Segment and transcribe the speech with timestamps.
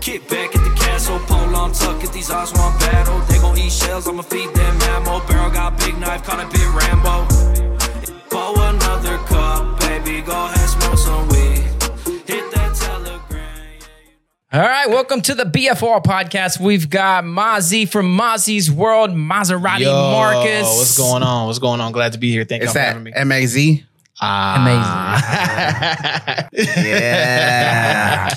[0.00, 3.18] Kick back at the castle, pole on tuck, get these eyes one battle.
[3.20, 5.20] They gon' eat shells, I'ma feed them ammo.
[5.26, 7.26] Barrel got big knife, caught a bit Rambo.
[8.28, 10.53] Pour another cup, baby, go ahead,
[14.54, 16.60] All right, welcome to the BFR podcast.
[16.60, 20.62] We've got Mazi from Mazi's World, Maserati Yo, Marcus.
[20.62, 21.48] What's going on?
[21.48, 21.90] What's going on?
[21.90, 22.44] Glad to be here.
[22.44, 23.12] Thank you It's for that having me.
[23.16, 23.84] M A Z.
[24.20, 24.64] Ah.
[26.76, 28.30] Yeah.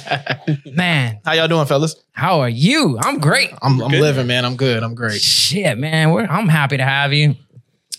[0.66, 1.96] Man, How y'all doing, fellas?
[2.14, 2.98] how are you?
[3.00, 3.52] I'm great.
[3.62, 4.44] I'm, I'm living, man.
[4.44, 4.82] I'm good.
[4.82, 5.22] I'm great.
[5.22, 7.36] Shit, man, we're, I'm happy to have you.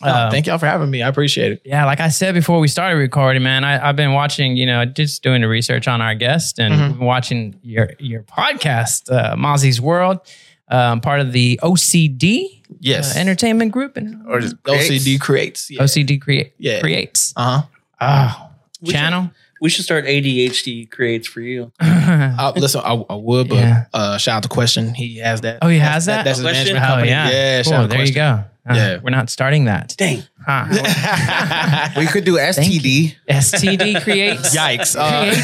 [0.02, 1.02] Oh, Uh, thank y'all for having me.
[1.02, 1.62] I appreciate it.
[1.64, 4.84] Yeah, like I said before we started recording, man, I, I've been watching, you know,
[4.84, 7.02] just doing the research on our guest and Mm-hmm.
[7.04, 10.20] watching your your podcast, uh, Mazi's World,
[10.68, 13.16] um, part of the OCD Yes.
[13.16, 15.70] uh, Entertainment Group and or just OCD creates.
[15.70, 15.82] Yeah.
[15.82, 16.80] OCD create Yeah.
[16.80, 17.32] creates.
[17.36, 17.66] Uh huh.
[18.00, 18.50] Oh,
[18.82, 19.30] We channel.
[19.60, 21.72] We should start ADHD creates for you.
[22.08, 23.84] Uh, listen, I, I would, but Yeah.
[23.92, 24.94] uh, shout out to Question.
[24.94, 25.58] He has that.
[25.60, 26.24] Oh, he has That's- that?
[26.24, 26.58] That's his Question?
[26.74, 27.10] management Oh company.
[27.10, 27.62] yeah, Yeah.
[27.62, 28.44] Cool, shout out to there you Question.
[28.66, 28.72] go.
[28.72, 28.98] Uh, Yeah.
[29.02, 29.94] we're not starting that.
[29.98, 30.22] Dang.
[30.50, 31.90] Huh.
[31.98, 33.14] We could do STD.
[33.28, 34.56] STD creates.
[34.56, 34.96] Yikes.
[34.98, 35.34] Uh,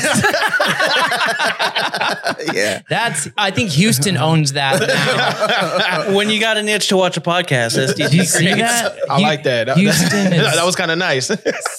[2.53, 2.83] Yeah.
[2.89, 3.29] That's.
[3.37, 6.15] I think Houston owns that now.
[6.17, 8.61] when you got an itch to watch a podcast, STD Did you see creates.
[8.61, 8.97] that?
[9.11, 9.67] I Hu- like that.
[9.69, 11.31] That, Houston is that was kind of nice.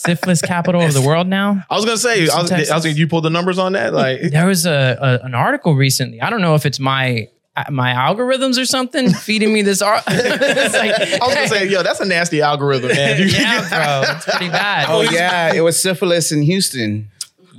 [0.01, 1.63] syphilis capital of the world now.
[1.69, 2.97] I was gonna say, I was, I was Texas.
[2.97, 3.93] you pulled the numbers on that.
[3.93, 6.21] Like, There was a, a an article recently.
[6.21, 7.27] I don't know if it's my
[7.57, 10.03] Uh, my algorithms or something feeding me this art.
[10.07, 13.29] like, I was gonna say, yo, that's a nasty algorithm, man.
[13.29, 14.87] Yeah, bro, it's pretty bad.
[14.89, 17.09] Oh yeah, it was syphilis in Houston.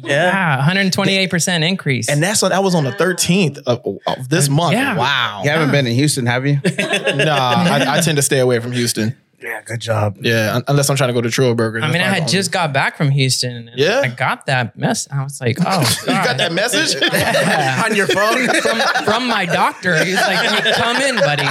[0.02, 0.26] Yeah.
[0.26, 2.08] Yeah, 128 percent increase.
[2.08, 4.74] And that's what that was on the 13th of, of this uh, month.
[4.74, 4.96] Yeah.
[4.96, 5.40] Wow.
[5.44, 6.60] You haven't been in Houston, have you?
[7.16, 9.16] Nah, I, I tend to stay away from Houston.
[9.46, 10.18] Yeah, good job.
[10.22, 11.80] Yeah, un- unless I'm trying to go to Trillburger.
[11.80, 13.68] I mean, I had just got back from Houston.
[13.68, 14.00] And Yeah?
[14.00, 15.06] I got that mess.
[15.08, 17.00] I was like, oh, You got that message?
[17.84, 18.48] On your phone?
[18.60, 20.04] from, from my doctor.
[20.04, 21.44] He's like, hey, come in, buddy.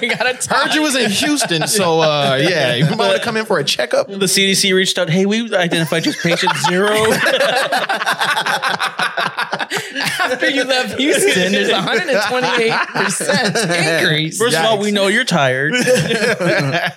[0.00, 0.68] we got to talk.
[0.68, 3.58] Heard you was in Houston, so uh, yeah, you might want to come in for
[3.58, 4.06] a checkup.
[4.08, 5.10] The CDC reached out.
[5.10, 6.96] Hey, we identified just patient zero.
[10.22, 14.38] After you left Houston, there's 128% increase.
[14.38, 15.72] First of all, we know you're tired.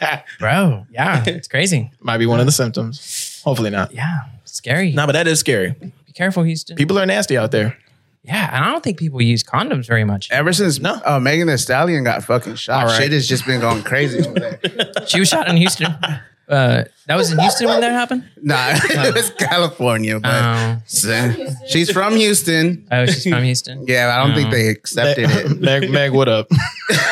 [0.40, 1.92] Bro, yeah, it's crazy.
[2.00, 3.42] Might be one of the symptoms.
[3.44, 3.92] Hopefully not.
[3.94, 4.92] Yeah, scary.
[4.94, 5.72] No, but that is scary.
[5.72, 6.76] Be careful, Houston.
[6.76, 7.78] People are nasty out there.
[8.24, 10.32] Yeah, and I don't think people use condoms very much.
[10.32, 11.00] Ever since No.
[11.06, 12.98] uh, Megan Thee Stallion got fucking shot, All right.
[13.04, 14.28] shit has just been going crazy.
[14.28, 14.60] over there.
[15.08, 15.94] She was shot in Houston.
[16.48, 18.24] Uh, that was in Houston when that happened?
[18.42, 21.34] nah, it was California, but Oh, so-
[21.68, 22.88] she's from Houston.
[22.92, 23.86] oh she's from Houston.
[23.88, 25.60] Yeah, I don't think they accepted it.
[25.60, 26.48] Meg, Meg, what up?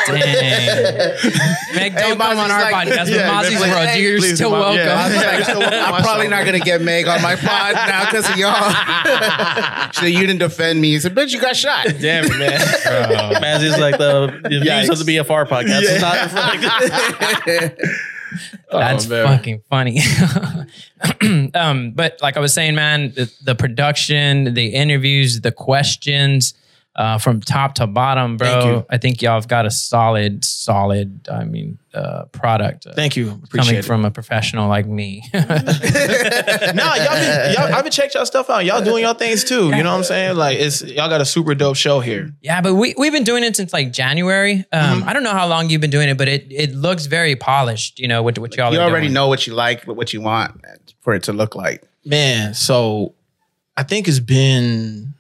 [0.08, 0.16] Dang.
[1.76, 3.88] Meg, don't come on our she's like- podcast with Yeah, Mazi's like, World.
[3.90, 4.78] hey, You're please, still Mom, welcome.
[4.78, 5.10] yeah.
[5.22, 7.74] Yeah, you're still welcome on my I'm probably not gonna get Meg on my pod
[7.76, 9.92] now because of y'all.
[9.94, 10.92] so you didn't defend me.
[10.92, 12.60] He said, "Bitch, you got shot." Damn it, man.
[13.42, 14.90] Maz is like the, the views Yikes.
[14.92, 15.82] of the BFR podcast.
[15.84, 17.80] It's not reflected.
[18.72, 20.00] That's Oh, fucking funny.
[21.54, 26.54] um, but like I was saying, man, the, the production, the interviews, the questions,
[26.96, 28.72] uh, from top to bottom, Thank bro.
[28.72, 28.86] you.
[28.90, 31.28] I think y'all have got a solid, solid.
[31.28, 32.86] I mean, uh, product.
[32.86, 33.42] uh, Thank you.
[33.52, 33.86] coming it.
[33.86, 35.24] from a professional like me.
[35.34, 38.66] nah, y'all been, y'all, I've been checked y'all stuff out.
[38.66, 39.66] Y'all doing y'all things too.
[39.76, 40.36] You know what I'm saying?
[40.38, 42.32] Like it's y'all got a super dope show here.
[42.42, 44.66] yeah, but we we've been doing it since like January.
[44.72, 45.10] Um, Mm-hmm.
[45.10, 48.00] I don't know how long you've been doing it, but it it looks very polished.
[48.00, 49.14] You know what what y'all You are already doing.
[49.14, 50.62] know what you like, what you want
[51.02, 51.84] for it to look like.
[52.06, 53.16] Man, so
[53.76, 55.14] I think it's been.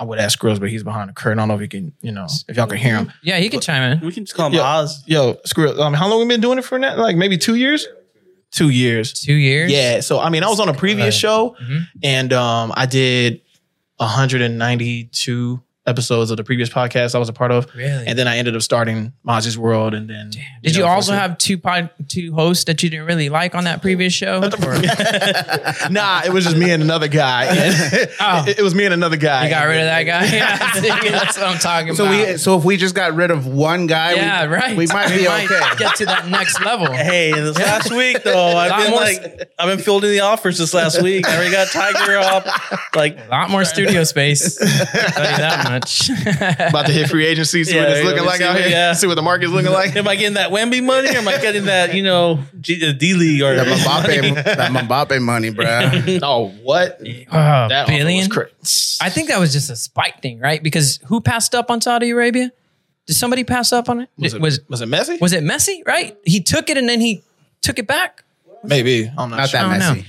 [0.00, 1.38] I would ask Skrills, but he's behind the curtain.
[1.38, 3.12] I don't know if you can, you know, if y'all can hear him.
[3.22, 4.00] Yeah, he can chime in.
[4.00, 5.04] We can just call him Yo, Oz.
[5.06, 5.78] yo, screw it.
[5.78, 6.96] Um, how long we been doing it for now?
[6.96, 7.86] Like maybe two years?
[8.50, 9.12] Two years.
[9.12, 9.70] Two years.
[9.70, 10.00] Yeah.
[10.00, 11.82] So I mean, I was on a previous show Mhm.
[12.02, 13.42] and um I did
[13.98, 17.66] 192 episodes of the previous podcast I was a part of.
[17.74, 18.06] Really?
[18.06, 20.30] And then I ended up starting Mazi's World and then
[20.62, 23.64] Did you know, also have two pod two hosts that you didn't really like on
[23.64, 24.40] that previous show?
[25.90, 27.48] Nah, it was just me and another guy.
[28.22, 28.44] Oh.
[28.48, 29.44] it, it was me and another guy.
[29.44, 30.24] You got rid of that guy.
[30.26, 32.28] Yeah, see, that's what I'm talking So about.
[32.28, 34.76] we, so if we just got rid of one guy, yeah, we, right.
[34.76, 35.76] we might be okay.
[35.78, 36.92] get to that next level.
[36.92, 40.58] Hey, this last week though, I've Lot been more like, I've been fielding the offers
[40.58, 41.26] this last week.
[41.26, 42.46] I already got Tiger up.
[42.94, 44.58] Like, A lot more studio space.
[45.70, 46.68] I'll tell you that much.
[46.70, 48.68] About to hit free agency, see Yeah, what it's looking like See out here.
[48.68, 48.92] yeah.
[48.92, 49.94] See what the market's looking like.
[49.96, 52.92] am I getting that Wemby money or am I getting that, you know, G- uh,
[52.92, 55.66] D League or That Mbappe, that Mbappe money, bro.
[56.22, 56.98] oh, what?
[57.00, 58.28] oh, That billion.
[58.30, 58.48] cra-
[59.00, 60.62] I think that was just a spike thing, right?
[60.62, 62.50] Because who passed up on Saudi Arabia?
[63.06, 64.08] Did somebody pass up on it?
[64.18, 65.16] Was it, was was it messy?
[65.20, 65.84] was it Messi?
[65.86, 66.16] Right?
[66.24, 67.22] He took it and then he
[67.60, 68.22] took it back.
[68.62, 69.60] Maybe I'm not, Not sure.
[69.60, 69.94] that I don't know.
[69.94, 70.06] messy.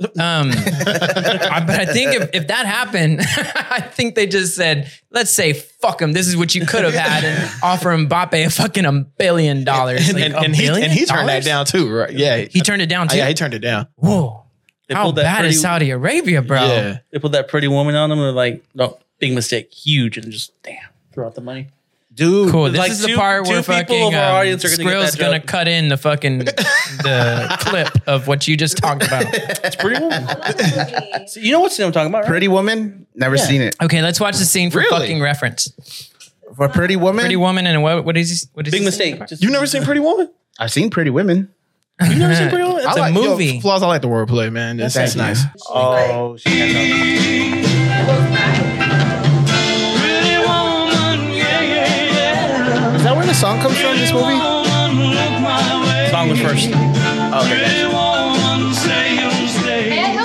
[0.00, 3.20] Um, I, but I think if, if that happened,
[3.70, 6.12] I think they just said, let's say, fuck him.
[6.12, 10.08] This is what you could have had and offer Mbappe a fucking a billion dollars.
[10.08, 12.12] And, Like, and, a and he billion and he turned that down too, right?
[12.12, 13.16] Yeah, He turned it down too.
[13.18, 13.88] yeah, he turned it down.
[13.96, 14.44] Whoa.
[14.88, 16.62] They How that bad pretty, is Saudi Arabia, bro?
[16.62, 20.32] Yeah, They put that pretty woman on them and like, no, big mistake, huge, and
[20.32, 20.78] just damn,
[21.12, 21.68] throw out the money.
[22.12, 22.70] Dude, Cool.
[22.70, 24.82] This Like is the part where two people fucking of our um, audience are gonna
[24.82, 25.46] get Skrill's that gonna joke.
[25.46, 26.38] cut in the fucking
[27.04, 29.24] the clip of what you just talked about.
[29.32, 30.26] It's pretty woman.
[31.28, 32.28] So you know what scene I'm talking about, right?
[32.28, 33.06] Pretty Woman?
[33.14, 33.44] Never Yeah.
[33.44, 33.76] seen it.
[33.80, 34.90] Okay, let's watch the scene for Really?
[34.90, 35.72] fucking reference.
[36.56, 37.20] For Pretty Woman?
[37.22, 38.04] Pretty woman and what?
[38.04, 38.48] What is?
[38.54, 39.16] What is Big this mistake.
[39.18, 39.26] scene?
[39.28, 40.30] Just, you never seen Pretty Woman?
[40.58, 41.48] I've seen Pretty Women.
[42.02, 42.78] you never seen Pretty Woman?
[42.80, 43.60] It's It's a I like, yo, movie.
[43.60, 43.82] flaws.
[43.84, 44.76] I like the wordplay, man.
[44.78, 45.44] That's, that's Thank nice.
[45.68, 47.49] Oh, she has
[53.40, 54.36] song comes from, this movie?
[56.10, 56.66] song was first.
[56.68, 57.88] okay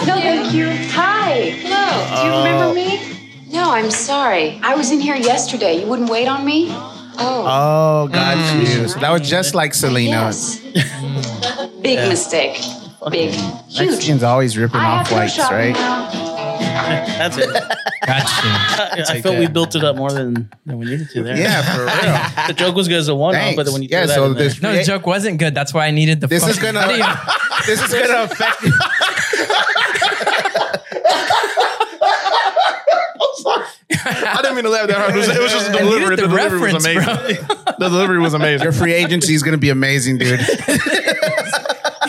[0.06, 0.68] No, thank you.
[0.92, 1.52] Hi.
[1.64, 1.88] Hello.
[2.14, 3.00] Do you remember me?
[3.54, 4.60] No, I'm sorry.
[4.62, 5.80] I was in here yesterday.
[5.80, 6.68] You wouldn't wait on me?
[7.18, 7.46] Oh.
[7.48, 8.60] Oh, got mm.
[8.60, 8.90] you.
[8.90, 10.12] So that was just like Selena.
[10.12, 10.60] yes.
[11.82, 12.60] Big mistake.
[13.10, 13.32] Big.
[13.32, 13.92] Huge.
[13.92, 15.74] Mexicans always ripping I off whites, right?
[15.74, 16.25] now.
[16.86, 17.12] Gotcha.
[17.18, 17.50] That's it.
[18.08, 21.38] I, I felt we built it up more than, than we needed to there.
[21.38, 22.48] Yeah, for real.
[22.48, 24.16] the joke was good as a one off, but then when you yeah, throw that
[24.16, 25.56] so in there, this, No, the joke wasn't good.
[25.56, 26.28] That's why I needed the.
[26.28, 27.06] this is fucking gonna video.
[27.66, 28.72] this is gonna affect you.
[34.08, 35.16] I didn't mean to laugh that hard.
[35.16, 36.16] It was, it was just the I delivery.
[36.16, 37.48] The, the delivery was reference, amazing.
[37.80, 38.64] the delivery was amazing.
[38.64, 40.40] Your free agency is gonna be amazing, dude.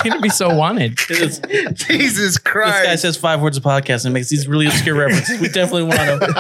[0.07, 0.97] You're gonna be so wanted.
[1.09, 1.41] this,
[1.75, 2.79] Jesus Christ.
[2.83, 5.41] this guy says five words of podcast and makes these really obscure references.
[5.41, 6.21] We definitely want him.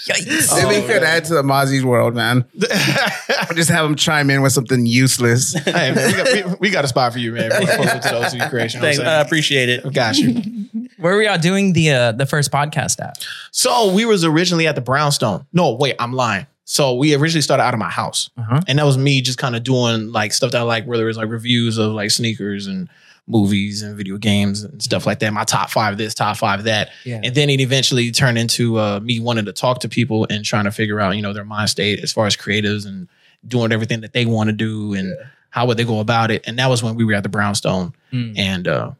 [0.00, 0.56] Yikes.
[0.56, 2.46] Maybe we could add to the Mazi's world, man.
[3.54, 5.52] Just have him chime in with something useless.
[5.52, 7.50] hey, man, we got, we, we got a spot for you, man.
[7.50, 8.80] We're closer to the OCD creation.
[8.80, 9.84] Thanks, You I know appreciate it.
[9.84, 10.40] I'm got you.
[10.96, 13.26] Where were y'all doing the uh, the first podcast at?
[13.50, 15.46] So we was originally at the Brownstone.
[15.52, 16.46] No, wait, I'm lying.
[16.72, 18.60] So we originally started out of my house, Uh-huh.
[18.68, 21.06] and that was me just kind of doing like stuff that I like, whether it
[21.06, 22.88] was like reviews of like sneakers and
[23.26, 25.32] movies and video games and stuff like that.
[25.32, 27.20] My top five this, top five that, Yeah.
[27.24, 30.62] and then it eventually turned into uh, me wanting to talk to people and trying
[30.64, 33.08] to figure out you know their mind state as far as creatives and
[33.48, 35.12] doing everything that they want to do and
[35.50, 36.44] how would they go about it.
[36.46, 38.38] And that was when we were at the Brownstone, Mm.
[38.38, 38.90] and uh,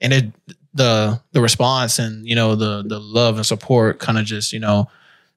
[0.00, 0.24] and it
[0.72, 4.60] the the response and you know the the love and support kind of just you
[4.60, 4.88] know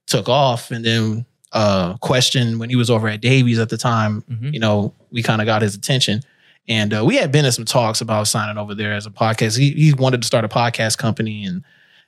[0.07, 4.21] took off and then uh question when he was over at Davies at the time
[4.29, 4.53] Mhm.
[4.53, 6.21] you know we kind of got his attention
[6.67, 9.57] and uh, we had been in some talks about signing over there as a podcast
[9.57, 11.63] he, he wanted to start a podcast company and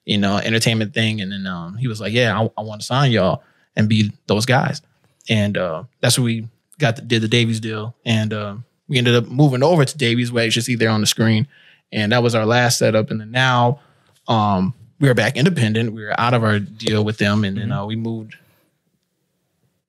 [0.06, 2.86] you know entertainment thing and then um he was like yeah I, I want to
[2.88, 3.44] sign y'all
[3.76, 4.82] and be those guys
[5.30, 6.48] and uh that's what we
[6.80, 8.56] got the, did the Davies deal and uh,
[8.88, 11.48] we ended up moving over to Davies where you should see there on the screen
[11.91, 13.11] and that was our last setup.
[13.11, 13.80] And then now,
[14.28, 15.94] um, we are back independent.
[15.94, 17.78] We were out of our deal with them, and then Mm-hmm.
[17.80, 18.36] uh, we moved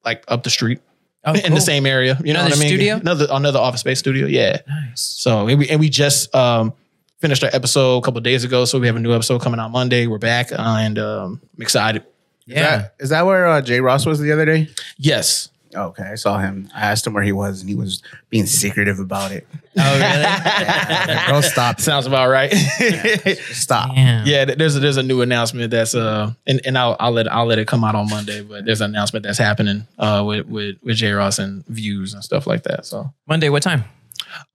[0.05, 0.81] like up the street
[1.27, 1.55] Oh, in cool.
[1.55, 2.19] the same area.
[2.23, 2.69] You know Another what I mean?
[2.69, 2.97] studio?
[2.97, 4.27] another another office space studio.
[4.27, 4.59] Yeah.
[4.69, 5.01] Nice.
[5.01, 6.75] So and we, and we just um,
[7.21, 8.65] finished our episode a couple of days ago.
[8.67, 10.07] So we have a new episode coming out Monday.
[10.07, 12.03] We're back, uh, and um, I'm excited.
[12.47, 12.77] Is Yeah.
[12.77, 14.69] that, is that where uh, Jay Ross was the other day?
[14.99, 15.49] Yes.
[15.75, 16.69] Okay, I saw him.
[16.75, 19.47] I asked him where he was, and he was being secretive about it.
[19.77, 21.27] Oh really?
[21.29, 21.81] Bro, stop.
[21.81, 22.53] Sounds about right.
[23.51, 23.93] Stop.
[23.93, 24.25] Damn.
[24.25, 27.45] Yeah, there's a, there's a new announcement that's uh and, and I'll I'll let I'll
[27.47, 30.77] let it come out on Monday, but there's an announcement that's happening uh with with
[30.85, 32.87] with J Ross and views and stuff like that.
[32.87, 33.83] So Monday, what time?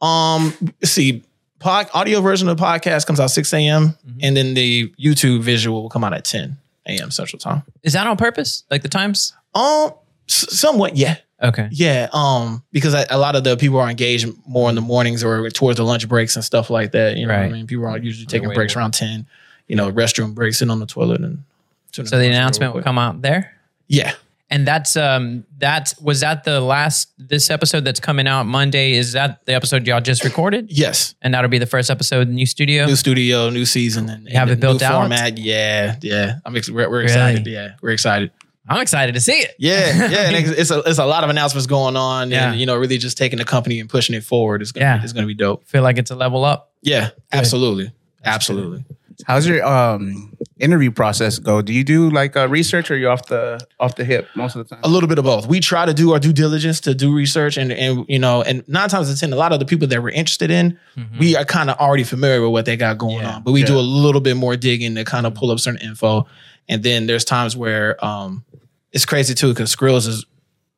[0.02, 0.54] um
[0.86, 1.22] see
[1.60, 3.98] pod, audio version of the podcast comes out 6 a.m.
[4.22, 6.56] and then the YouTube visual will come out at 10
[6.88, 7.12] a.m.
[7.12, 7.64] Central Time.
[7.84, 8.64] Is that on purpose?
[8.72, 9.34] Like the times?
[9.54, 9.92] Um
[10.30, 11.18] s- somewhat, yeah.
[11.42, 11.70] Okay.
[11.72, 15.24] Yeah, um, because I, a lot of the people are engaged more in the mornings
[15.24, 17.16] or towards the lunch breaks and stuff like that.
[17.18, 19.26] You know, what I mean, people are usually taking breaks around ten.
[19.68, 21.44] You know, restroom breaks, sitting on the toilet, and
[21.92, 23.56] So the announcement will come out there.
[23.88, 24.14] Yeah,
[24.50, 28.94] And that's um that was that the last this episode that's coming out Monday.
[28.94, 30.68] Is that the episode y'all just recorded?
[30.70, 31.16] yes.
[31.22, 32.86] And that'll be the first episode, new studio.
[32.86, 35.00] New studio, new season, and, You have and it built out?
[35.00, 35.38] format.
[35.38, 36.40] Yeah, yeah.
[36.46, 37.46] I'm ex- we're, we're excited.
[37.46, 37.54] Really?
[37.56, 38.32] Yeah, we're excited.
[38.70, 39.56] I'm excited to see it.
[39.58, 40.28] Yeah, yeah.
[40.28, 42.52] and it's, it's a it's a lot of announcements going on, Yeah.
[42.52, 44.62] and you know, really just taking the company and pushing it forward.
[44.62, 44.98] It's gonna Yeah.
[44.98, 45.66] be, it's gonna be dope.
[45.68, 46.72] Feel like it's a level up.
[46.82, 47.92] Yeah, absolutely,
[48.24, 48.86] absolutely.
[49.28, 51.62] How's your um, interview process go?
[51.62, 54.66] Do you do like uh, research, or you off the off the hip most of
[54.66, 54.82] the time?
[54.84, 55.46] A little bit of both.
[55.46, 58.66] We try to do our due diligence to do research, and and you know, and
[58.70, 60.80] nine times out of ten, a lot of the people that we're interested in,
[61.20, 63.36] we are kind of already familiar with what they got going Yeah.
[63.36, 63.44] on.
[63.44, 66.26] But we do a little bit more digging to kind of pull up certain info,
[66.70, 68.46] and then there's times where um,
[68.94, 70.26] it's crazy too because Skrills is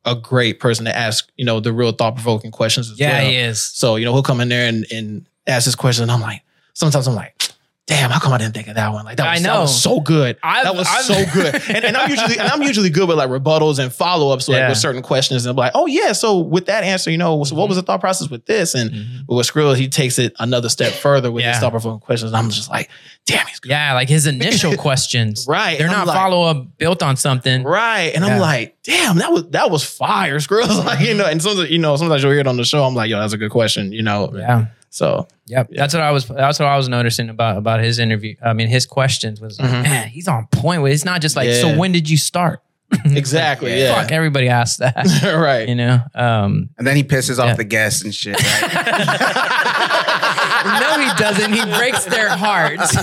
[0.05, 3.29] a great person to ask, you know, the real thought provoking questions as Yeah, well.
[3.29, 3.61] he is.
[3.61, 6.01] So, you know, he'll come in there and, and ask this question.
[6.03, 6.41] And I'm like,
[6.73, 7.39] sometimes I'm like,
[7.87, 9.03] damn, how come I didn't think of that one?
[9.03, 9.53] Like that I was, know.
[9.53, 10.37] that was so good.
[10.43, 11.55] I've- that was I've- so good.
[11.75, 14.69] And, and I'm usually and I'm usually good with like rebuttals and follow-ups like Yeah.
[14.69, 15.45] with certain questions.
[15.45, 17.83] And I'm like, oh yeah, so with that answer, you know, so what was the
[17.83, 18.75] thought process with this?
[18.75, 18.91] And
[19.27, 21.61] with Skrill, he takes it another step further with his Mm-hmm.
[21.61, 22.33] Thought provoking questions.
[22.33, 22.89] I'm just like,
[23.25, 23.69] damn, he's good.
[23.71, 25.45] Yeah, like his initial questions.
[25.49, 25.77] Right.
[25.77, 27.63] They're not like- follow up built on something.
[27.63, 28.11] Right.
[28.15, 28.35] And Yeah.
[28.35, 30.85] I'm like, damn, that was that was fire, Skrill.
[30.85, 32.83] like, you know, and sometimes, you know, sometimes you'll hear it on the show.
[32.83, 34.31] I'm like, yo, that's a good question, you know.
[34.33, 34.67] Yeah.
[34.93, 35.69] So Yep.
[35.71, 38.35] That's what I was that's what I was noticing about about his interview.
[38.43, 39.83] I mean his questions was like, Mhm.
[39.83, 41.61] man, he's on point with it's not just like, Yeah.
[41.61, 42.61] so when did you start?
[43.05, 43.79] exactly.
[43.79, 44.01] yeah.
[44.01, 44.95] Fuck, everybody asks that.
[45.35, 45.67] right.
[45.69, 46.01] you know?
[46.13, 47.53] Um And then he pisses off Yeah.
[47.55, 48.35] the guests and shit.
[48.35, 48.61] Right?
[50.65, 51.53] no, he doesn't.
[51.53, 52.93] He breaks their hearts.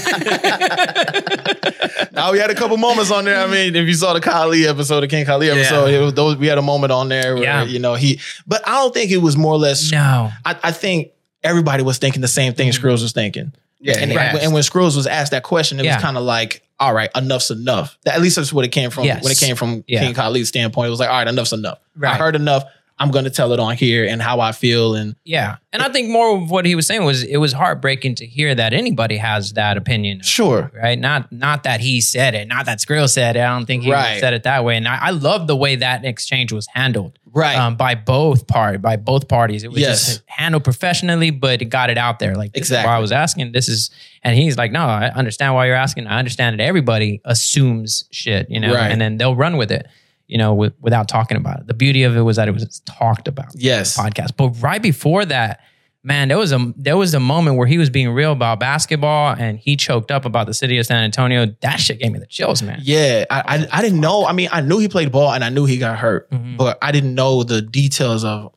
[2.12, 3.42] Now we had a couple moments on there.
[3.42, 6.00] I mean, if you saw the Kyle Lee episode, the King Kyle Lee episode, it
[6.00, 7.64] was those we had a moment on there where Yeah.
[7.64, 8.20] you know he.
[8.46, 9.90] But I don't think it was more or less.
[9.90, 10.30] no.
[10.44, 11.08] I, I think
[11.48, 12.86] everybody was thinking the same thing Mm-hmm.
[12.86, 13.52] Skrills was thinking.
[13.80, 15.94] Yeah, and, he and, and when Skrills was asked that question, it Yeah.
[15.96, 17.96] was kind of like, all right, enough's enough.
[18.04, 19.04] That, at least that's what it came from.
[19.04, 19.22] Yes.
[19.22, 20.00] When it came from Yeah.
[20.00, 21.78] King Kyle Lee's standpoint, it was like, all right, enough's enough.
[22.02, 22.64] I heard enough.
[23.00, 24.94] I'm going to tell it on here and how I feel.
[24.94, 25.56] And Yeah.
[25.72, 28.54] And I think more of what he was saying was it was heartbreaking to hear
[28.54, 30.22] that anybody has that opinion.
[30.22, 30.98] sure, Right.
[30.98, 33.40] Not not that he said it, not that Skrill said it.
[33.40, 34.18] I don't think he Right.
[34.20, 34.76] said it that way.
[34.76, 37.18] And I, I love the way that exchange was handled.
[37.32, 39.62] right, Um, by both part by both parties.
[39.62, 40.06] It was Yes.
[40.06, 42.34] just handled professionally, but it got it out there.
[42.34, 42.88] Like Exactly.
[42.88, 43.52] why I was asking.
[43.52, 43.90] This is
[44.24, 46.06] and he's like, No, I understand why you're asking.
[46.08, 48.90] I understand that everybody assumes shit, you know, Right.
[48.90, 49.86] and then they'll run with it,
[50.28, 51.66] you know, with, without talking about it.
[51.66, 54.36] The beauty of it was that it was talked about yes, podcast.
[54.36, 55.60] But right before that,
[56.04, 59.34] man, there was a there was a moment where he was being real about basketball
[59.36, 61.46] and he choked up about the city of San Antonio.
[61.62, 62.78] That shit gave me the chills, man.
[62.82, 64.24] Yeah, I, I I didn't know.
[64.24, 66.56] I mean, I knew he played ball and I knew he got hurt, Mhm.
[66.56, 68.52] but I didn't know the details of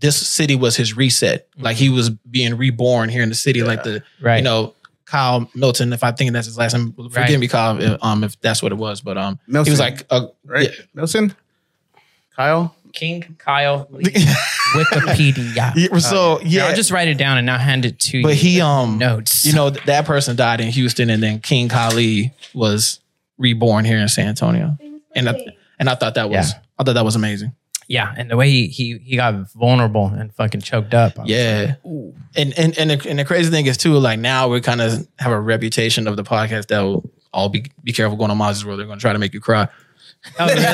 [0.00, 1.48] this city was his reset.
[1.56, 4.36] Like he was being reborn here in the city, like the Right.
[4.36, 4.74] you know
[5.14, 5.92] Kyle Milton.
[5.92, 7.38] If I think that's his last name, forgive Right.
[7.38, 9.00] me, Kyle, if, um, if that's what it was.
[9.00, 9.72] But um, he Milton.
[9.72, 10.70] was like, uh, right?
[10.94, 11.34] Nelson?
[12.34, 12.74] Kyle?
[12.92, 14.04] King Kyle Lee,
[14.74, 15.72] Wikipedia.
[15.76, 18.22] yeah, so Yeah, yeah, I'll just write it down and not hand it to you.
[18.22, 19.44] but he um, notes.
[19.44, 23.00] you know, th- that person died in Houston, and then King Kyle Lee was
[23.38, 24.76] reborn here in San Antonio,
[25.14, 25.34] and I,
[25.78, 26.60] and I thought that was Yeah.
[26.78, 27.52] I thought that was amazing.
[27.88, 31.18] Yeah, and the way he he he got vulnerable and fucking choked up.
[31.18, 31.74] I Yeah.
[32.36, 35.06] And and and the, and the crazy thing is too, like now we kind of
[35.18, 38.64] have a reputation of the podcast that will all be be careful going on Mazi's
[38.64, 38.78] world.
[38.78, 39.68] They're going to try to make you cry.
[40.38, 40.58] oh really?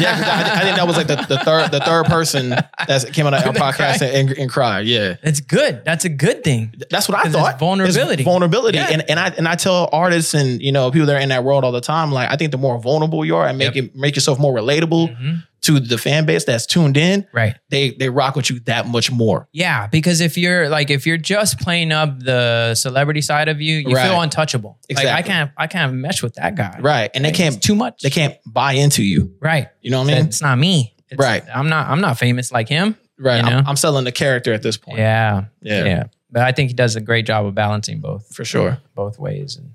[0.00, 3.24] Yeah, I, I think that was like the, the third the third person that came
[3.26, 4.86] on our podcast and, and cried.
[4.86, 5.84] Yeah, It's good.
[5.84, 6.74] That's a good thing.
[6.90, 7.60] that's what I thought.
[7.60, 8.22] vulnerability.
[8.22, 8.88] It's vulnerability, Yeah.
[8.90, 11.44] and and I and I tell artists and you know people that are in that
[11.44, 13.84] world all the time, like I think the more vulnerable you are and make Yep.
[13.84, 15.44] it make yourself more relatable Mhm.
[15.64, 17.56] To the fan base that's tuned in, Right.
[17.70, 19.48] they they rock with you that much more.
[19.52, 23.76] Yeah, because if you're like if you're just playing up the celebrity side of you,
[23.76, 24.08] you Right.
[24.08, 24.78] feel untouchable.
[24.88, 25.10] Exactly.
[25.10, 26.78] Like I can't I can't mesh with that guy.
[26.80, 28.00] Right, and they can't too much.
[28.02, 29.34] they can't buy into you.
[29.40, 29.68] Right.
[29.80, 30.26] You know what I mean?
[30.26, 30.94] It's not me.
[31.10, 31.44] It's- Right.
[31.54, 32.96] I'm not I'm not famous like him.
[33.18, 33.44] Right.
[33.44, 33.66] You I'm.
[33.68, 34.98] I'm selling the character at this point.
[34.98, 35.44] Yeah.
[35.62, 35.84] Yeah.
[35.84, 36.04] Yeah.
[36.30, 38.78] But I think he does a great job of balancing both For sure.
[38.96, 39.56] both ways.
[39.56, 39.70] And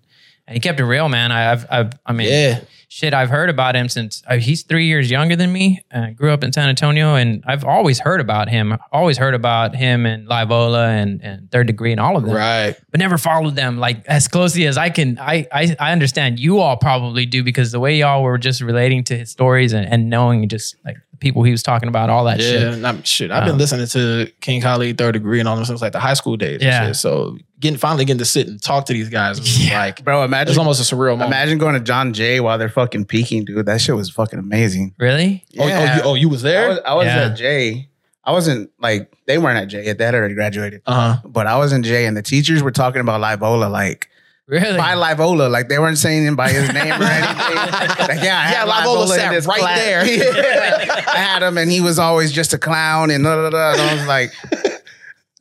[0.50, 1.32] he kept it real, man.
[1.32, 2.62] I, I've I've I mean Yeah.
[2.88, 5.82] shit, I've heard about him since uh, he's three years younger than me.
[5.94, 8.78] Uh, grew up in San Antonio, and I've always heard about him.
[8.92, 12.76] Always heard about him and Livola and, and Third Degree and all of them, Right.
[12.92, 15.18] but never followed them like as closely as I can.
[15.20, 19.04] I, I I understand you all probably do because the way y'all were just relating
[19.06, 22.40] to his stories and, and knowing just like people he was talking about, all that
[22.40, 22.46] Yeah.
[22.50, 22.74] shit.
[22.74, 23.32] and I'm- shit.
[23.32, 25.91] I've been Um, listening to King Kyle Lee, Third Degree, and all them since like
[25.91, 26.56] the high school days.
[26.56, 26.88] and Yeah.
[26.88, 26.96] shit.
[26.96, 29.80] So getting finally getting to sit and talk to these guys was Yeah.
[29.80, 31.28] like Bro, imagine it's almost a surreal moment.
[31.32, 33.66] imagine going to John Jay while they're fucking peaking, dude.
[33.66, 34.94] That shit was fucking amazing.
[34.98, 35.44] Really?
[35.60, 36.70] Oh, oh, you, oh, you was I there?
[36.70, 37.16] was, I was Yeah.
[37.26, 37.90] at Jay.
[38.24, 39.98] I wasn't like they weren't at Jay yet.
[39.98, 40.82] They had already graduated.
[40.86, 41.18] Uh huh.
[41.26, 44.08] But I was in Jay and the teachers were talking about Livola like
[44.50, 44.78] Really?
[44.78, 45.50] by Livola.
[45.50, 47.56] Like they weren't saying him by his name or anything.
[47.56, 49.78] like, yeah, I Yeah, had Livola sat this right class.
[49.78, 50.02] there.
[51.08, 53.72] I had him and he was always just a clown and da, da, da.
[53.74, 54.34] And I was like,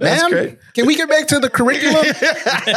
[0.01, 0.59] That's ma'am, great.
[0.75, 2.07] can we get back to the curriculum?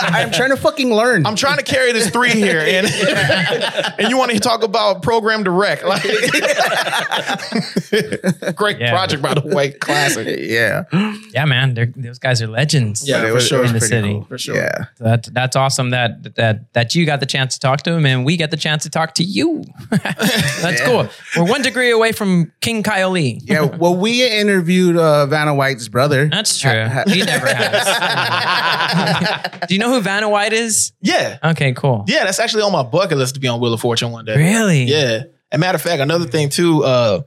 [0.01, 1.27] I'm trying to fucking learn.
[1.27, 2.87] I'm trying to carry this three here, and
[3.99, 5.83] and you want to talk about program direct?
[5.85, 6.01] Like,
[8.55, 8.91] great Yeah.
[8.91, 10.39] project, by the way, classic.
[10.41, 10.83] yeah.
[11.31, 11.73] yeah, man.
[11.95, 13.07] Those guys are legends.
[13.07, 13.59] Yeah, But for was- sure.
[13.65, 14.13] In the pretty city.
[14.13, 14.23] cool.
[14.25, 14.55] For sure.
[14.55, 14.85] Yeah.
[14.95, 18.05] So that that's awesome that that that you got the chance to talk to him
[18.05, 19.63] and we get the chance to talk to you.
[19.91, 20.85] that's Yeah.
[20.85, 21.09] cool.
[21.37, 23.39] We're one degree away from King Kyle Lee.
[23.43, 23.63] Yeah.
[23.65, 26.27] Well, we interviewed uh, Vanna White's brother.
[26.29, 26.87] That's true.
[26.87, 27.85] Ha- he never has.
[29.67, 30.91] Do you know who Vanna White is?
[31.01, 32.05] Yeah, Okay, cool.
[32.07, 32.23] yeah.
[32.25, 34.35] That's actually on my bucket list to be on Wheel of Fortune one day.
[34.35, 34.83] Really?
[34.83, 35.23] Yeah.
[35.51, 37.21] And matter of fact, another thing too, uh,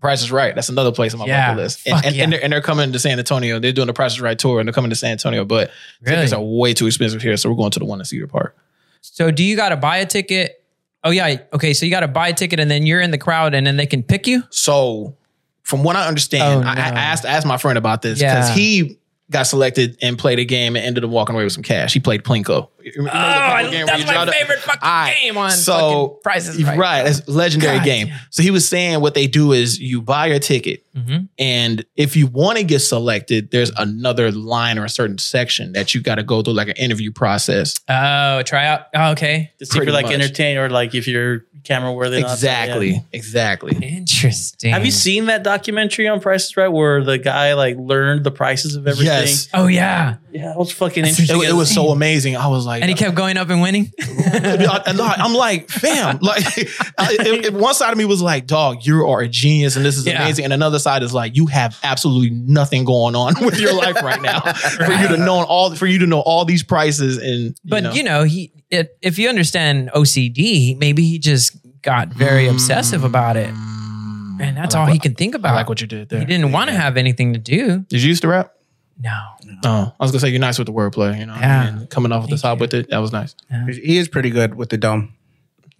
[0.00, 0.54] Price is Right.
[0.54, 1.48] That's another place on my Yeah.
[1.52, 1.80] bucket list.
[1.86, 2.24] And, Fuck and, yeah.
[2.24, 3.58] and, they're, and they're coming to San Antonio.
[3.58, 5.70] They're doing the Price is Right tour and they're coming to San Antonio, but
[6.04, 7.36] tickets are way too expensive here.
[7.36, 8.56] So we're going to the one in Cedar Park.
[9.00, 10.62] So do you got to buy a ticket?
[11.04, 11.36] Oh yeah.
[11.52, 11.74] Okay.
[11.74, 13.76] So you got to buy a ticket and then you're in the crowd and then
[13.76, 14.42] they can pick you.
[14.50, 15.16] So,
[15.62, 18.50] from what I understand, Oh, I, I asked I asked my friend about this because
[18.50, 18.54] Yeah.
[18.54, 18.98] he
[19.34, 21.92] got selected and played a game and ended up walking away with some cash.
[21.92, 22.68] He played Plinko.
[22.84, 25.16] You remember the Oh, I- game where that's you my draw the- favorite fucking Alright,
[25.22, 27.06] game on so fucking Price is Right.
[27.06, 28.12] it's legendary God game.
[28.30, 31.28] So he was saying what they do is you buy your ticket, Mhm.
[31.38, 35.94] and if you want to get selected, there's another line or a certain section that
[35.94, 37.74] you got to go through, like an interview process.
[37.88, 38.86] Oh, try out.
[38.94, 39.50] Oh, okay.
[39.58, 40.14] To see if you're like much.
[40.14, 42.16] entertained or like if you're camera worthy.
[42.16, 42.34] and all yeah.
[42.34, 43.76] Exactly, exactly.
[43.80, 44.72] Interesting.
[44.72, 48.30] Have you seen that documentary on Price is Right where the guy like learned the
[48.30, 49.06] prices of everything?
[49.06, 50.16] Yes, Oh yeah.
[50.34, 51.40] Yeah, it was fucking interesting.
[51.42, 52.36] it, it was so amazing.
[52.36, 53.92] I was like, And he kept going up and winning.
[54.00, 54.82] I-
[55.18, 56.44] I'm like, fam, like,
[56.98, 59.84] I- it- it- one side of me was like, dog, you are a genius and
[59.84, 60.20] this is Yeah.
[60.22, 60.44] amazing.
[60.44, 64.20] And another side is like, you have absolutely nothing going on with your life right
[64.20, 67.16] now for you to know all, for you to know all these prices.
[67.18, 72.46] And, But you know, he it, if you understand OCD, maybe he just got very
[72.46, 72.50] mm.
[72.50, 73.50] obsessive about it,
[74.40, 75.54] and that's all he can think I about.
[75.54, 76.18] like what you did there.
[76.18, 77.80] he didn't want to have anything to do.
[77.88, 78.53] Did you used to rap?
[79.00, 79.20] No.
[79.64, 81.34] Oh, I was gonna say you're nice with the wordplay, you know.
[81.34, 81.66] Yeah.
[81.68, 83.34] and coming off the top with it, that was nice.
[83.68, 85.12] He is pretty good with the dome.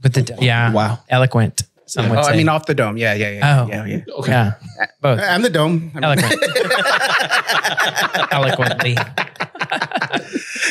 [0.00, 0.38] But the dome.
[0.40, 0.98] Oh, yeah, Wow.
[1.08, 1.62] eloquent.
[1.86, 2.32] Some would Oh, say.
[2.32, 2.96] I mean, off the dome.
[2.96, 3.62] Yeah, yeah, yeah.
[3.62, 3.68] Oh.
[3.68, 4.00] yeah, yeah.
[4.18, 4.32] Okay.
[4.32, 4.52] yeah,
[5.00, 5.92] both And the dome.
[5.94, 6.42] I mean, eloquent,
[8.32, 8.96] eloquently.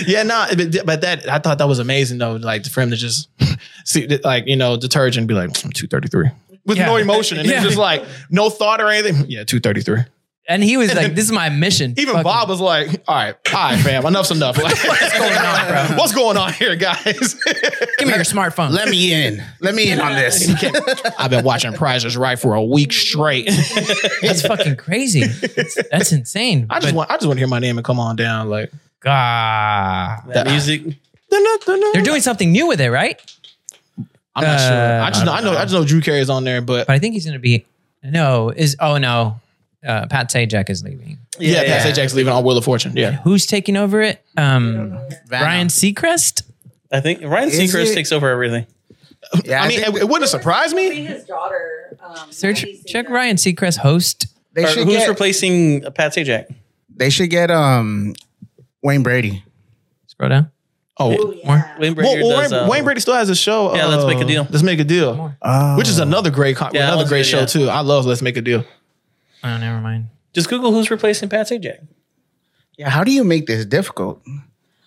[0.07, 2.33] Yeah, no, but, but that I thought that was amazing though.
[2.35, 3.29] Like for him to just
[3.85, 6.29] see, like you know, detergent be like two thirty three
[6.65, 6.87] with Yeah.
[6.87, 7.57] no emotion and Yeah.
[7.57, 9.25] it's just like no thought or anything.
[9.29, 10.01] Yeah, two thirty three.
[10.45, 13.35] And he was like, "This is my mission." Even Fuck Bob was like, "All right,
[13.53, 14.57] all right, fam, enough's enough.
[14.61, 15.97] Like, what's going on, bro?
[15.97, 17.05] What's going on here, guys?"
[17.97, 18.71] Give me your smartphone.
[18.71, 19.41] Let me in.
[19.61, 20.51] Let me in on this.
[21.17, 23.45] I've been watching Price is Right for a week straight.
[24.21, 25.23] That's fucking crazy.
[25.23, 26.67] That's, that's insane.
[26.69, 28.49] I just But, want, I just want to hear my name and come on down.
[28.49, 28.69] Like,
[29.05, 30.83] ah, that music.
[31.29, 33.19] they're doing something new with it, right?
[34.35, 34.77] I'm not sure.
[34.77, 36.93] Uh, I just know, I know, I just know Drew Carey's on there, but But
[36.93, 37.65] I think he's going to be.
[38.03, 39.39] No, is oh no,
[39.85, 41.17] uh, Pat Sajak is leaving.
[41.39, 42.03] yeah, Yeah, Pat yeah.
[42.03, 42.93] Sajak's leaving on Wheel of Fortune.
[42.95, 44.23] Yeah, Who's taking over it?
[44.37, 44.97] Um,
[45.29, 46.43] Ryan Seacrest.
[46.91, 48.67] I think Ryan Is Seacrest it- takes over everything.
[49.45, 51.05] Yeah, I mean, think it, it wouldn't surprise me.
[51.05, 51.97] his daughter.
[52.03, 53.09] Um, Search Maddie check Seacrest.
[53.09, 54.27] Ryan Seacrest host.
[54.53, 55.09] they Or should who's get.
[55.09, 56.53] replacing uh, Pat Sajak?
[56.95, 58.13] they should get um
[58.83, 59.43] Wayne Brady.
[60.07, 60.51] Scroll down.
[60.99, 61.79] Oh, Oh, yeah.
[61.79, 62.51] Wayne Brady well, does.
[62.51, 63.73] Wayne, uh, Wayne Brady still has a show.
[63.73, 64.47] Yeah, Let's Make a uh, Deal.
[64.51, 65.77] Let's make a deal, Oh.
[65.77, 67.45] which is another great, con- Yeah, that another one's great good, show yeah.
[67.47, 67.69] too.
[67.69, 68.63] I love Let's Make a Deal.
[69.43, 70.07] Oh, never mind.
[70.33, 71.85] Just Google who's replacing Pat Sajak.
[72.77, 74.21] Yeah, how do you make this difficult?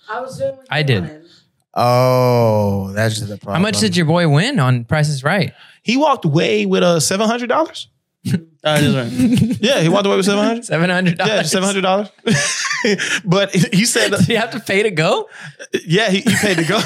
[0.08, 0.58] I was doing.
[0.70, 1.02] I did.
[1.02, 1.26] wanted.
[1.74, 3.54] Oh, that's the problem.
[3.56, 5.52] How much did your boy win on Price is Right?
[5.82, 7.88] He walked away with a seven hundred dollars.
[8.64, 9.58] Uh, just right.
[9.60, 10.64] Yeah, he walked away with seven hundred.
[10.64, 11.32] Seven hundred dollars.
[11.32, 12.08] Yeah, seven hundred dollars.
[13.24, 15.28] but he said, Did you have to pay to go?
[15.86, 16.80] yeah, he, he paid to go.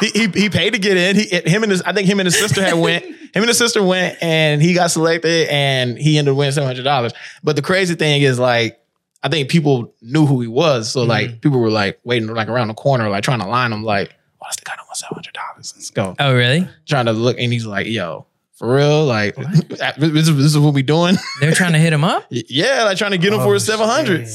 [0.00, 1.16] he, he he paid to get in.
[1.16, 3.04] He him and his I think him and his sister had went.
[3.04, 6.66] Him and his sister went, and he got selected, and he ended up winning seven
[6.66, 7.12] hundred dollars.
[7.44, 8.80] But the crazy thing is, like,
[9.22, 12.68] I think people knew who he was, so like people were like waiting like around
[12.68, 15.14] the corner, like trying to line him, like, oh, that's the guy that won seven
[15.14, 15.74] hundred dollars.
[15.76, 16.16] Let's go.
[16.18, 16.66] Oh, really?
[16.86, 18.26] Trying to look, and he's like, yo.
[18.58, 19.36] For real, like
[19.98, 21.16] this is, this is what we doing.
[21.40, 22.26] They're trying to hit him up.
[22.30, 24.26] yeah, like trying to get him for his seven hundred.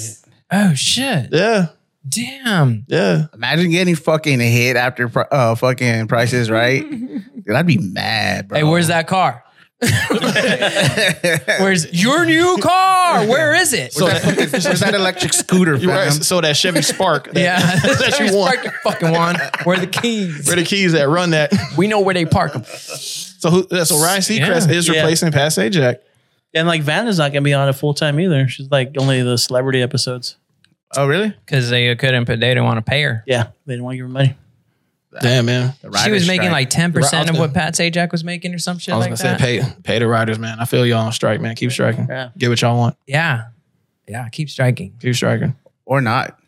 [0.49, 1.29] Oh shit!
[1.33, 1.67] Yeah,
[2.07, 2.85] Damn.
[2.87, 3.27] yeah.
[3.33, 6.89] Imagine getting fucking hit after uh fucking prices, right?
[6.89, 8.59] Dude, I'd be mad, bro.
[8.59, 9.43] Hey, where's that car?
[11.59, 13.27] Where's your new car?
[13.27, 13.91] Where is it?
[13.91, 18.17] So that, Where's that electric scooter, you're right, so that Chevy Spark, that, yeah, that
[18.19, 18.53] you want.
[18.53, 19.35] Park your fucking one.
[19.65, 20.47] Where are the keys?
[20.47, 21.51] Where the keys that run that?
[21.77, 22.63] We know where they park them.
[23.43, 23.83] So who?
[23.85, 24.75] So Ryan Seacrest Yeah.
[24.75, 24.95] is Yeah.
[24.95, 25.97] replacing Pat Sajak.
[26.53, 28.47] And like Vanna's not gonna be on it full time either.
[28.47, 30.37] She's like only the celebrity episodes.
[30.95, 31.33] Oh, really?
[31.45, 33.23] Because they couldn't, but they didn't want to pay her.
[33.25, 34.37] Yeah, they didn't want to give her money.
[35.21, 36.51] Damn man, She was making strike.
[36.51, 39.17] like ten percent of what Pat Sajak was making, or some shit I was like
[39.19, 39.39] gonna that.
[39.39, 40.59] say pay pay the writers, man.
[40.59, 41.55] I feel y'all on strike, man.
[41.55, 42.07] Keep striking.
[42.09, 42.29] Yeah.
[42.37, 42.95] Get what y'all want.
[43.05, 43.43] Yeah,
[44.07, 44.27] yeah.
[44.29, 44.93] Keep striking.
[44.99, 45.55] Keep striking.
[45.85, 46.39] or not.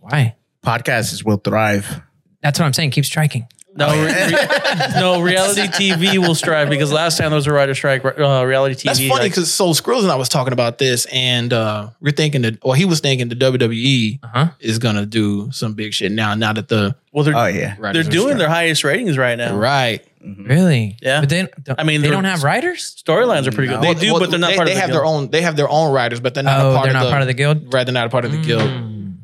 [0.00, 0.34] Why?
[0.66, 2.02] Podcasts will thrive.
[2.42, 2.90] That's what I'm saying.
[2.90, 3.46] Keep striking.
[3.78, 5.20] No, re- re- no.
[5.20, 8.04] Reality TV will strive because last time there was a writer strike.
[8.04, 8.82] Uh, reality TV.
[8.84, 12.10] That's funny like- because so Skrills and I was talking about this, and uh we're
[12.12, 14.48] thinking that, well, he was thinking the WWE Uh-huh.
[14.60, 16.34] is gonna do some big shit now.
[16.34, 17.76] Now that the well, they're Oh yeah.
[17.92, 18.38] they're doing strike.
[18.38, 19.56] their highest ratings right now.
[19.56, 20.04] right.
[20.20, 20.96] Really?
[21.00, 21.20] Yeah.
[21.20, 23.00] But they, don't, I mean, they don't have writers.
[23.02, 23.80] Storylines are pretty good.
[23.80, 25.00] They Well, do, well, but they're not they, part they of the have guild.
[25.00, 25.30] their own.
[25.30, 26.60] They have their own writers, but they're not.
[26.60, 27.72] Oh, a part they're of not the, part of the guild.
[27.72, 28.68] Right, they're not a part of the guild.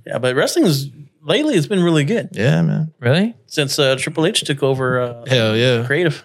[0.06, 0.89] Yeah, but wrestling is
[1.24, 2.92] lately it's been really good Yeah, man.
[3.01, 3.34] Really?
[3.46, 5.84] since uh, Triple H took over uh, Hell yeah.
[5.86, 6.24] creative.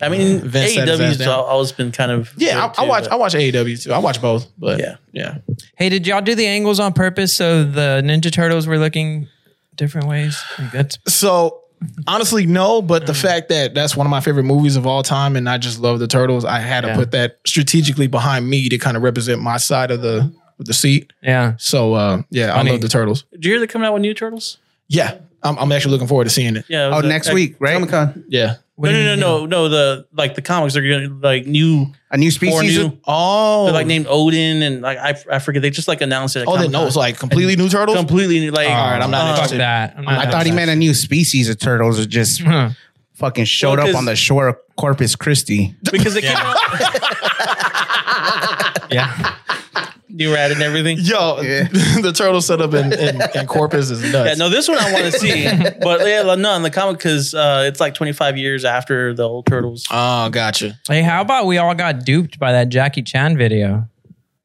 [0.00, 1.28] I mean, Vince sat his ass AEW's down.
[1.28, 3.04] always been kind of Yeah, good I, I too, watch.
[3.04, 3.92] but- I watch AEW too.
[3.92, 4.96] I watch both, but Yeah.
[5.12, 5.38] yeah.
[5.76, 9.28] Hey, did y'all do the angles on purpose so the Ninja Turtles were looking
[9.76, 10.42] different ways?
[10.58, 11.60] Like, That's So
[12.08, 12.82] honestly, no.
[12.82, 15.58] But the fact that that's one of my favorite movies of all time, and I
[15.58, 16.96] just love the turtles, I had to Yeah.
[16.96, 20.32] put that strategically behind me to kind of represent my side of the
[20.62, 21.12] of the seat.
[21.22, 21.54] yeah.
[21.58, 22.70] So uh, yeah, Funny.
[22.70, 23.24] I love the turtles.
[23.32, 24.58] Did you hear they're coming out with new turtles?
[24.88, 26.64] Yeah, I'm, I'm actually looking forward to seeing it.
[26.68, 26.86] Yeah.
[26.86, 27.74] it Oh, was a- next a- week, right?
[27.74, 28.24] Comic Con.
[28.28, 28.56] Yeah.
[28.74, 29.68] What No, do no, no, no, no.
[29.68, 32.78] The like the comics are gonna like new, A new four species.
[32.78, 32.86] new.
[32.86, 35.60] of- Oh, They're like named Odin and like I, I forget.
[35.62, 36.40] They just like announced it.
[36.40, 36.80] At oh, then Comic-Con.
[36.82, 37.96] no, it's like completely new turtles.
[37.98, 38.68] completely new, like.
[38.68, 39.60] All right, I'm not uh, Fuck interested.
[39.60, 39.94] that.
[39.98, 42.70] I'm not I thought he meant a new species of turtles that just Huh.
[43.14, 45.74] fucking showed Well, up 'cause- on the shore of Corpus Christi.
[45.92, 46.56] because it came out
[48.90, 49.36] Yeah.
[50.12, 50.98] new rat and everything.
[51.00, 51.68] Yo, Yeah.
[52.00, 54.28] the turtle setup in, in, in Corpus is nuts.
[54.28, 55.44] Yeah, no, this one I want to see,
[55.82, 59.46] but yeah, no, in the comic because uh, it's like 25 years after the old
[59.46, 59.86] turtles.
[59.90, 60.78] Oh, gotcha.
[60.88, 63.88] Hey, how about we all got duped by that Jackie Chan video?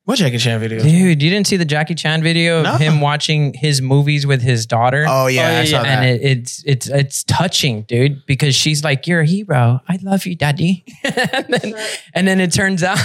[0.05, 0.79] What Jackie Chan video?
[0.81, 2.77] Dude, you didn't see the Jackie Chan video of No.
[2.77, 5.05] him watching his movies with his daughter?
[5.05, 5.83] Oh yeah, yeah, I saw yeah.
[5.83, 5.89] that.
[5.89, 9.81] and it, it's it's it's touching, dude, because she's like, "You're a hero.
[9.85, 11.73] I love you, daddy." and, then,
[12.13, 12.97] and then it turns out,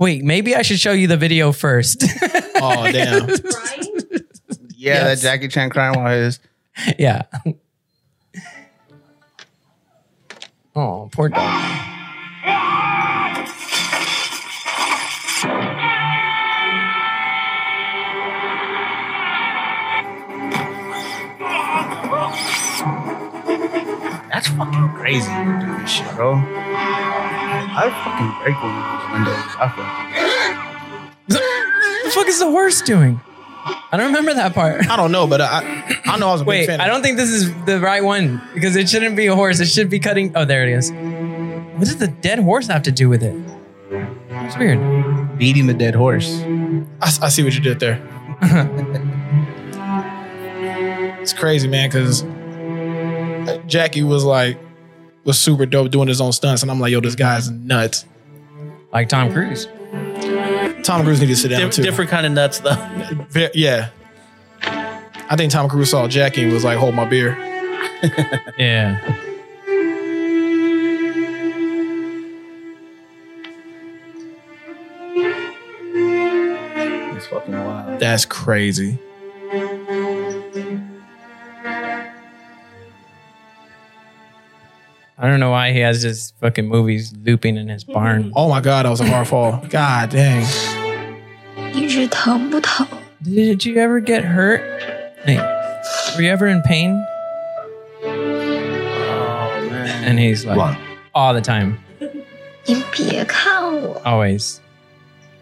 [0.00, 2.04] wait, maybe I should show you the video first.
[2.62, 3.26] Oh, damn.
[3.28, 3.36] yeah,
[4.76, 5.22] Yes.
[5.22, 6.40] that Jackie Chan crying while his
[6.98, 7.22] yeah.
[10.76, 11.80] Oh, poor dog.
[24.32, 26.36] That's fucking crazy to do this shit, bro.
[27.82, 29.44] I fucking break one of those windows.
[29.58, 30.10] I fucking
[32.04, 33.18] the fuck is the horse doing?
[33.92, 34.86] I don't remember that part.
[34.90, 35.62] I don't know, but I
[36.04, 36.80] I know I was a big Wait, fan.
[36.82, 39.60] I don't think this is the right one because it shouldn't be a horse.
[39.60, 40.32] It should be cutting.
[40.36, 40.90] Oh, there it is.
[40.90, 43.34] What does the dead horse have to do with it?
[44.30, 45.38] It's weird.
[45.38, 46.28] beating the dead horse.
[47.00, 47.98] I, I see what you did there.
[51.22, 52.24] it's crazy, man, because
[53.66, 54.58] Jackie was like
[55.24, 58.04] was super dope doing his own stunts, and I'm like, yo, this guy's nuts.
[58.92, 59.66] Like Tom Cruise.
[60.82, 61.82] Tom Cruise needed to sit down Dif- too.
[61.82, 62.74] different kind of nuts though.
[63.30, 63.90] Ve- yeah.
[64.62, 67.36] I think Tom Cruise saw Jackie and was like, hold my beer.
[68.58, 68.98] Yeah.
[75.92, 78.00] It's fucking wild.
[78.00, 78.98] That's crazy.
[85.19, 88.33] I don't know why he has this fucking movies looping in his barn.
[88.35, 89.61] Oh my God, that was a hard fall.
[89.69, 90.45] God dang.
[91.73, 92.85] 一直疼不疼？
[93.23, 94.61] Did you ever get hurt?
[95.25, 95.37] Hey,
[96.15, 97.01] were you ever in pain?
[98.03, 98.11] Oh
[99.69, 100.03] man.
[100.03, 100.77] And he's like,
[101.13, 101.77] all the time,
[102.65, 104.59] 你别看我， always.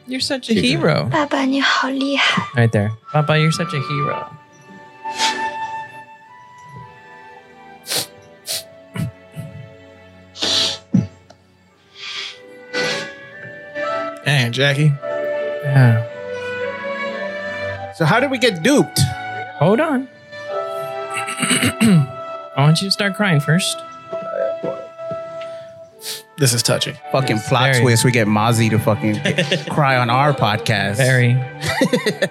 [0.08, 1.10] You're such a hero.
[1.10, 2.44] 爸爸你好厉害。
[2.56, 2.92] Right there.
[3.12, 4.28] Papa, you're such a hero.
[14.39, 14.93] Dang, Jackie.
[15.65, 16.07] Yeah.
[17.93, 19.01] So how did we get duped?
[19.59, 20.07] Hold on.
[22.55, 23.83] I want you to start crying first.
[26.39, 26.97] This is touching.
[27.11, 27.83] Fucking Yes, plot very.
[27.83, 28.05] twist.
[28.05, 29.17] We get Mazi to fucking
[29.75, 30.97] cry on our podcast.
[30.97, 31.35] Very.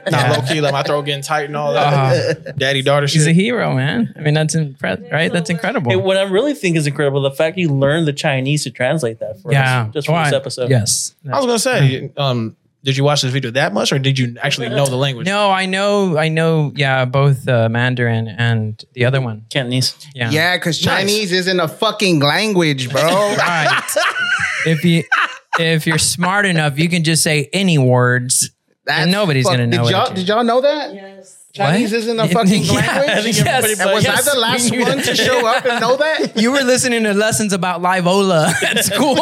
[0.10, 2.58] Not low key, like my throat getting tight and all that.
[2.58, 4.14] Daddy daughter He's a hero, man.
[4.18, 5.32] I mean, that's impre- right.
[5.32, 5.92] That's incredible.
[5.92, 9.20] Hey, what I really think is incredible the fact you learned the Chinese to translate
[9.20, 9.88] that for yeah.
[9.88, 10.24] us just for Why?
[10.26, 10.70] this episode.
[10.70, 11.14] Yes.
[11.30, 14.38] I was gonna say, um, did you watch this video that much, or did you
[14.42, 15.26] actually know the language?
[15.28, 16.18] No, I know.
[16.18, 16.72] I know.
[16.76, 19.46] Yeah, both uh, Mandarin and the other one.
[19.50, 19.96] Cantonese.
[20.16, 20.30] Yeah.
[20.32, 23.02] Yeah, because Chinese isn't a fucking language, bro.
[23.38, 23.82] Right.
[24.66, 25.04] if you
[25.60, 28.52] if you're smart enough, you can just say any words.
[28.86, 29.92] That's nobody's fuck- gonna know Did it.
[29.92, 30.94] y'all, did y'all know that?
[30.94, 31.37] Yes.
[31.58, 31.98] Chinese What?
[32.00, 33.38] isn't a fucking Yeah, language?
[33.40, 35.06] yes, And was yes, I the last one that.
[35.06, 36.38] to show up and know that?
[36.38, 39.16] You were listening to lessons about Livola at school.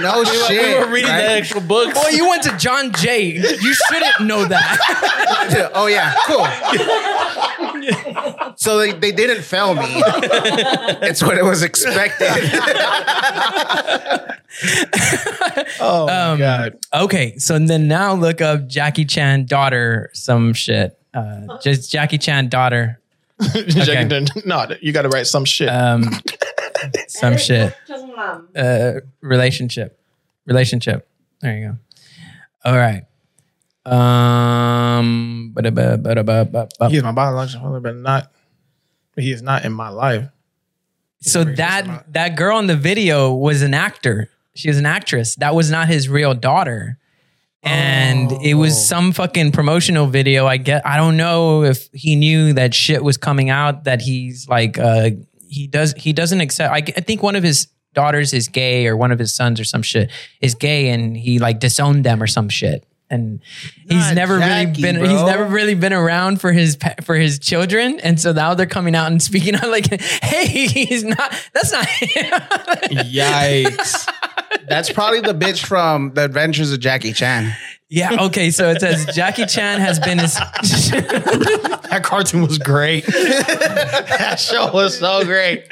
[0.00, 0.78] No shit.
[0.78, 1.22] we were reading right?
[1.22, 1.94] the actual books.
[1.94, 3.30] Boy, you went to John Jay.
[3.36, 5.70] You shouldn't know that.
[5.74, 6.46] Oh yeah, cool.
[8.56, 9.84] so they, they didn't fail me.
[9.86, 12.28] it's what it was expected.
[15.80, 16.78] Oh my Um, god.
[16.92, 20.98] Okay, so then now look up Jackie Chan daughter some shit.
[21.16, 23.00] Uh, just Jackie Chan daughter
[23.40, 25.68] Jackie didn't- no, you got to write some shit.
[25.68, 26.04] um,
[27.08, 27.74] some shit.
[28.54, 29.98] Uh, relationship.
[30.46, 31.08] Relationship.
[31.40, 31.76] There you go.
[32.64, 33.04] All right.
[33.86, 36.88] Um, ba-da-ba, ba-da-ba, ba-ba.
[36.88, 38.30] he is my biological father, but not.
[39.16, 40.28] He is not in my life.
[41.20, 44.28] so that that girl in the video was an actor.
[44.54, 45.34] She was an actress.
[45.36, 46.98] That was not his real daughter.
[47.66, 48.58] And it Oh.
[48.58, 50.46] was some fucking promotional video.
[50.46, 54.48] I get I don't know if he knew that shit was coming out that he's
[54.48, 55.10] like uh
[55.48, 58.96] he does he doesn't accept I, I think one of his daughters is gay or
[58.96, 60.10] one of his sons or some shit
[60.40, 62.84] is gay and he like disowned them or some shit.
[63.08, 63.40] And
[63.88, 65.08] he's Not never Jackie, really been bro.
[65.08, 68.94] he's never really been around for his for his children and so now they're coming
[68.96, 72.30] out and speaking out like hey he's not that's not him
[73.06, 74.08] Yikes.
[74.68, 77.54] That's probably the bitch from The Adventures of Jackie Chan.
[77.88, 80.34] yeah okay so it says Jackie Chan has been his
[81.90, 83.06] that cartoon was great.
[83.06, 85.66] that show was so great.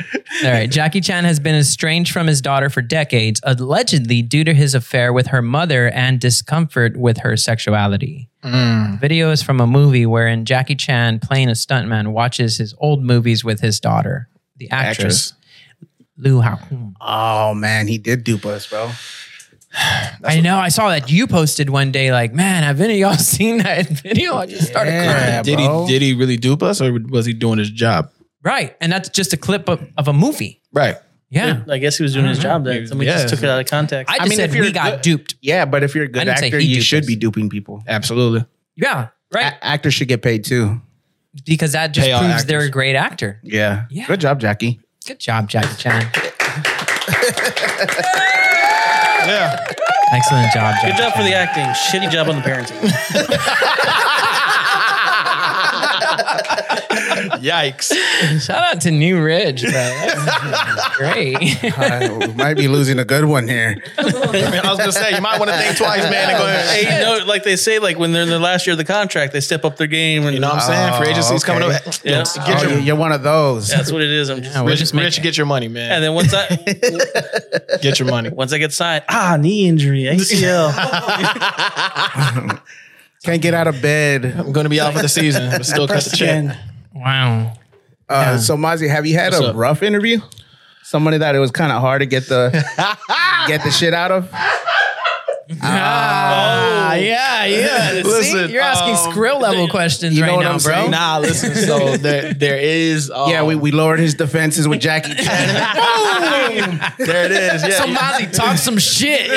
[0.45, 0.71] All right.
[0.71, 5.12] Jackie Chan has been estranged from his daughter for decades, allegedly due to his affair
[5.12, 8.29] with her mother and discomfort with her sexuality.
[8.43, 13.03] The video is from a movie wherein Jackie Chan, playing a stuntman, watches his old
[13.03, 15.33] movies with his daughter, the actress,
[16.16, 16.59] Liu Hao.
[17.01, 18.91] Oh man, he did dupe us, bro.
[20.24, 20.57] I know.
[20.59, 23.89] I saw that you posted one day, like, man, have any of y'all seen that
[23.89, 24.36] video?
[24.36, 25.43] I just started crying.
[25.43, 25.86] Did bro.
[25.86, 28.11] he did he really dupe us or was he doing his job?
[28.43, 28.77] Right.
[28.81, 30.61] And that's just a clip of, of a movie.
[30.73, 30.97] Right.
[31.31, 31.65] Yeah.
[31.69, 32.86] I guess he was doing his job then.
[32.86, 33.23] Somebody Yeah.
[33.23, 34.12] just took it out of context.
[34.12, 35.35] I just mean, said if you're we got good- duped.
[35.41, 37.07] Yeah, but if you're a good actor, you should us.
[37.07, 37.82] be duping people.
[37.89, 38.45] Absolutely.
[38.77, 39.09] Yeah.
[39.32, 39.55] Right.
[39.55, 40.81] A- actors should get paid too.
[41.47, 43.41] because that just Pay proves they're a great actor.
[43.43, 43.86] Yeah.
[43.91, 44.07] Yeah.
[44.07, 44.78] Good job, Jackie.
[45.06, 46.10] Good job, Jackie Chan.
[49.26, 49.66] Yeah.
[50.12, 50.93] Excellent job, Jackie.
[50.93, 51.64] Good job for the acting.
[51.66, 52.81] Shitty job on the parenting.
[57.45, 57.93] Yikes.
[58.47, 59.71] Shout out to New Ridge, bro.
[59.73, 61.39] That's great.
[62.29, 63.77] We might be losing a good one here.
[63.99, 66.85] I was gonna say you might want to think twice, man, and go ahead.
[66.85, 69.33] hey, no, like they say, like when they're in the last year of the contract,
[69.33, 70.25] they step up their game.
[70.25, 71.03] And You know what I'm saying?
[71.03, 71.83] Free agency's coming up.
[72.03, 72.25] Yeah.
[72.25, 73.69] Get oh, your you- you're one of those.
[73.69, 74.31] That's what it is.
[74.31, 75.93] I'm just, Yeah, we're Rich, just Rich, get your money, man.
[75.93, 76.49] and then once I
[77.83, 78.31] get your money.
[78.31, 80.73] once I get signed, ah, knee injury, ACL.
[83.25, 84.25] Can't get out of bed.
[84.25, 86.57] I'm gonna be out for the season, but still cut the check.
[86.95, 87.53] Wow.
[88.09, 89.57] Uh, So, Mazi, have you had What's a up?
[89.57, 90.21] rough interview?
[90.83, 92.51] Somebody that it was kind of hard to get the
[93.49, 94.31] get the shit out of.
[95.62, 97.89] Ah, yeah, yeah.
[97.97, 100.73] See, Listen, you're asking um, Skrill level questions you know right what now, I'm bro.
[100.73, 100.91] saying?
[100.91, 101.55] Nah, listen.
[101.55, 103.11] So there, there is.
[103.11, 105.75] Um, yeah, we, we lowered his defenses with Jackie Chan.
[105.77, 106.81] Boom!
[107.07, 107.62] there it is.
[107.62, 107.71] Yeah.
[107.73, 109.31] Somebody talk some shit.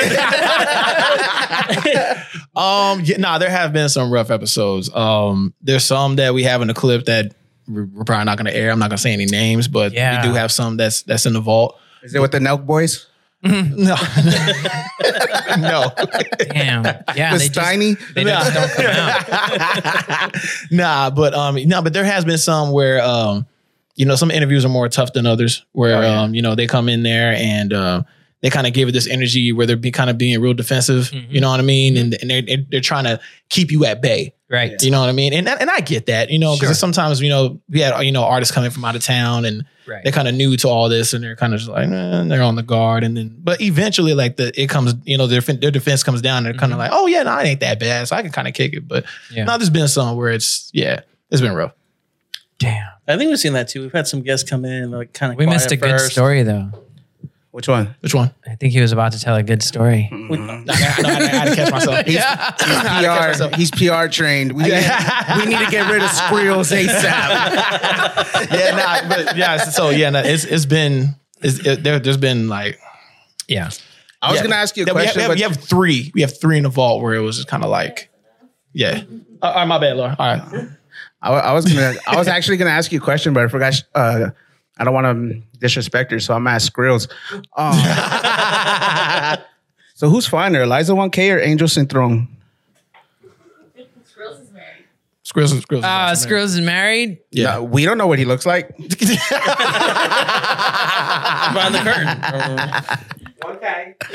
[2.56, 4.88] Um, yeah, nah, there have been some rough episodes.
[4.94, 7.34] Um, there's some that we have in the clip that
[7.68, 8.70] we're, we're probably not going to air.
[8.70, 10.22] I'm not going to say any names, but Yeah.
[10.22, 11.78] we do have some that's that's in the vault.
[12.02, 13.06] Is it with the Nelk boys?
[13.42, 13.94] No,
[15.58, 15.92] no,
[16.50, 16.84] Damn.
[17.14, 18.14] Yeah, The they just, Steiny?
[18.14, 20.34] they just don't come out.
[20.70, 21.10] nah.
[21.10, 23.46] But um, no, but there has been some where um,
[23.94, 25.64] you know, some interviews are more tough than others.
[25.72, 26.20] Where Oh, yeah.
[26.22, 28.06] um, you know, they come in there and um.
[28.40, 31.12] They kind of give it this energy where they're be kind of being real defensive,
[31.12, 34.32] you know what I mean, and, and they're, they're trying to keep you at bay.
[34.50, 34.80] Right.
[34.80, 35.32] You know what I mean?
[35.34, 36.74] And and I get that, you know, because Sure.
[36.74, 40.02] sometimes you know we had you know artists coming from out of town and Right.
[40.04, 42.42] they're kind of new to all this and they're kind of just like eh, they're
[42.42, 45.70] on the guard and then but eventually like the it comes you know their their
[45.70, 48.06] defense comes down and they're kind of like oh yeah no it ain't that bad
[48.06, 49.44] so I can kind of kick it but Yeah.
[49.44, 51.00] now there's been some where it's yeah
[51.30, 51.72] it's been rough.
[52.58, 52.86] Damn.
[53.06, 53.82] I think we've seen that too.
[53.82, 55.38] We've had some guests come in like kind of.
[55.38, 56.70] We missed a good story, though.
[57.58, 57.92] Which one?
[58.02, 58.32] Which one?
[58.46, 60.08] I think he was about to tell a good story.
[60.12, 62.06] I, I, I, I had to catch myself.
[62.06, 62.52] Yeah.
[62.52, 63.56] PR.
[63.56, 64.52] He's PR trained.
[64.52, 67.02] We, we need to get rid of Skrill's ASAP.
[68.52, 69.56] yeah, nah, but yeah.
[69.56, 71.98] So yeah, nah, it's it's been it's, it, there.
[71.98, 72.78] There's been like
[73.48, 73.70] Yeah.
[74.22, 74.42] I was yeah.
[74.42, 75.18] going to ask you a Yeah, we have- question.
[75.18, 76.12] We have, but we have three.
[76.14, 78.08] We have three in the vault where it was just kind of like,
[78.72, 79.02] yeah.
[79.42, 80.14] Uh, all right, my bad, Laura.
[80.16, 80.68] All right.
[81.22, 81.94] I, I was gonna.
[82.06, 83.82] I was actually gonna ask you a question, but I forgot.
[83.96, 84.30] Uh,
[84.78, 87.08] I don't want to disrespect her, so I'm gonna Skrills.
[87.56, 87.74] Um,
[89.94, 92.28] so who's finer, Aliza 1K or Angel Synthron?
[94.04, 94.84] Skrills, is married.
[95.24, 95.52] Skrills.
[95.84, 97.18] Uh, Skrills is married.
[97.30, 97.54] yeah.
[97.56, 98.74] No, we don't know what he looks like.
[98.78, 98.90] behind
[101.74, 102.18] the curtain.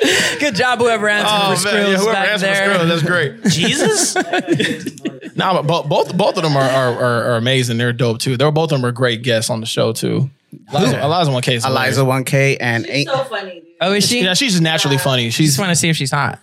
[0.40, 2.86] Good job, whoever answered for Skrills back there.
[2.86, 3.44] that's great.
[3.48, 4.14] Jesus,
[5.36, 7.76] nah, but both both of them are, are are are amazing.
[7.78, 8.36] They're dope too.
[8.36, 10.30] They're both of them are great guests on the show too.
[10.72, 11.64] Aliza, Aliza one case.
[11.64, 13.64] Aliza 1K and She's An- so funny, dude.
[13.80, 14.22] Oh, is she?
[14.22, 15.26] Yeah, she's just naturally funny.
[15.26, 16.40] Just She's want to see if she's hot.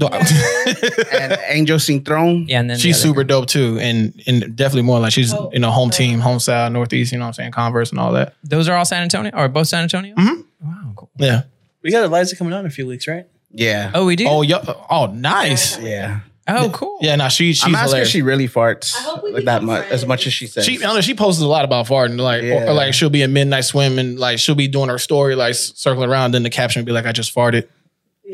[0.00, 2.48] and Angel Synthron.
[2.48, 3.40] Yeah, and then she's other super girl.
[3.42, 7.12] dope too, and and definitely more like she's you know home team, home side, northeast.
[7.12, 8.34] You know what I'm saying, Converse and all that.
[8.42, 10.14] Those are all San Antonio, or both San Antonio.
[10.16, 10.40] Hmm.
[10.60, 11.10] Wow, cool.
[11.18, 11.42] Yeah.
[11.84, 13.26] We got Aliza coming on in a few weeks, right?
[13.50, 13.92] Yeah.
[13.94, 14.26] Oh, we do.
[14.26, 14.64] Oh, yeah.
[14.90, 15.78] Oh, nice.
[15.78, 16.20] Yeah.
[16.48, 16.98] Oh, cool.
[17.00, 18.08] Yeah, no, she she's I'm asking hilarious.
[18.08, 20.66] if she really farts hope we like that become much, as much as she says.
[20.66, 22.68] She, I know, she posts a lot about farting, like, Yeah.
[22.68, 25.54] or, like she'll be in midnight swim and like she'll be doing her story, like
[25.54, 26.32] circling around.
[26.32, 27.66] Then the caption would be like, "I just farted,"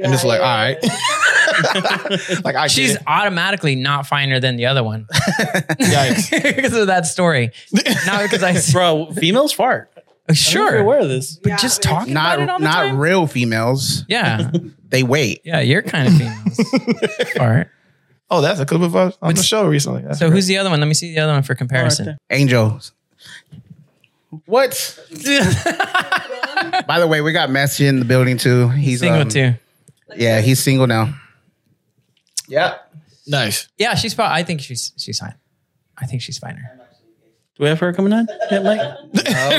[0.03, 0.79] and it's like, all right,
[2.45, 5.69] like I She's get automatically not finer than the other one it.
[5.79, 6.43] Yikes.
[6.57, 7.53] because of that story.
[8.07, 9.89] Not because I Bro, females fart.
[10.29, 11.37] I'm sure, aware of this.
[11.37, 12.99] but just talking about it all not the not time.
[12.99, 14.05] real females.
[14.09, 14.51] yeah,
[14.89, 15.41] They wait.
[15.45, 17.35] yeah, you're kind of females.
[17.41, 17.67] all right.
[18.31, 20.03] Oh, that's a clip of us on the show recently.
[20.03, 20.37] That's So great.
[20.37, 20.79] who's the other one?
[20.81, 22.17] Let me see the other one for comparison.
[22.31, 22.81] Angel.
[24.47, 24.99] What?
[26.87, 28.69] By the way, we got Messi in the building too.
[28.69, 29.55] He's Single um, too.
[30.17, 31.15] Yeah, he's single now.
[32.49, 32.79] Yeah.
[33.27, 33.69] nice?
[33.79, 34.31] Yeah, she's fine.
[34.31, 35.35] I think she's she's fine.
[35.99, 36.80] I think she's finer.
[37.61, 38.27] Do we have her coming on?
[38.51, 38.81] Yeah, Mike?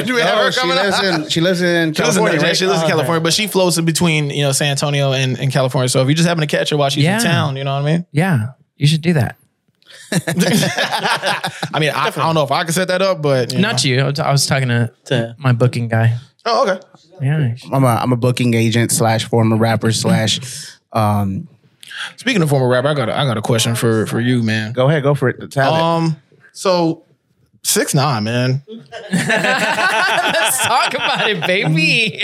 [0.07, 1.03] Do we have No, her she coming lives up?
[1.03, 2.57] in she lives in She lives in, California, yeah, right?
[2.57, 2.91] she lives in Oh, okay.
[2.93, 5.87] California, but she floats in between, you know, San Antonio and, and California.
[5.87, 7.17] So if you just happen to catch her while she's Yeah.
[7.17, 8.07] in town, you know what I mean?
[8.11, 9.37] Yeah, you should do that.
[11.73, 13.83] I mean, I, I don't know if I can set that up, but you Not
[13.83, 13.89] know.
[13.89, 13.99] you.
[14.01, 16.17] I was- I was talking to To- my booking guy.
[16.45, 16.79] Oh, okay.
[17.21, 17.53] Yeah.
[17.71, 20.39] I'm a I'm a booking agent slash former rapper slash
[20.91, 21.47] um
[22.17, 24.71] Speaking of former rapper, I got a, I got a question for for you, man.
[24.73, 25.39] go ahead, go for it.
[25.39, 25.83] The talent.
[25.83, 26.21] Um,
[26.51, 27.03] so
[27.63, 28.63] six nine, man.
[29.11, 32.23] Let's talk about it, baby.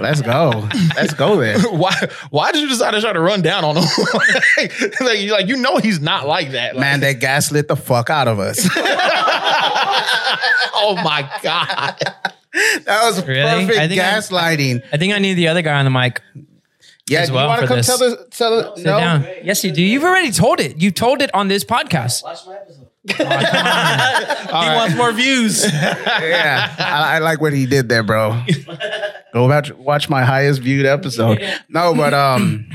[0.00, 0.68] Let's go.
[0.96, 1.58] Let's go there.
[1.70, 1.92] Why
[2.30, 3.84] why did you decide to try to run down on him?
[4.14, 6.74] like, like, you- like, you know he's not like that.
[6.74, 8.68] Like, Man, they gaslit the fuck out of us.
[10.76, 11.96] oh my god.
[12.84, 13.66] That was Really?
[13.66, 14.82] perfect I think I- gaslighting.
[14.92, 16.20] I think I need the other guy on the mic.
[17.08, 17.86] Yeah, as do well you want to come this.
[17.86, 18.98] tell the tell the Sit no?
[18.98, 19.26] down.
[19.42, 19.82] Yes, you do.
[19.82, 20.80] You've already told it.
[20.80, 22.22] You told it on this podcast.
[23.06, 23.22] He
[24.52, 25.64] wants more views.
[25.74, 28.42] Yeah, I, I like what he did there, bro.
[29.32, 31.40] Go back watch my highest viewed episode.
[31.68, 32.66] No, but um,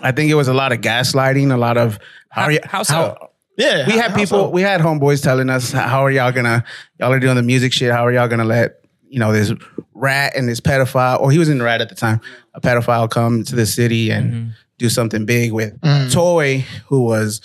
[0.00, 2.82] I think it was a lot of gaslighting, a lot of how, are you, how
[2.82, 3.30] so?
[3.56, 3.86] Yeah.
[3.86, 4.48] we had people, so?
[4.50, 6.64] we had homeboys telling us, how are y'all gonna,
[7.00, 7.90] y'all are doing the music shit.
[7.92, 9.52] How are y'all gonna let, you know, this
[9.94, 12.20] rat and this pedophile, or he was in the rat at the time,
[12.54, 14.48] a pedophile come to the city and Mm-hmm.
[14.78, 16.12] do something big with Mm.
[16.12, 17.40] Toy, who was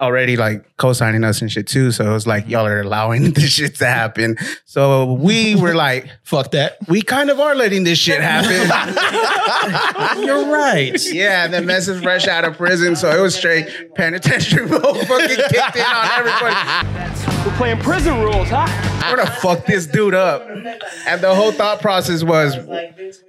[0.00, 1.92] already like co-signing us and shit too.
[1.92, 4.36] So it was like, y'all are allowing this shit to happen.
[4.64, 6.78] So we were like, Fuck that.
[6.88, 8.68] we kind of are letting this shit happen.
[10.24, 10.98] You're right.
[11.12, 14.82] yeah, and then Mess is fresh out of prison, so it was straight penitentiary mode
[15.06, 17.44] fucking kicked in on everybody.
[17.48, 18.66] We're playing prison rules, huh?
[19.10, 20.48] We're gonna fuck this dude up.
[21.06, 22.56] And the whole thought process was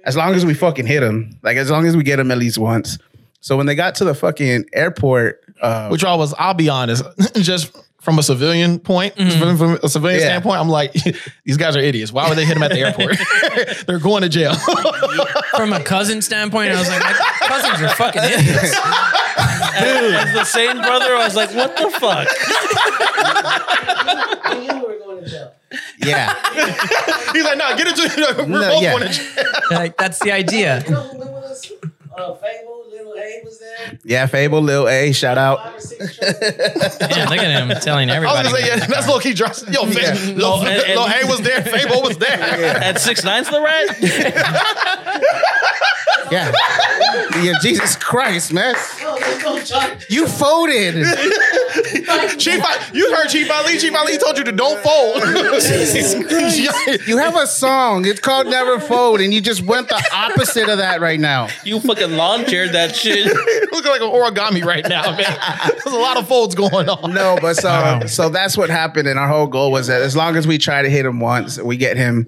[0.04, 2.38] as long as we fucking hit him, like as long as we get him at
[2.38, 2.98] least once.
[3.40, 7.02] So when they got to the fucking airport, uh, Which I was, I'll be honest,
[7.36, 9.40] just from a civilian point, Mm-hmm.
[9.40, 10.26] from, from a civilian Yeah.
[10.26, 10.92] standpoint, I'm like,
[11.44, 12.12] these guys are idiots.
[12.12, 13.16] Why would they hit him at the airport?
[13.86, 14.54] They're going to jail.
[15.56, 17.12] From a cousin standpoint, I was like, my
[17.48, 18.76] cousins are fucking idiots.
[19.78, 22.28] As the same brother, I was like, what the fuck?
[25.98, 26.34] yeah,
[27.32, 28.38] He's like, no, get into it.
[28.38, 28.98] We're No, both yeah.
[28.98, 29.44] going to jail.
[29.70, 30.84] Like, that's the idea.
[34.04, 35.58] Yeah, Fable, Lil A, shout out.
[35.64, 35.70] Man,
[37.28, 38.48] look at him telling I was everybody.
[38.48, 39.62] gonna say, yeah, that's low key drops.
[39.70, 40.12] Yo, Yeah.
[40.14, 42.38] Lil, Lil, and- and- Lil A was there, Fable was there.
[42.82, 43.96] At six nine's the rat?
[46.32, 46.50] Yeah,
[47.40, 48.74] yeah, Jesus Christ, man,
[50.08, 50.94] you folded.
[52.36, 53.78] Chief, I- you heard Chief Ali.
[53.78, 55.22] Chief Ali told you to don't fold.
[57.06, 58.06] You have a song.
[58.06, 61.46] It's called Never Fold, and you just went the opposite of that right now.
[61.64, 63.26] You fucking lawn chaired that shit.
[63.72, 65.38] looking like an origami right now, man.
[65.68, 67.12] There's a lot of folds going on.
[67.14, 70.36] No, but so so that's what happened, and our whole goal was that as long
[70.36, 72.26] as we try to hit him once, we get him,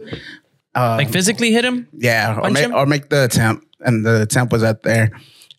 [0.74, 1.88] um, like physically hit him.
[1.92, 2.74] yeah, or make, him?
[2.74, 5.10] or make the attempt, and the attempt was up there,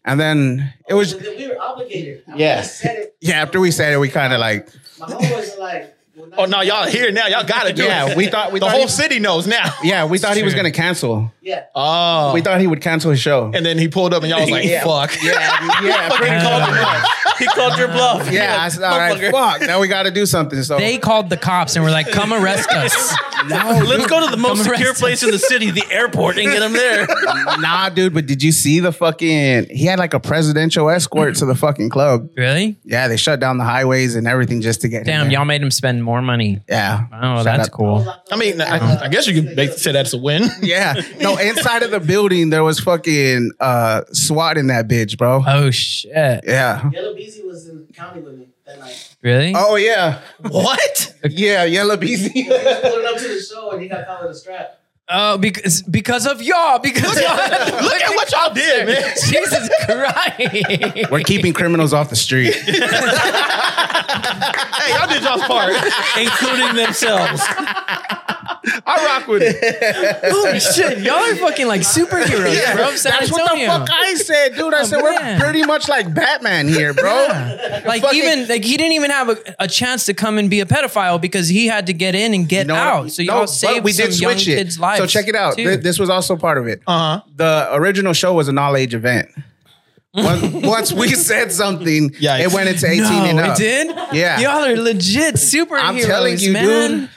[0.06, 2.24] and then it was We were obligated.
[2.36, 2.62] Yeah.
[2.62, 3.16] Said it.
[3.22, 3.42] yeah.
[3.42, 4.68] After we said it, we kind of like
[5.00, 5.94] My homeboys are like, well,
[6.38, 7.28] Oh no, y'all here now.
[7.28, 8.10] Y'all gotta do yeah.
[8.10, 8.18] it.
[8.18, 9.74] We thought we the thought whole he, city knows now.
[9.84, 11.32] yeah we thought he was gonna cancel.
[11.42, 11.66] yeah.
[11.76, 12.34] Oh.
[12.34, 13.52] We thought he would cancel his show.
[13.54, 14.84] and then he pulled up and y'all was like, Yeah.
[14.84, 15.12] fuck.
[15.24, 17.40] Yeah, yeah, pretty Uh, called your bluff.
[17.40, 18.32] he called your bluff.
[18.32, 19.62] Yeah, I said, all right, fuck.
[19.62, 20.62] Now we got to do something.
[20.64, 23.16] So They called the cops and were like, "Come arrest us."
[23.50, 26.74] Let's go to the most secure place in the city, the airport, and get him
[26.74, 27.08] there.
[27.60, 28.14] nah, dude.
[28.14, 29.68] But did you see the fucking?
[29.70, 32.30] He had like a presidential escort to the fucking club.
[32.36, 32.78] Really?
[32.84, 35.00] Yeah, they shut down the highways and everything just to get.
[35.02, 35.34] him Damn, there.
[35.34, 36.62] y'all made him spend more money.
[36.70, 37.06] Yeah.
[37.14, 38.14] Oh, Shout that's out- cool.
[38.32, 40.44] I mean, I, I guess you could make, say that's a win.
[40.62, 40.94] Yeah.
[41.20, 45.44] No, inside of the building there was fucking uh SWAT in that bitch, bro.
[45.46, 46.44] Oh shit!
[46.46, 46.90] Yeah.
[46.92, 49.16] Yella Beezy was in county with me that night.
[49.22, 49.54] Really?
[49.56, 50.22] Oh yeah.
[50.42, 51.16] what?
[51.30, 52.44] Yeah, Yella Beezy.
[52.44, 54.79] Pulling up to the show and he got caught with a strap.
[55.12, 56.78] Oh, because because of y'all.
[56.80, 59.14] Because Look at, look at what y'all did, man.
[59.28, 61.12] Jesus Christ.
[61.12, 62.54] We're keeping criminals off the street.
[62.54, 62.78] Hey,
[64.94, 65.74] y'all did y'all's part.
[66.18, 67.42] including themselves.
[68.86, 70.20] I rock with it.
[70.32, 72.92] Holy shit, y'all are fucking like superheroes, Yeah, bro.
[72.96, 74.74] San That's what the fuck I said, dude.
[74.74, 75.40] I Oh, said man.
[75.40, 77.28] we're pretty much like Batman here, bro.
[77.86, 80.60] Like Fucking- even like he didn't even have a, a chance to come and be
[80.60, 83.12] a pedophile because he had to get in and get No, out.
[83.12, 84.40] So y'all no, saved but we some did young it.
[84.40, 85.00] kids' lives.
[85.00, 85.56] So check it out.
[85.56, 86.82] Th- This was also part of it.
[86.88, 87.22] Uh huh.
[87.36, 89.30] The original show was an all age event.
[90.14, 92.40] Once, once we said something, Yikes.
[92.46, 93.60] it went into 18 no, and up.
[93.60, 93.96] it did.
[94.12, 94.40] Yeah.
[94.40, 95.82] y'all are legit superheroes.
[95.84, 96.66] I'm telling you, man.
[97.02, 97.10] dude.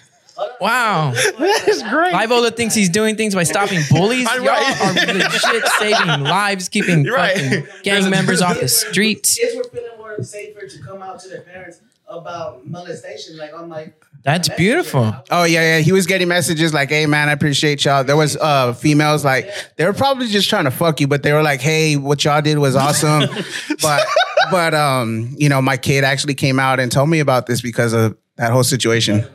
[0.60, 2.12] Wow, That's great.
[2.14, 4.26] Livola thinks he's doing things by stopping bullies.
[4.30, 4.80] I'm Y'all right.
[5.08, 7.36] are legit saving lives, keeping You're right.
[7.36, 9.36] fucking gang members off the streets.
[9.38, 13.36] Kids were feeling more safer to come out to their parents about molestation.
[13.36, 15.14] Like I'm like, That's beautiful.
[15.30, 15.78] Oh yeah, yeah.
[15.78, 19.50] He was getting messages like, "Hey man, I appreciate y'all." There was uh females like
[19.76, 22.42] they were probably just trying to fuck you, but they were like, "Hey, what y'all
[22.42, 23.24] did was awesome."
[23.82, 24.06] but
[24.50, 27.92] but um, you know, my kid actually came out and told me about this because
[27.94, 29.26] of that whole situation.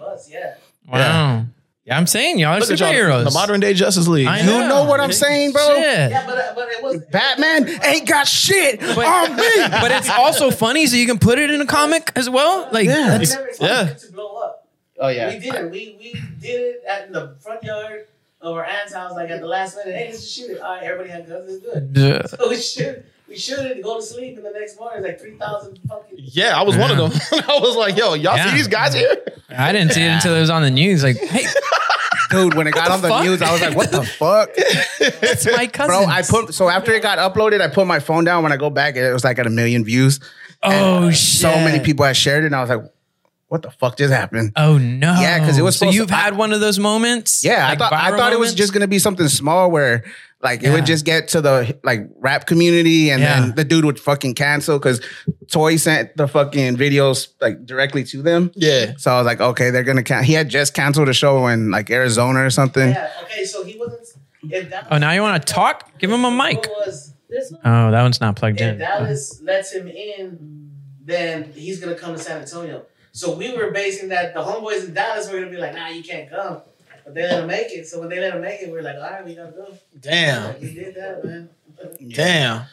[0.91, 1.35] Us, yeah.
[1.39, 1.45] Wow.
[1.85, 3.23] Yeah, I'm saying y'all are Look at y'all, superheroes.
[3.23, 4.27] the modern day Justice League.
[4.27, 5.65] I You know what I'm saying, bro?
[5.75, 6.11] Shit.
[6.11, 8.95] Yeah, but uh, but it was Batman ain't got shit on
[9.37, 9.67] me.
[9.69, 12.67] But it's also funny, so you can put it in a comic as well.
[12.73, 13.17] Like, Yeah.
[13.17, 13.87] that's, never expected Yeah.
[13.91, 14.67] it to blow up.
[14.99, 15.29] Oh yeah.
[15.33, 15.71] We did it.
[15.71, 18.07] We we did it at the front yard
[18.41, 19.95] of our aunt's house, like at the last minute.
[19.95, 20.59] Hey, let's just shoot it.
[20.59, 21.49] All right, everybody had guns.
[21.53, 21.93] It's good.
[21.93, 22.27] Duh.
[22.27, 23.05] So we shoot.
[23.27, 23.83] We shoot it.
[23.83, 26.17] Go to sleep, and the next morning it's like three thousand fucking.
[26.17, 27.11] Yeah, I was one of them.
[27.47, 28.49] I was like, yo, y'all Yeah.
[28.51, 29.17] see these guys here?
[29.49, 31.03] I didn't see it until it was on the news.
[31.03, 31.45] Like, hey,
[32.29, 33.23] Dude, when it got on the fuck?
[33.23, 34.49] news, I was like, "What the fuck?"
[35.21, 35.87] that's my cousin.
[35.87, 38.43] Bro, I put so after it got uploaded, I put my phone down.
[38.43, 40.19] When I go back, it was like at a million views.
[40.63, 41.17] Oh shit!
[41.19, 42.81] So many people had shared it, and I was like,
[43.47, 45.13] "What the fuck just happened?" Oh no!
[45.21, 47.45] Yeah, because it was So you've to- had one of those moments.
[47.45, 50.03] Yeah, Like I thought I viral thought it was just gonna be something small where
[50.41, 53.39] like it would just get to the like rap community and Yeah.
[53.41, 55.01] then the dude would fucking cancel because
[55.51, 58.51] Toy sent the fucking videos like directly to them.
[58.55, 58.93] Yeah.
[58.97, 60.23] So I was like, okay, they're gonna can.
[60.23, 62.89] He had just canceled a show in like Arizona or something.
[62.89, 63.09] Yeah.
[63.23, 64.07] Okay, so he wasn't.
[64.49, 65.97] If that Oh, now you want to talk?
[65.97, 66.67] Give him a mic.
[66.85, 67.61] was this one.
[67.65, 68.77] Oh, that one's not plugged If in.
[68.77, 70.71] Dallas lets him in,
[71.03, 72.85] then he's gonna come to San Antonio.
[73.11, 76.03] So we were basing that the homeboys in Dallas were gonna be like, nah, you
[76.03, 76.61] can't come.
[77.07, 77.87] But they let him make it.
[77.87, 79.73] So when they let him make it, we are like, all right, we gotta go.
[80.01, 80.43] Damn.
[80.43, 81.49] Like, we did that, man.
[82.13, 82.65] Damn.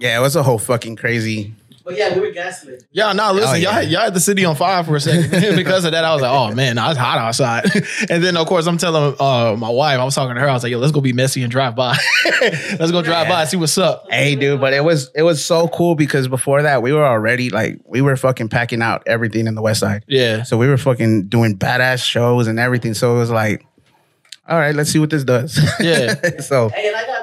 [0.00, 1.54] Yeah, it was a whole fucking crazy.
[1.84, 2.84] But yeah, we were gaslit.
[2.92, 3.80] Yeah, no, listen, Oh, yeah.
[3.80, 5.30] y'all, y'all had the city on fire for a second.
[5.56, 7.64] because of that, I was like, oh man, nah, it's hot outside.
[8.10, 10.52] and then, of course, I'm telling uh, my wife, I was talking to her, I
[10.52, 11.96] was like, yo, let's go be messy and drive by.
[12.78, 14.06] let's go drive by see what's up.
[14.10, 17.50] Hey, dude, but it was it was so cool because before that we were already
[17.50, 20.04] like we were fucking packing out everything in the West Side.
[20.06, 20.42] Yeah.
[20.44, 22.94] So we were fucking doing badass shows and everything.
[22.94, 23.66] So it was like,
[24.48, 25.58] all right, let's see what this does.
[25.80, 26.40] Yeah.
[26.40, 27.21] so Hey, and I got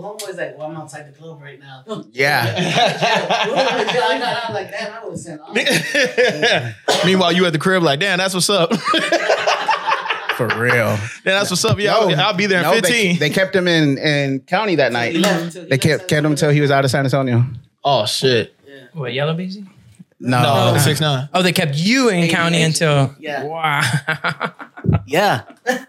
[0.00, 1.84] messages from homeboys like, well, I'm outside the club right now.
[2.12, 2.54] yeah.
[2.56, 5.54] I got out like, damn, I would have sent all.
[7.06, 8.72] Meanwhile, you at the crib like, damn, that's what's up.
[10.36, 10.74] For real.
[10.74, 11.78] Yeah, that's what's up.
[11.78, 13.18] Yeah, I'll, I'll be there in No, they- 15.
[13.18, 15.12] They, kept him in, in county that night.
[15.12, 17.04] He left until- he They kept, San kept him until he was out of San
[17.04, 17.44] Antonio.
[17.84, 18.52] oh shit.
[18.92, 19.64] What, Yella Beezy?
[20.18, 20.72] No.
[20.72, 21.28] No, six nine.
[21.34, 23.14] Oh, they kept you in Hey, county until.
[23.18, 23.44] yeah.
[23.44, 23.80] Wow.
[25.04, 25.42] Yeah.
[25.66, 25.82] Like,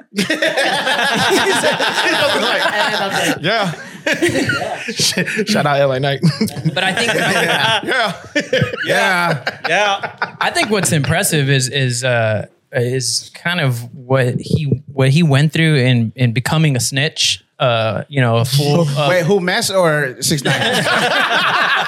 [2.73, 3.71] And like, yeah.
[5.45, 6.19] Shout out LA Night.
[6.73, 8.13] but I think yeah.
[8.85, 9.59] Yeah.
[9.67, 10.35] Yeah.
[10.41, 15.53] I think what's impressive is is uh is kind of what he what he went
[15.53, 17.43] through in in becoming a snitch.
[17.59, 18.85] Uh, you know, a full.
[18.97, 20.53] Uh, Wait, who mess or six nine?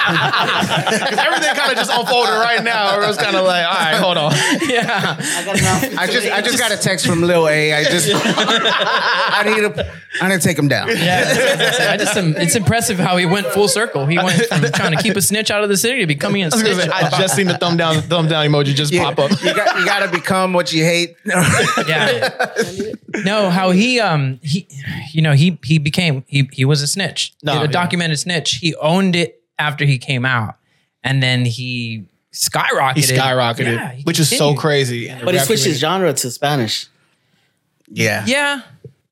[0.10, 3.00] Because everything kind of just unfolded right now.
[3.00, 4.32] It was kind of like, all right, hold on.
[4.68, 5.16] yeah.
[5.18, 6.26] I got I just.
[6.30, 7.72] I just got a text from Lil A.
[7.74, 10.88] I just I need to I need to take him down.
[10.88, 14.06] Yeah, I just um, it's impressive how he went full circle.
[14.06, 16.46] He went from trying to keep a snitch out of the city to becoming a
[16.46, 16.86] I was gonna snitch.
[16.90, 19.30] say, I just seen the thumb down, thumb down emoji just Yeah, pop up.
[19.42, 21.16] You got you got to become what you hate.
[21.24, 22.30] yeah.
[23.24, 24.66] No, how he um he
[25.12, 27.34] you know he he became he he was a snitch.
[27.42, 27.66] No, a yeah.
[27.66, 28.56] documented snitch.
[28.56, 30.56] He owned it after he came out,
[31.04, 32.96] and then he skyrocketed.
[32.96, 35.12] He skyrocketed, Yeah, he which is so crazy.
[35.24, 36.86] But he switched his genre to Spanish.
[37.88, 38.24] Yeah.
[38.26, 38.62] Yeah,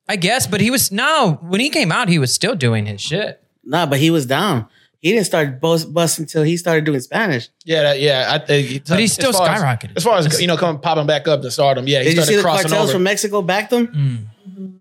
[0.09, 0.47] I guess.
[0.47, 3.43] But he was no when he came out, he was still doing his shit.
[3.65, 4.67] Nah, but he was down.
[5.01, 7.51] He didn't start bust, busting until he started doing Spanish.
[7.65, 8.27] Yeah, that, yeah.
[8.31, 11.07] I think, But he's still as far as- As far as you know, coming popping
[11.07, 11.87] back up to stardom.
[11.87, 12.93] Yeah, he Did you started see the crossing cartels over.
[12.95, 13.87] from Mexico backed him?
[13.87, 14.17] Hmm.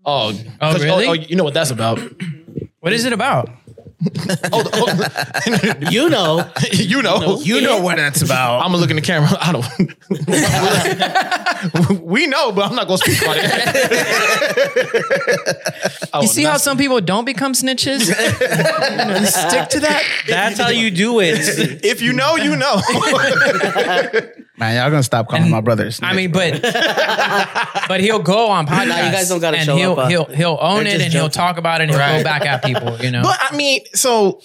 [0.04, 1.06] Oh, Oh, 'cause- oh, really?
[1.06, 2.00] Oh, you know what that's about?
[2.80, 3.48] What is it about?
[4.52, 4.86] Oh, oh,
[5.90, 8.60] You know, you know, You know what that's about.
[8.64, 9.28] I'm gonna look in the camera.
[9.40, 9.66] I don't.
[12.02, 13.50] we know, but I'm not gonna speak on it.
[16.12, 18.02] Oh, you see not how some people don't become snitches?
[19.26, 20.02] Stick to that.
[20.28, 21.38] that's how you do it.
[21.84, 22.80] If you know, you know.
[24.58, 26.00] Man, y'all gonna stop calling my brothers.
[26.02, 26.60] I mean, but
[27.88, 28.88] but he'll go on podcasts.
[28.88, 31.04] Nah, you guys don't gotta and show he'll, up, uh, He'll he'll own it just
[31.04, 32.98] and he'll talk about it and he'll go back at people.
[32.98, 33.22] You know.
[33.22, 34.40] But I mean, so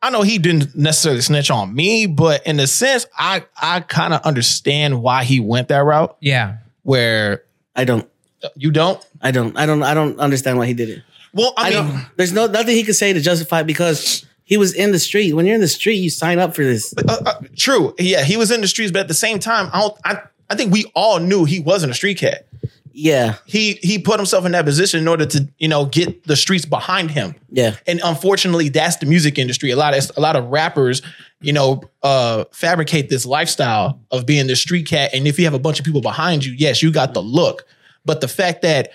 [0.00, 4.14] I know he didn't necessarily snitch on me, but in a sense, I I kind
[4.14, 6.16] of understand why he went that route.
[6.20, 6.58] yeah.
[6.82, 7.44] Where
[7.76, 8.08] I don't.
[8.56, 9.04] you don't.
[9.20, 9.56] I don't.
[9.56, 9.82] I don't.
[9.82, 11.02] I don't understand why he did it.
[11.34, 12.06] Well, I, I, mean, don't.
[12.16, 15.34] There's no nothing he could say to justify because he was in the street.
[15.34, 16.94] When you're in the street, you sign up for this.
[16.96, 17.94] uh, uh, true.
[17.98, 19.96] Yeah, he was in the streets, but at the same time, I don't.
[20.04, 22.46] I I think we all knew he wasn't a street cat.
[22.92, 23.34] Yeah.
[23.44, 26.64] He he put himself in that position in order to you know get the streets
[26.64, 27.34] behind him.
[27.50, 27.76] Yeah.
[27.86, 31.00] and unfortunately that's the music industry a lot of a lot of rappers
[31.40, 35.54] you know uh fabricate this lifestyle of being the street cat and if you have
[35.54, 37.64] a bunch of people behind you yes you got the look
[38.04, 38.90] but the fact that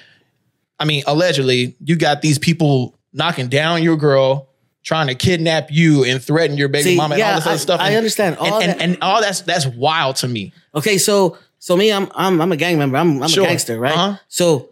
[0.79, 4.49] i mean allegedly you got these people knocking down your girl
[4.83, 7.53] trying to kidnap you and threaten your baby See, mama and yeah, all this other
[7.53, 8.37] I- stuff I And- understand.
[8.39, 11.91] and, All and, that- and all that's that's wild to me Okay, so so me,
[11.93, 12.97] I'm I'm I'm a gang member.
[12.97, 13.45] I'm I'm Sure.
[13.45, 13.93] a gangster, right?
[13.93, 14.17] Uh-huh.
[14.27, 14.69] So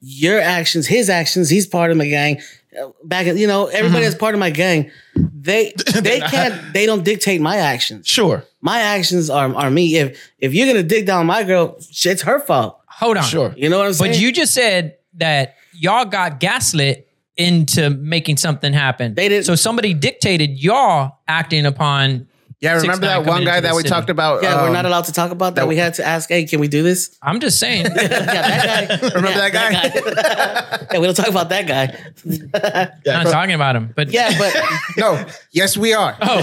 [0.00, 2.40] your actions, his actions, he's part of my gang.
[2.80, 6.86] Uh, Back, at- you know, everybody that's part of my gang, they they can't, they
[6.86, 8.06] don't dictate my actions.
[8.06, 9.96] sure My actions are are me.
[9.96, 12.78] If if you're gonna dig down my girl, it's her fault.
[12.86, 13.24] Hold on.
[13.24, 14.12] sure You know what I'm saying?
[14.12, 17.08] But you just said that y'all got gaslit
[17.40, 19.14] into making something happen.
[19.14, 22.26] They didn't- So somebody dictated y'all acting upon.
[22.60, 23.88] Yeah, remember 6ix9ine that one guy that we city.
[23.88, 24.42] talked about?
[24.42, 25.62] yeah, we're um, not allowed to talk about that.
[25.62, 27.16] that- we had to ask, hey, can we do this?
[27.22, 27.86] I'm just saying.
[27.96, 29.08] yeah, that guy.
[29.14, 29.72] Remember that guy?
[29.72, 30.86] guy?
[30.92, 31.96] yeah, we don't talk about that guy.
[33.06, 34.54] not talking about him, but yeah, but
[34.96, 36.16] No, yes, we are.
[36.20, 36.36] Oh,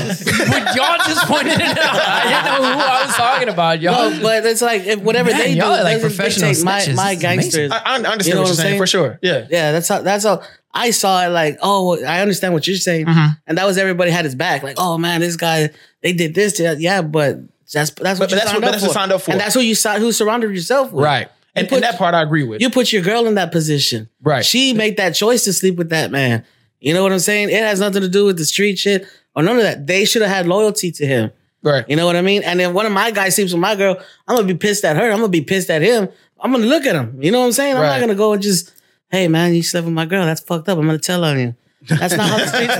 [0.50, 1.78] but y'all just pointed it out.
[1.78, 3.82] I didn't know who I was talking about.
[3.82, 4.10] Y'all.
[4.12, 6.66] no, but it's like if whatever Man, they do y'all are like doesn't professional dictate
[6.66, 6.96] my snitches.
[6.96, 7.40] my This is amazing.
[7.40, 7.72] gangsters.
[7.72, 8.80] I, I understand You know what what you're I'm saying saying?
[8.82, 10.42] for sure yeah Yeah, that's how that's how
[10.74, 11.30] I saw it.
[11.30, 13.28] Like, oh, I understand what you're saying, Mm-hmm.
[13.48, 14.62] and that was everybody had his back.
[14.64, 15.70] Like, oh man, this guy
[16.08, 16.54] they did this.
[16.54, 17.40] To, yeah, but
[17.74, 18.88] that's that's what But you that's signed, what- up that's what for.
[18.88, 19.32] you signed up for.
[19.32, 21.04] and that's who you who surrounded yourself with.
[21.04, 23.52] right and, put- and that part i agree with You put your girl in that
[23.52, 24.08] position.
[24.22, 24.46] Right.
[24.46, 26.46] She made that choice to sleep with that man.
[26.80, 27.50] You know what I'm saying?
[27.50, 29.06] It has nothing to do with the street shit
[29.36, 29.86] or none of that.
[29.88, 31.32] They should have had loyalty to him.
[31.64, 32.44] right You know what I mean?
[32.44, 33.98] And then one of my guys sleeps with my girl.
[34.28, 35.10] I'm gonna be pissed at her.
[35.12, 36.08] I'm gonna be pissed at him.
[36.40, 37.18] I'm gonna look at him.
[37.22, 37.76] You know what I'm saying?
[37.76, 37.90] I'm Right.
[37.96, 38.72] not gonna go and just,
[39.12, 40.24] hey man, you slept with my girl.
[40.26, 40.78] That's fucked up.
[40.78, 41.56] I'm gonna tell on you.
[41.88, 42.78] That's not how the streets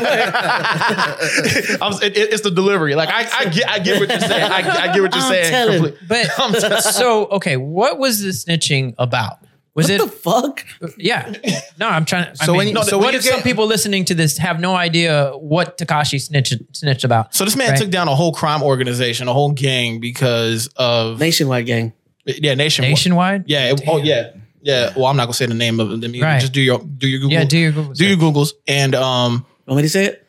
[1.70, 1.80] work.
[1.82, 2.96] Was, it, it- it's the delivery.
[2.96, 4.52] Like I, I get, I get what you're saying.
[4.52, 5.52] I, I get what you're I'm saying.
[5.52, 5.94] telling.
[6.08, 9.40] But I'm telling- so okay, what was the snitching about?
[9.76, 10.02] Was What it?
[10.02, 10.66] the fuck?
[10.98, 11.32] yeah.
[11.80, 12.34] No, I'm trying.
[12.36, 14.16] So I mean, when you- no, so what when you if some people listening to
[14.16, 17.36] this have no idea what Tekashi snitched snitched about?
[17.36, 17.78] so this man Right.
[17.80, 21.94] took down a whole crime organization, a whole gang because of Nationwide gang.
[22.26, 22.90] yeah, nationwide.
[22.92, 23.44] Nationwide.
[23.48, 23.72] Yeah.
[23.74, 24.32] it- oh yeah.
[24.62, 24.94] Yeah.
[24.96, 26.14] Well, I'm not gonna say the name of them.
[26.14, 26.40] You Right.
[26.40, 27.34] Just do your do your Google.
[27.34, 29.46] Yeah, do your Google do your Googles and um.
[29.66, 30.24] Want me to say it?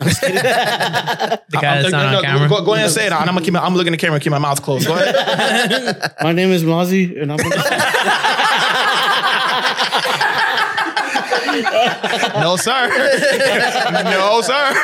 [0.00, 2.48] The guy that's not no, on no, camera.
[2.48, 3.12] Go, go ahead and say it.
[3.12, 3.52] And I'm gonna keep.
[3.52, 4.14] My, I'm looking at the camera.
[4.16, 4.86] and Keep my mouth closed.
[4.86, 6.12] Go ahead.
[6.22, 7.38] My name is Mazi, and I'm
[12.40, 12.88] no sir.
[14.04, 14.74] no sir.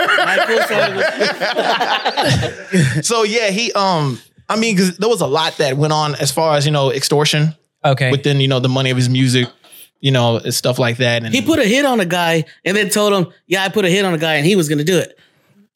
[3.03, 4.19] so yeah, he um.
[4.49, 6.91] I mean, because there was a lot that went on as far as you know
[6.91, 7.55] extortion
[7.85, 8.11] Okay.
[8.11, 9.49] within you know the money of his music,
[10.01, 11.25] you know, and stuff like that.
[11.25, 13.85] And He put a hit on a guy and then told him, "Yeah, I put
[13.85, 15.19] a hit on a guy and he was gonna do it."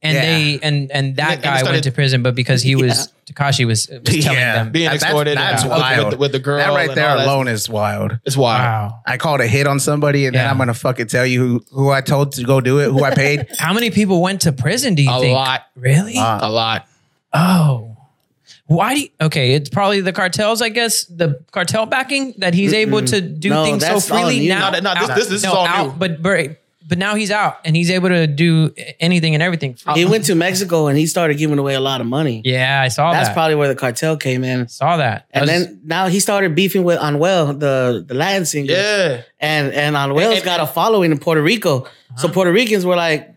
[0.00, 0.22] and Yeah.
[0.22, 3.66] they and and that And guy started- went to prison, but because he was Tekashi
[3.66, 4.54] was, was telling Yeah.
[4.54, 4.70] them.
[4.70, 5.98] being That's- extorted That's, and, uh, wild.
[6.04, 6.58] with, the- with the girl.
[6.58, 8.16] That right there alone is wild.
[8.24, 8.62] It's wild.
[8.92, 9.00] Wow.
[9.06, 11.90] I called a hit on somebody, and then I'm gonna fucking tell you who, who
[11.90, 13.48] I told to go do it, who I paid.
[13.58, 14.94] How many people went to prison?
[14.94, 15.34] Do you A think?
[15.34, 15.62] lot.
[15.76, 16.14] Really?
[16.16, 16.86] A lot.
[17.34, 17.87] oh.
[18.68, 19.54] Why do you, okay?
[19.54, 21.04] It's probably the cartels, I guess.
[21.06, 24.50] The cartel backing that he's able to do No, things so that's all freely new.
[24.50, 24.70] now.
[24.70, 25.92] No, no, this- out- this- this is all out, new.
[25.98, 29.76] But but but now he's out and he's able to do anything and everything.
[29.94, 30.10] He uh-uh.
[30.10, 32.40] went to Mexico and he started giving away a lot of money.
[32.44, 33.34] yeah, I saw That's that.
[33.34, 34.68] probably where the cartel came in.
[34.68, 35.26] saw that.
[35.32, 38.72] That And was- then now he started beefing with Anuel, the the Latin singer.
[38.72, 39.22] Yeah.
[39.40, 41.84] And and Anuel's got a following in Puerto Rico.
[42.16, 42.28] So uh-huh.
[42.34, 43.34] Puerto Ricans were like,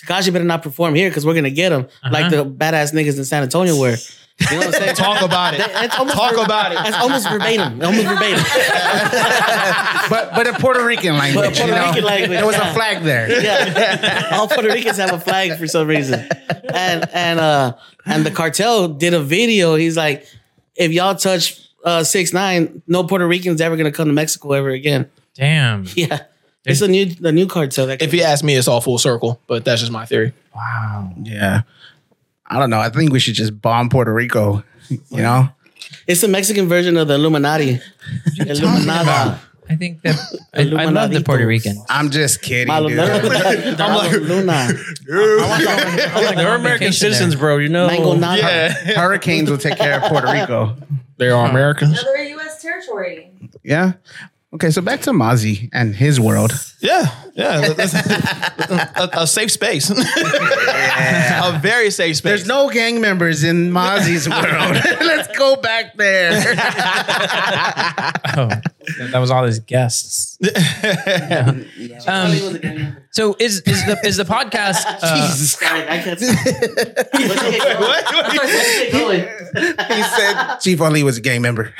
[0.00, 1.82] Tekashi better not perform here because we're gonna get him.
[1.82, 2.10] Uh-huh.
[2.12, 3.96] Like the badass niggas in San Antonio were.
[4.40, 4.94] You know what I'm saying?
[4.94, 5.60] Talk about it.
[5.60, 6.78] It's almost Talk ver- about it.
[6.86, 7.82] It's almost verbatim.
[7.82, 8.44] Almost verbatim.
[10.10, 12.70] but but in Puerto Rican language, Puerto you know, Rican language, there was yeah.
[12.70, 13.42] a flag there.
[13.42, 14.28] Yeah.
[14.32, 16.26] All Puerto Ricans have a flag for some reason.
[16.72, 17.74] And and uh
[18.06, 19.74] and the cartel did a video.
[19.74, 20.26] He's like,
[20.76, 24.70] if y'all touch uh six nine, no Puerto Ricans ever gonna come to Mexico ever
[24.70, 25.10] again.
[25.34, 25.84] damn.
[25.96, 26.20] Yeah.
[26.64, 27.86] It's a new the new cartel.
[27.86, 30.34] That If you ask me, it's all full circle, but that's just my theory.
[30.54, 31.12] Wow.
[31.22, 31.62] Yeah.
[32.48, 32.80] I don't know.
[32.80, 34.64] I think we should just bomb Puerto Rico.
[34.88, 35.48] You know?
[36.06, 37.80] it's the Mexican version of the Illuminati.
[38.38, 39.40] Illuminada.
[39.70, 40.16] I think that
[40.54, 41.84] I, I love the Puerto Ricans.
[41.90, 42.68] I'm just kidding.
[42.68, 42.98] Malo- dude.
[43.00, 44.68] I'm like Luna.
[45.06, 47.58] They're American citizens, bro.
[47.58, 47.86] You know.
[47.86, 48.70] Mango nada.
[48.72, 50.74] Hurricanes will take care of Puerto Rico.
[51.18, 52.00] They are Americans.
[52.00, 52.62] Another U.S.
[52.62, 53.30] territory.
[53.62, 53.94] Yeah.
[54.58, 56.50] Okay, so back to Mazi and his world.
[56.80, 57.74] Yeah, yeah.
[58.96, 59.88] a, a safe space.
[59.94, 62.22] a very safe space.
[62.28, 64.44] There's no gang members in Mazi's world.
[65.00, 66.32] Let's go back there.
[68.36, 68.48] Oh,
[69.12, 70.36] that was all his guests.
[72.08, 74.84] Um, so is is the is the podcast?
[74.84, 76.20] Uh, Sorry, I can't.
[77.80, 78.04] what?
[79.92, 81.72] he said Chief Ali was a gang member.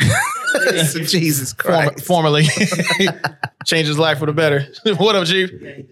[1.07, 2.05] Jesus Form- Christ.
[2.07, 2.45] formerly
[3.67, 4.67] changed his life for the better.
[4.97, 5.51] what up, Chief?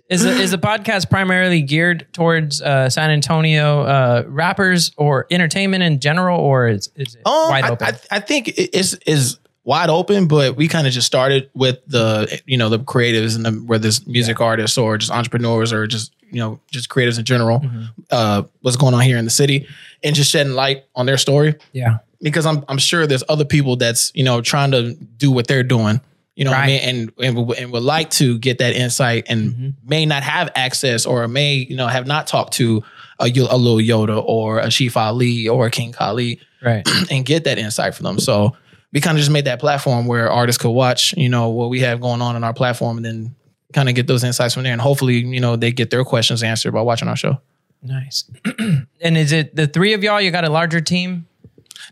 [0.08, 5.82] is the, is the podcast primarily geared towards uh, San Antonio uh, rappers or entertainment
[5.82, 7.86] in general, or is, is it Um, wide open?
[8.10, 11.78] I, I think it is is wide open, but we kind of just started with
[11.86, 15.86] the you know the creatives and the, whether it's music artists or just entrepreneurs or
[15.86, 17.62] just you know just creatives in general.
[18.10, 19.66] Uh, what's going on here in the city
[20.04, 21.98] and just shedding light on their story yeah.
[22.20, 25.62] Because I'm I'm sure there's other people that's you know trying to do what they're
[25.62, 26.00] doing.
[26.34, 29.24] You know what I mean, and and, would- and would like to get that insight,
[29.28, 29.68] and Mm-hmm.
[29.88, 32.82] may not have access, or may you know have not talked to
[33.18, 36.86] a, a little Yoda or a Chief Ali or a King Kyle Lee, Right.
[37.10, 38.18] and get that insight from them.
[38.18, 38.54] So
[38.92, 41.80] we kind of just made that platform where artists could watch, you know, what we
[41.80, 43.34] have going on in our platform, and then
[43.72, 46.42] kind of get those insights from there, and hopefully, you know, they get their questions
[46.42, 47.40] answered by watching our show.
[47.82, 48.24] Nice.
[49.00, 50.20] and is it the three of y'all?
[50.20, 51.26] You got a larger team?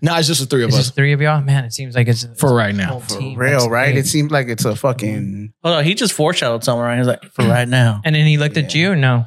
[0.02, 1.40] No, it's just the three of Is us it three of y'all?
[1.40, 3.00] Man, it seems like it's for right now.
[3.00, 3.38] For team.
[3.38, 3.94] Real, right?
[3.94, 4.04] big.
[4.04, 5.52] It seems like it's a fucking.
[5.62, 6.82] Hold on, he just foreshadowed something.
[6.82, 6.98] Right?
[6.98, 8.00] He's like, for right now.
[8.04, 8.94] and then he looked at you.
[8.96, 9.26] No.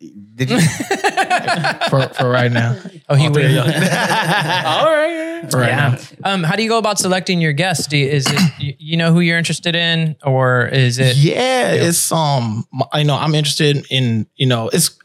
[0.00, 0.60] Did you?
[1.90, 2.78] For, for right now.
[3.08, 3.44] Oh, he would.
[3.56, 5.46] All right.
[5.50, 5.98] For right yeah.
[6.20, 6.32] now.
[6.32, 7.86] Um, how do you go about selecting your guests?
[7.86, 11.16] Do you, is it you, you know who you're interested in, or is it?
[11.16, 14.96] Yeah, it's um, I know I'm interested in you know it's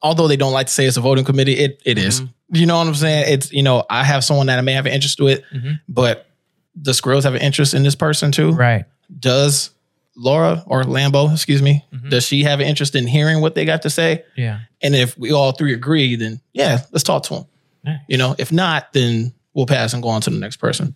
[0.00, 2.22] although they don't like to say it's a voting committee, it it is.
[2.52, 2.60] Mm-hmm.
[2.60, 3.24] You know what I'm saying?
[3.32, 5.80] It's you know I have someone that I may have an interest with, Mhm.
[5.88, 6.26] but
[6.74, 8.50] the Skrills have an interest in this person too.
[8.52, 8.84] Right.
[9.18, 9.70] Does
[10.16, 12.10] Laura or Lambo, excuse me, Mhm.
[12.10, 14.24] does she have an interest in hearing what they got to say?
[14.36, 14.60] Yeah.
[14.82, 17.44] And if we all three agree, then yeah, let's talk to them.
[17.84, 17.98] Nice.
[18.08, 20.94] You know, if not, then we'll pass and go on to the next person.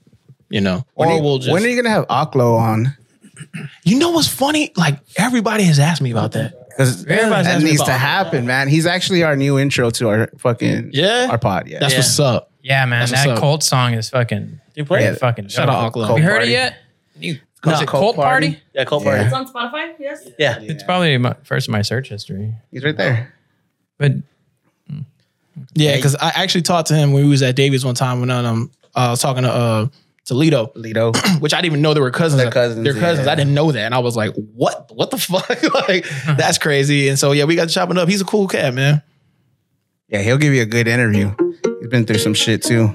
[0.49, 1.51] You know, When, or you, we'll just.
[1.53, 2.95] when are you gonna have Aklo on?
[3.85, 4.73] you know what's funny?
[4.77, 6.66] Like everybody has asked me about that.
[6.77, 7.98] Because Everybody's that needs to it.
[7.98, 8.69] happen, man.
[8.69, 11.28] He's actually our new intro to our fucking Yeah?
[11.31, 11.69] our pod.
[11.69, 11.98] Yeah, That's Yeah.
[12.01, 12.51] what's up.
[12.62, 13.01] Yeah, man.
[13.01, 13.39] That's what's that up.
[13.39, 14.61] Colt song is fucking.
[14.74, 15.19] You play Yeah, it?
[15.19, 15.48] fucking.
[15.48, 16.09] Shout out dope.
[16.09, 16.48] Have you heard Party.
[16.48, 16.77] it yet?
[17.19, 18.48] You, called is it Colt Colt Party?
[18.48, 18.62] Party?
[18.74, 19.11] Yeah, Colt Yeah.
[19.11, 19.24] Party.
[19.24, 19.93] It's on Spotify.
[19.98, 20.28] Yes.
[20.39, 20.59] Yeah.
[20.61, 22.53] It's probably my, first in my search history.
[22.70, 23.32] he's right there.
[23.98, 24.12] But
[25.74, 28.31] Yeah, because I actually talked to him when we was at Davies one time when
[28.31, 29.86] um I was talking to uh
[30.27, 31.12] Toledo, Lido.
[31.39, 32.43] which I didn't even know they were cousins.
[32.43, 33.27] They're cousins, They're cousins.
[33.27, 33.32] yeah.
[33.32, 34.90] I didn't know that, and I was like, "What?
[34.94, 35.48] What the fuck?
[35.48, 36.36] like mm-hmm.
[36.36, 38.09] that's crazy." And so yeah, we got chopping up.
[38.09, 39.03] He's a cool cat, man.
[40.09, 41.35] Yeah, he'll give you a good interview.
[41.81, 42.90] He's been through some shit too.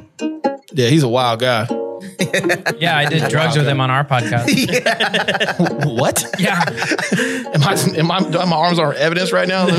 [0.74, 1.68] Yeah, he's a wild guy.
[2.80, 4.46] Yeah, I did drugs with him on our podcast.
[5.98, 6.24] what?
[6.40, 6.62] Yeah,
[7.54, 7.74] Am I?
[7.98, 8.20] Am I?
[8.30, 9.68] do my arms are evidence right now?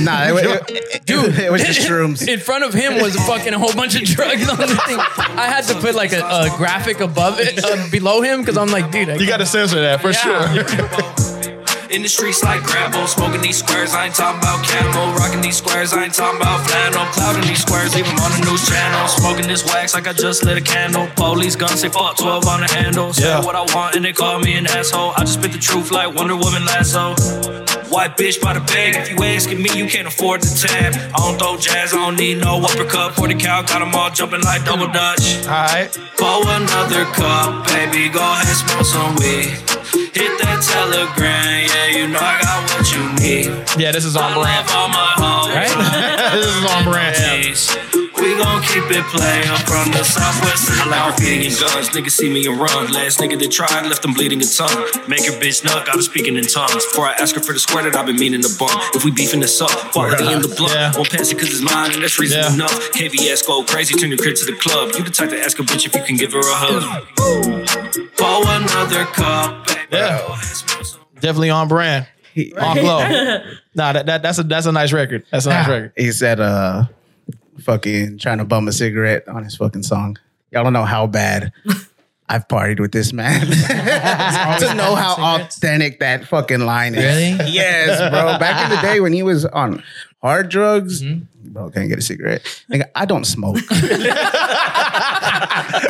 [0.00, 2.26] Nah, it, was- it, dude, it was just shrooms.
[2.26, 4.98] in front of him was fucking a whole bunch of drugs on the thing.
[4.98, 8.68] I had to put like a, a graphic above it, uh, below him, because I'm
[8.68, 10.64] like, dude, I you got to censor that for Yeah.
[10.64, 11.39] sure.
[11.90, 15.12] In the streets like grapple, smoking these squares, I ain't talking about cannibal.
[15.14, 17.04] Rocking these squares, I ain't talking about flannel.
[17.06, 19.08] Clouding these squares, leave 'em on the news channel.
[19.08, 21.08] Smoking this wax like I just lit a candle.
[21.16, 23.12] Police gun say fuck 12 on the handle.
[23.12, 23.40] Say Yeah.
[23.40, 25.14] what I want and they call me an asshole.
[25.16, 27.16] I just spit the truth like Wonder Woman lasso.
[27.88, 28.94] White bitch by the bag.
[28.94, 30.94] If you asking me, you can't afford the tab.
[31.12, 33.16] I don't throw jazz, I don't need no uppercut.
[33.16, 35.38] For the cow, got 'em all jumping like double dutch.
[35.48, 35.90] All right.
[36.16, 39.69] Pour another cup, baby, go ahead, smoke some weed.
[39.92, 43.46] Hit that telegram, yeah, you know I got what you need.
[43.78, 44.66] Yeah, this is on brand.
[44.66, 45.54] love all my hoes.
[45.54, 46.32] Right?
[46.34, 47.99] this is on brand.
[48.20, 48.36] Please.
[48.36, 51.88] We gon' keep it playing from the southwest to the like graffiti and guns.
[51.90, 52.92] Niggas see me and run.
[52.92, 54.84] Last nigga that tried left them bleeding a tongue.
[55.08, 56.84] Make her bitch nut, got her speaking in tongues.
[56.86, 58.72] Before I ask her for the square that I've been meaning to bump.
[58.94, 60.72] If we beefing this up, quality in the blunt.
[60.74, 60.92] Yeah.
[60.94, 62.52] Won't pass it cause it's mine and that's reason Yeah.
[62.54, 62.92] enough.
[62.92, 64.92] KVS go crazy, turn your crib to the club.
[64.96, 67.06] You the type to ask a bitch if you can give her a hug.
[68.16, 69.80] Pour another cup, baby.
[69.92, 70.18] Yeah.
[70.26, 71.00] Go ahead, smoke some.
[71.16, 72.06] Definitely on brand.
[72.60, 73.00] On glow.
[73.74, 75.24] nah, that, that that's a that's a nice record.
[75.32, 75.92] That's a nice record.
[75.96, 76.84] He said, uh,
[77.62, 80.16] fucking trying to bum a cigarette on his fucking song.
[80.50, 81.52] Y'all don't know how bad
[82.28, 87.04] I've partied with this man to know how authentic that fucking line is.
[87.04, 87.50] Really?
[87.52, 88.38] Yes, bro.
[88.38, 89.82] Back in the day when he was on
[90.22, 91.52] hard drugs, Mm-hmm.
[91.52, 92.42] bro, can't get a cigarette.
[92.70, 93.56] Nigga, I don't smoke.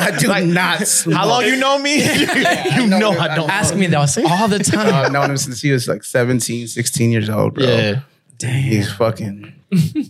[0.03, 1.15] I do not smoke.
[1.15, 1.97] How long you know me?
[2.03, 3.49] you know I don't.
[3.49, 4.93] Ask me that all the time.
[4.93, 7.65] I've known him since he was like 17, 16 years old, bro.
[7.65, 8.01] Yeah.
[8.49, 9.53] He's fucking.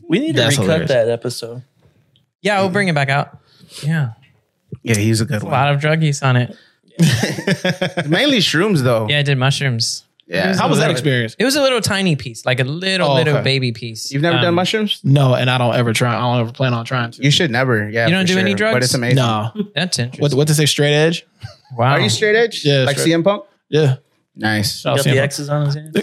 [0.08, 0.90] We need to That's recut hilarious.
[0.92, 1.64] that episode.
[2.42, 3.38] Yeah, we'll bring it back out.
[3.84, 4.14] Yeah,
[4.84, 5.52] Yeah, he's a good a one.
[5.54, 6.56] lot of drug use on it.
[8.08, 9.08] Mainly shrooms, though.
[9.10, 10.06] Yeah, I did mushrooms.
[10.28, 10.56] Yeah.
[10.56, 11.36] How was that experience?
[11.38, 13.44] It was a little tiny piece, like a little Oh, little okay.
[13.44, 14.12] baby piece.
[14.12, 15.02] You've never Um, done mushrooms?
[15.04, 16.16] No, and I don't ever try.
[16.16, 17.24] I don't ever plan on trying to.
[17.24, 17.90] You should never.
[17.90, 18.08] Yeah.
[18.08, 18.76] You don't for do any drugs?
[18.76, 19.18] But it's amazing.
[19.18, 19.52] No.
[19.76, 20.22] That's interesting.
[20.22, 20.66] What what to say?
[20.66, 21.26] Straight edge?
[21.76, 21.92] wow.
[21.92, 22.64] Are you straight edge?
[22.64, 23.44] Yeah, Like straight- CM Punk?
[23.70, 23.98] Yeah.
[24.36, 24.86] Nice.
[24.86, 25.24] I'll Got see the him.
[25.24, 25.96] X's on his hand.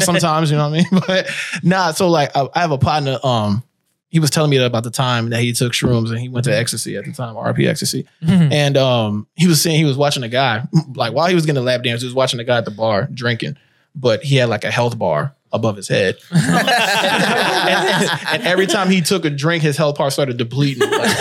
[0.02, 1.02] Sometimes, you know what I mean?
[1.06, 1.28] But
[1.62, 3.62] nah, so like I, I have a partner, um,
[4.08, 6.56] he was telling me about the time that he took shrooms and he went to
[6.56, 8.06] ecstasy at the time, RP ecstasy.
[8.22, 10.62] And um, he was saying he was watching a guy,
[10.94, 12.70] like while he was getting a lap dance, he was watching a guy at the
[12.70, 13.56] bar drinking,
[13.96, 16.16] but he had like a health bar above his head.
[16.30, 16.68] and,
[18.28, 20.88] and every time he took a drink, his health bar started depleting.
[20.88, 21.16] Like-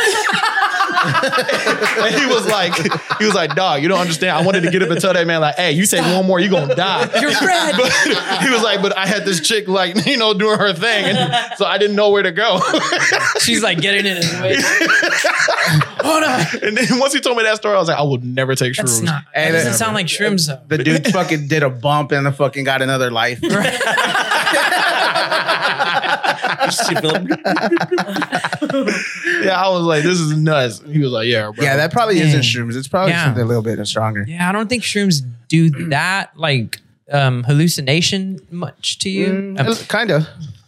[1.03, 2.73] and he was like,
[3.19, 4.37] he was like, dog, you don't understand.
[4.37, 6.39] I wanted to get up and tell that man, like, hey, you take one more,
[6.39, 7.09] you're gonna die.
[7.21, 7.75] You're red.
[7.77, 7.91] But
[8.43, 11.05] he was like, but I had this chick like, you know, doing her thing.
[11.05, 12.59] And so I didn't know where to go.
[13.39, 14.55] She's like getting in his way.
[16.03, 16.45] Hold on.
[16.63, 18.75] and then once he told me that story, I was like, I would never take
[18.75, 19.03] That's shrooms.
[19.03, 19.23] not.
[19.33, 20.61] That doesn't that- sound like shrooms though.
[20.67, 23.39] The dude fucking did a bump and the fucking got another life.
[29.43, 30.81] yeah, I was like, this is nuts.
[30.85, 31.63] He was like, yeah, bro.
[31.63, 32.27] Yeah, that probably Dang.
[32.27, 32.75] isn't shrooms.
[32.75, 33.25] It's probably Yeah.
[33.25, 34.25] something a little bit stronger.
[34.27, 36.79] Yeah, I don't think shrooms do that like
[37.11, 39.55] um hallucination much to you.
[39.57, 40.27] Uh, kind of.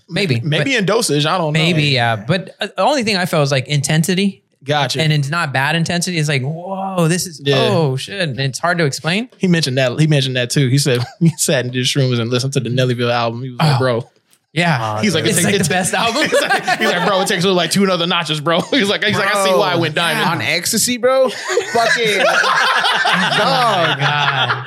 [0.09, 0.39] maybe.
[0.41, 1.25] maybe in dosage.
[1.25, 1.59] I don't know.
[1.59, 2.15] maybe, yeah.
[2.15, 4.41] But uh, the only thing I felt was like intensity.
[4.63, 4.99] Gotcha.
[4.99, 6.17] And it's not bad intensity.
[6.17, 7.67] It's like, whoa, this is Yeah.
[7.69, 8.19] oh shit.
[8.29, 9.29] And it's hard to explain.
[9.37, 9.99] he mentioned that.
[9.99, 10.67] He mentioned that too.
[10.69, 13.43] He said he sat and did shrooms and listened to the Nellyville album.
[13.43, 13.79] He was like, Oh.
[13.79, 14.09] bro.
[14.55, 15.01] Yeah.
[15.01, 16.23] He's like, it it's takes- like it the best album.
[16.29, 18.61] He's like, he's like, bro, it takes like two other notches, bro.
[18.71, 20.29] He's like, he's like, I see why I went diamond.
[20.29, 21.29] On ecstasy, bro.
[21.73, 23.99] fucking oh dog.
[23.99, 24.65] God.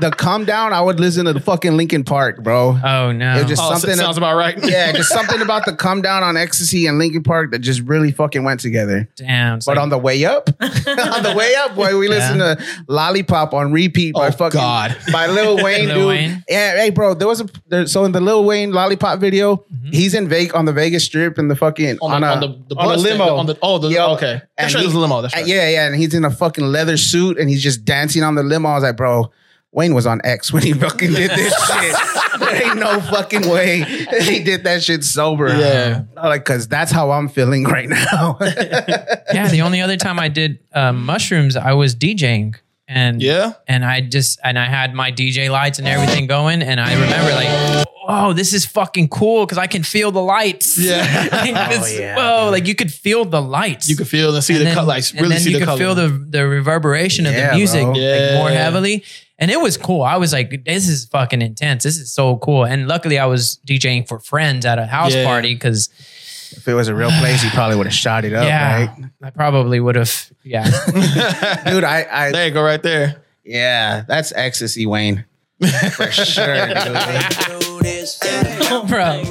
[0.00, 2.76] The calm down, I would listen to the fucking Linkin Park, bro.
[2.82, 3.34] Oh no.
[3.36, 4.56] It was just Oh, something sounds about right.
[4.64, 8.10] yeah, just something about the come down on ecstasy and Linkin Park that just really
[8.10, 9.08] fucking went together.
[9.16, 9.58] Damn.
[9.58, 12.58] But like- on the way up, on the way up, boy, we listen to
[12.88, 14.96] Lollipop on repeat by Oh, fucking God.
[15.12, 16.08] by Lil Wayne, Lil dude.
[16.08, 16.44] Wayne?
[16.48, 19.92] Yeah, hey, bro, there was a there, so in the Lil Wayne Lollipop video, Mm-hmm.
[19.92, 22.40] he's in Vegas on the Vegas Strip in the fucking On on, the- a on
[22.40, 24.40] the- the on a bus thing, limo on the- oh, the- Yo, okay.
[24.56, 25.46] That's right, he- it limo, that's uh, right.
[25.46, 28.42] Yeah, yeah, and he's in a fucking leather suit and he's just dancing on the
[28.42, 28.70] limo.
[28.70, 29.30] I was like, bro.
[29.74, 32.40] Wayne was on X when he fucking did this shit.
[32.40, 33.82] There ain't no fucking way
[34.22, 35.48] he did that shit sober.
[35.48, 36.04] Yeah.
[36.16, 38.38] Like, cause that's how I'm feeling right now.
[38.40, 42.54] yeah, the only other time I did um, mushrooms, I was DJing.
[42.86, 43.54] And Yeah?
[43.66, 47.30] and I just and I had my DJ lights and everything going, and I remember
[47.32, 50.76] like, oh, this is fucking cool because I can feel the lights.
[50.78, 51.02] Yeah.
[51.44, 53.88] Like, this- Whoa, like you could feel the lights.
[53.88, 55.58] You could feel and see and the then, color, like and really then see you
[55.58, 55.78] the could color.
[55.78, 57.92] feel the the reverberation of the music bro.
[57.92, 59.02] like, more heavily.
[59.38, 60.02] And it was cool.
[60.02, 61.82] I was like, this is fucking intense.
[61.82, 62.64] This is so cool.
[62.64, 65.24] And luckily, I was DJing for friends at a house Yeah.
[65.24, 65.88] party because,
[66.56, 68.90] if it was a real place, he probably would have shot it up, yeah, right?
[69.22, 70.30] I probably would have.
[70.44, 70.62] Yeah.
[71.66, 73.24] Dude, I, I there you go, right there.
[73.44, 75.24] yeah, that's ecstasy, Wayne.
[75.96, 76.74] For sure, dude.
[78.88, 79.22] Bro.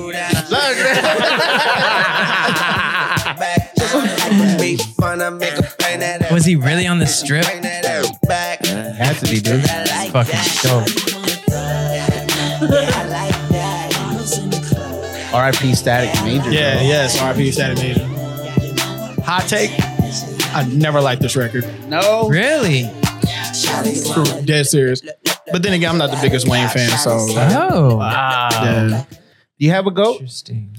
[6.31, 7.45] Was he really on the strip?
[7.45, 9.61] Had to be, dude.
[9.63, 10.87] That's fucking dope.
[15.33, 15.73] R.I.P.
[15.73, 16.51] Static Major.
[16.51, 16.83] Yeah, bro.
[16.83, 18.05] yes, RP Static Major.
[19.23, 19.71] Hot take.
[20.55, 21.65] I never liked this record.
[21.87, 22.29] No.
[22.29, 22.83] Really?
[24.45, 25.01] Dead serious.
[25.51, 27.99] But then again, I'm not the biggest Wayne fan, so Oh.
[27.99, 29.05] yeah.
[29.57, 30.15] You have a goat?
[30.15, 30.75] Interesting.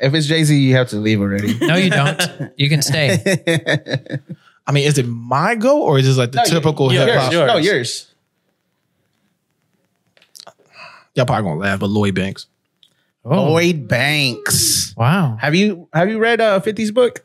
[0.00, 1.56] If it's Jay Z, you have to leave already.
[1.60, 2.20] No, you don't.
[2.56, 3.18] You can stay.
[4.66, 7.32] I mean, is it my go or is this like the typical hip hop?
[7.32, 7.46] yours.
[7.48, 8.08] No, yours.
[11.14, 12.46] Y'all probably gonna laugh, but Lloyd Banks.
[13.24, 14.94] Oh, Lloyd Banks.
[14.96, 15.36] wow.
[15.40, 17.24] Have you have you read uh 50's book?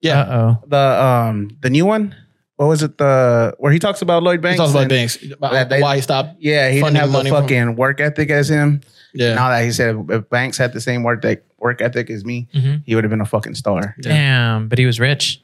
[0.00, 0.64] Yeah, Uh oh.
[0.66, 2.14] The um the new one?
[2.56, 2.96] What was it?
[2.96, 4.58] The where he talks about Lloyd he Banks?
[4.58, 6.36] talks about Banks, about they- why he stopped.
[6.40, 8.80] Yeah, he didn't funding have the money from- fucking work ethic as him.
[9.12, 12.24] Yeah, Now that he said if Banks had the same work ethic, work ethic as
[12.24, 12.82] me, Mhm.
[12.84, 13.94] he would have been a fucking star.
[14.00, 15.40] Damn, but he was rich.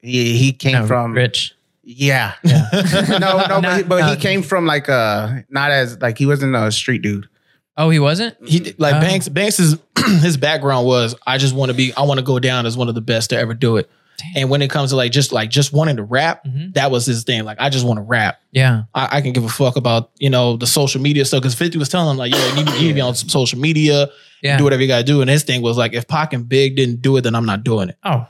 [0.00, 1.54] He he came No, from rich.
[1.82, 2.34] Yeah.
[2.44, 6.54] no, no, but, he, Not- he came from like uh not as like he wasn't
[6.54, 7.28] a street dude.
[7.76, 8.36] Oh, he wasn't?
[8.46, 9.00] he like Oh.
[9.00, 9.28] Banks.
[9.28, 9.78] Banks is
[10.20, 11.92] his background was I just want to be.
[11.96, 13.88] I want to go down as one of the best to ever do it.
[14.34, 17.22] And when it comes to like just like just wanting to rap, that was his
[17.22, 17.44] thing.
[17.44, 18.40] Like I just want to rap.
[18.50, 18.82] Yeah.
[18.92, 21.78] I, I can give a fuck about you know the social media stuff because Fifty
[21.78, 24.08] was telling him like, yo, you need, you need to be on some social media,
[24.42, 24.58] Yeah.
[24.58, 25.20] do whatever you gotta do.
[25.20, 27.62] And his thing was like, if Pac and Big didn't do it, then I'm not
[27.62, 27.96] doing it.
[28.04, 28.26] Oh,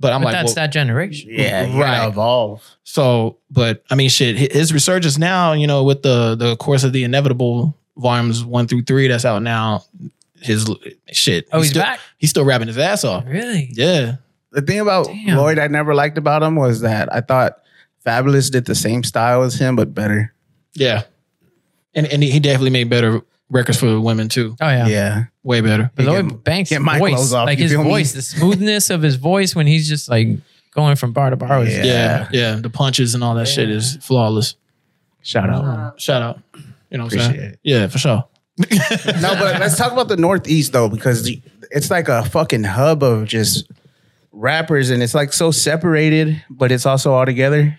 [0.00, 1.28] But I'm but like, that's well, that generation.
[1.30, 1.98] Yeah, Right.
[1.98, 2.64] gotta evolve.
[2.84, 6.92] So, but I mean, shit, his resurgence now, you know, with the the course of
[6.94, 9.84] the inevitable volumes one through three that's out now.
[10.40, 10.66] His
[11.12, 11.46] shit.
[11.52, 12.00] Oh, he's still, back?
[12.16, 13.24] He's still rapping his ass off.
[13.26, 13.68] Really?
[13.72, 14.16] Yeah.
[14.52, 15.36] The thing about Damn.
[15.36, 17.58] Lloyd I never liked about him was that I thought
[18.06, 20.32] Fabolous did the same style as him, but better.
[20.72, 21.02] Yeah.
[21.94, 23.20] And and he definitely made better
[23.50, 24.56] records for women too.
[24.60, 24.86] Oh yeah.
[24.86, 25.24] Yeah.
[25.42, 25.90] Way better.
[25.94, 27.90] But Get- Lloyd Banks' get my voice, clothes off, like his feel me?
[27.90, 30.28] voice, the smoothness of his voice when he's just like
[30.72, 31.52] going from bar to bar.
[31.52, 31.82] Oh, yeah.
[31.82, 32.28] Yeah.
[32.32, 32.54] Yeah.
[32.56, 34.54] The punches and all that shit is flawless.
[35.22, 35.64] Shout out.
[35.64, 35.92] Uh-huh.
[35.96, 36.40] Shout out.
[36.90, 37.40] You know what I'm saying?
[37.40, 37.58] it.
[37.62, 38.24] Yeah, for sure.
[38.58, 41.30] no, but let's talk about the Northeast though, because
[41.70, 43.70] it's like a fucking hub of just
[44.32, 47.78] rappers, and it's like so separated, but it's also all together.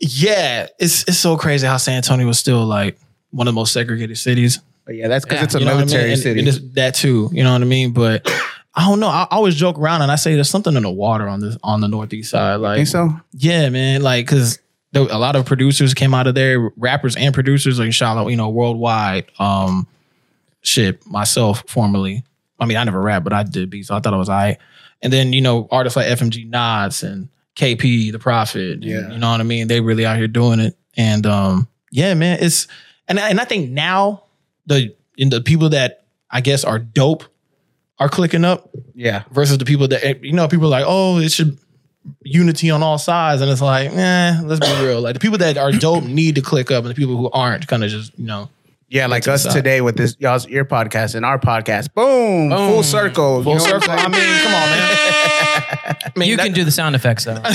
[0.00, 0.66] Yeah.
[0.78, 2.98] It's it's so crazy how San Antonio was still like
[3.30, 4.60] one of the most segregated cities.
[4.86, 5.86] But yeah, that's because it's a You know what I mean?
[5.88, 6.38] military And- city.
[6.40, 7.28] and it's that too.
[7.32, 7.92] You know what I mean?
[7.92, 8.30] But
[8.74, 9.08] I don't know.
[9.08, 11.56] I, I always joke around and I say there's something in the water on this
[11.64, 12.56] on the northeast side.
[12.56, 13.10] Like, Think so?
[13.32, 14.02] yeah, man.
[14.02, 14.58] Like, because
[14.94, 18.48] a lot of producers came out of there, rappers and producers, like out, you know,
[18.48, 19.26] worldwide.
[19.38, 19.86] Um,
[20.62, 22.24] shit, myself formerly.
[22.58, 23.88] I mean, I never rap, but I did beats.
[23.88, 24.56] So I thought I was all right.
[25.02, 28.72] And then you know, artists like FMG Nods and KP, The Prophet.
[28.74, 29.10] and, Yeah.
[29.12, 29.68] you know what I mean.
[29.68, 30.76] They really out here doing it.
[30.96, 32.66] And um, yeah, man, it's
[33.08, 34.22] and and I think now
[34.66, 37.24] the in the people that I guess are dope
[37.98, 39.22] are clicking up Yeah.
[39.30, 41.58] versus the people that you know people are like oh it should
[42.22, 45.56] unity on all sides and it's like eh let's be real like the people that
[45.58, 48.26] are dope need to click up and the people who aren't kind of just you
[48.26, 48.48] know
[48.88, 51.92] Yeah, like to us today with this y'all's ear podcast and our podcast.
[51.94, 53.42] Boom, full circle.
[53.42, 56.64] full you know circle I mean come on man I mean, You that- can do
[56.64, 57.40] the sound effects though.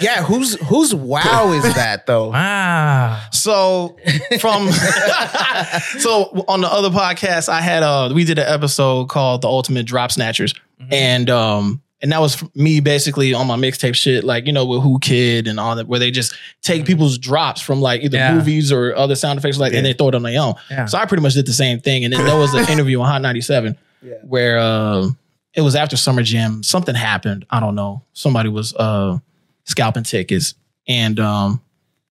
[0.00, 2.30] Yeah, whose whose wow is that though?
[2.32, 3.20] wow.
[3.32, 3.96] So
[4.40, 4.68] from
[5.98, 9.86] so on the other podcast, I had uh we did an episode called The Ultimate
[9.86, 10.54] Drop Snatchers.
[10.90, 14.82] And um and that was me basically on my mixtape shit, like, you know, with
[14.82, 18.34] Whoo Kid and all that, where they just take people's drops from like either Yeah.
[18.34, 20.54] movies or other sound effects, like, and they throw it on their own.
[20.70, 20.86] Yeah.
[20.86, 22.04] So I pretty much did the same thing.
[22.04, 23.76] And then there was an interview on Hot 97
[24.22, 25.18] where um
[25.54, 26.62] it was after Summer Jam.
[26.62, 27.46] Something happened.
[27.50, 28.04] I don't know.
[28.12, 29.18] Somebody was uh
[29.64, 30.54] scalping tickets.
[30.88, 31.60] And um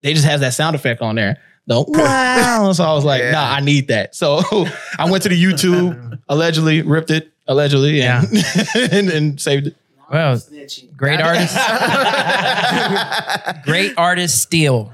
[0.02, 1.38] they just has that sound effect on there.
[1.66, 2.72] The wow.
[2.72, 4.14] So I was like, nah, I need that.
[4.14, 4.40] So
[4.98, 8.26] I went to the YouTube, allegedly ripped it, allegedly, and,
[8.74, 9.76] and, and saved it.
[10.10, 10.40] Well,
[10.96, 11.56] great artist.
[13.64, 14.92] great artist steal.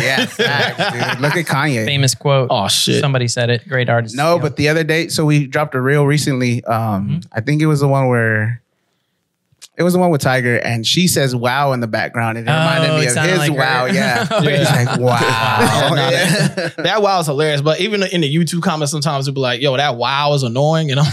[0.00, 1.20] Yeah, facts, dude.
[1.20, 1.84] Look at Kanye.
[1.84, 2.48] Famous quote.
[2.50, 3.00] Oh shit.
[3.00, 3.68] Somebody said it.
[3.68, 4.14] Great artist.
[4.16, 4.38] No, steal.
[4.42, 6.64] but the other day, so we dropped a reel recently.
[6.64, 8.62] Um, I think it was the one where
[9.78, 12.50] it was the one with Tiger, and she says "wow" in the background, and it
[12.50, 13.58] reminded Oh, me it of his like her.
[13.58, 14.84] "wow." Yeah, Oh, He's yeah.
[14.86, 16.48] like "wow." No, Yeah.
[16.48, 17.60] that, that wow is hilarious.
[17.60, 20.88] But even in the YouTube comments, sometimes it'll be like, yo, that wow is annoying.
[20.88, 21.04] You know?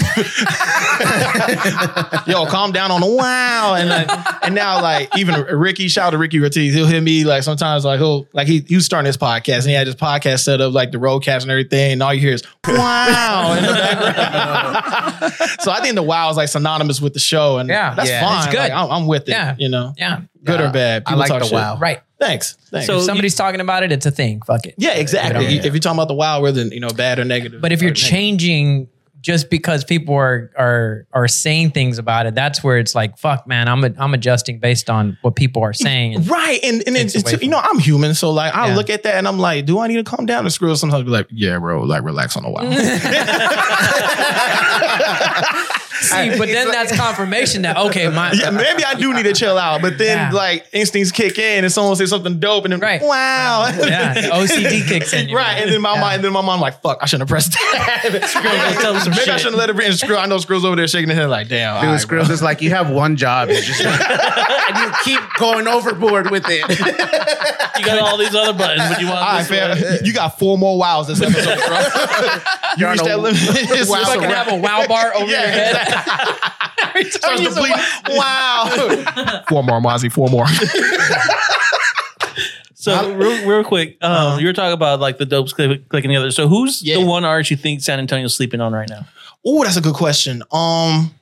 [2.28, 3.76] yo, calm down on the wow.
[3.78, 4.10] And like,
[4.44, 7.86] and now like even Ricky, shout out to Ricky Ortiz, he'll hit me like sometimes
[7.86, 10.62] like he'll like he, he was starting his podcast and he had his podcast set
[10.62, 11.94] up like the roadcast and everything.
[11.94, 15.34] And all you hear is wow in the background.
[15.62, 17.58] so I think the wow is like synonymous with the show.
[17.58, 17.94] And Yeah.
[17.96, 18.22] that's Yeah.
[18.22, 18.38] fine.
[18.46, 18.60] It's good.
[18.60, 19.30] Like, I'm, I'm with it.
[19.30, 19.56] Yeah.
[19.58, 19.94] You know?
[19.98, 20.22] yeah.
[20.44, 21.04] Good or bad.
[21.06, 21.54] I like talk the shit.
[21.54, 21.78] wow.
[21.78, 22.02] Right.
[22.20, 22.54] Thanks.
[22.70, 22.88] Thanks.
[22.88, 24.42] So if somebody's talking about it, it's a thing.
[24.42, 24.76] Fuck it.
[24.78, 25.46] Yeah, exactly.
[25.56, 25.62] Yeah.
[25.66, 27.62] If you're talking about the wild, whether you know bad or negative.
[27.62, 28.90] But if you're changing negative.
[29.24, 33.48] Just because people are are are saying things about it, that's where it's like, fuck,
[33.48, 36.16] man, I'm a, I'm adjusting based on what people are saying.
[36.16, 38.76] And right, and and it's, it's you know I'm human, so like I Yeah.
[38.76, 40.44] look at that and I'm like, do I need to calm down?
[40.44, 42.66] The screw sometimes be like, yeah, bro, like relax on a while.
[46.04, 49.58] See, but then that's confirmation that okay, my yeah, maybe I do need to chill
[49.58, 50.32] out, but then Yeah.
[50.38, 53.02] like instincts kick in and someone says something dope and then Right.
[53.02, 55.30] wow, yeah, OCD kicks in.
[55.30, 55.64] you right, know?
[55.64, 56.02] and then my Yeah.
[56.02, 58.78] mind, and then my mom like, fuck, I shouldn't have pressed that.
[58.82, 59.86] tell him maybe I shouldn't let it be.
[59.86, 62.02] And screw, I know Skrills over there shaking their head like, damn, Dude, all right,
[62.02, 66.46] Skrills is like you have one job, you just and you keep going overboard with
[66.48, 66.68] it.
[67.80, 69.70] You got all these other buttons, but you want All right, this fam.
[69.98, 70.06] one.
[70.06, 71.80] You got four more wows this episode, bro.
[71.80, 71.82] you
[72.78, 73.40] You're on reached a that limit.
[73.44, 74.46] It's wow it's a fucking wrap.
[74.48, 75.70] have a wow bar over Yeah, your head.
[75.72, 75.93] exactly.
[77.10, 77.74] Starts to bleed.
[78.10, 79.44] Wow.
[79.50, 80.12] four more, Mazi.
[80.12, 80.46] Four more.
[82.76, 86.32] So real, real quick, um, you were talking about like the dopes click, the other.
[86.32, 86.96] So who's Yeah.
[87.00, 89.06] the one artist you think San Antonio's sleeping on right now?
[89.46, 90.44] Oh, that's a good question.
[90.52, 91.14] Um,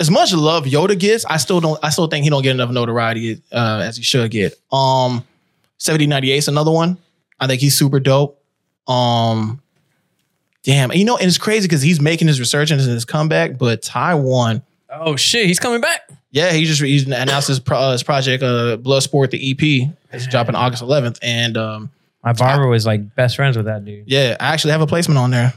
[0.00, 1.78] as much love Yoda gets, I still don't.
[1.82, 4.54] I still think he don't get enough notoriety uh, as he should get.
[4.72, 5.22] Um,
[5.76, 6.96] seventy ninety eight is another one.
[7.38, 8.42] I think he's super dope.
[8.88, 9.60] Um,
[10.64, 13.82] damn, you know, and it's crazy because he's making his resurgence and his comeback, but
[13.82, 14.62] Ty-One.
[14.90, 16.00] Oh shit, he's coming back.
[16.30, 19.88] Yeah, he just he announced his, pro, uh, his project, uh, Bloodsport, the EP.
[20.12, 21.90] It's dropping August 11th, and um,
[22.24, 24.04] My barber was like best friends with that dude.
[24.08, 25.52] yeah, I actually have a placement on there.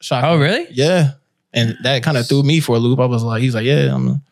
[0.00, 0.28] Shocking.
[0.28, 0.66] Oh, really?
[0.70, 1.12] Yeah,
[1.54, 3.00] and that kind of threw me for a loop.
[3.00, 4.22] I was like, he's like, yeah, I'm,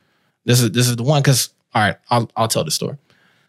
[0.44, 1.22] this is this is the one.
[1.22, 2.96] Because all right, I'll I'll tell the story.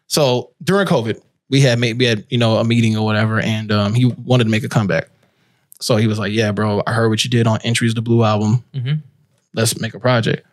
[0.08, 3.72] So during COVID, we had made we had you know a meeting or whatever, and
[3.72, 5.10] um, he wanted to make a comeback.
[5.80, 8.24] So he was like, yeah, bro, I heard what you did on Entries the Blue
[8.24, 8.64] album.
[8.74, 9.02] Mhm.
[9.54, 10.46] Let's make a project.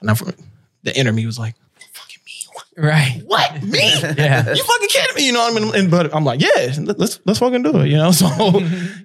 [0.00, 0.32] And I'm from
[0.82, 1.54] the inner me was like,
[1.92, 2.64] "Fucking me, what?
[2.76, 3.22] Right.
[3.26, 3.78] what me?
[4.16, 4.52] Yeah.
[4.54, 5.26] you fucking kidding me?
[5.26, 5.74] You know what I mean?
[5.74, 7.88] And, but I'm like, yeah, let- let's let's fucking do it.
[7.88, 8.10] You know.
[8.18, 8.26] So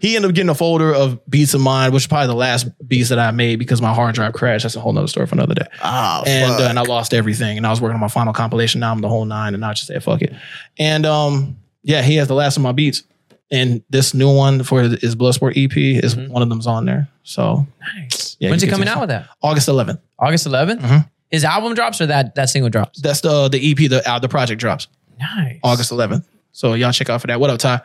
[0.01, 2.67] he ended up getting a folder of beats of mine, which is probably the last
[2.88, 4.64] beats that I made because my hard drive crashed.
[4.64, 5.67] That's a whole nother story for another day.
[5.83, 7.58] Oh, and uh, and I lost everything.
[7.58, 8.82] And I was working on my final compilation.
[8.82, 10.33] Now I'm the whole nine, and I just said fuck it.
[10.77, 13.03] And um, yeah, he has the last of my beats.
[13.51, 17.07] And this new one for his Bloodsport EP is one of them's on there.
[17.23, 18.35] So Nice.
[18.39, 19.27] Yeah, When's you he coming out with that?
[19.41, 19.99] August 11th.
[20.17, 20.81] August 11th?
[20.81, 21.09] Mhm.
[21.30, 23.01] His album drops or that that single drops?
[23.01, 23.89] That's the the EP.
[23.89, 24.88] The uh, the project drops
[25.19, 25.59] Nice.
[25.63, 26.25] August 11th.
[26.51, 27.39] So y'all check out for that.
[27.39, 27.81] What up, Ty?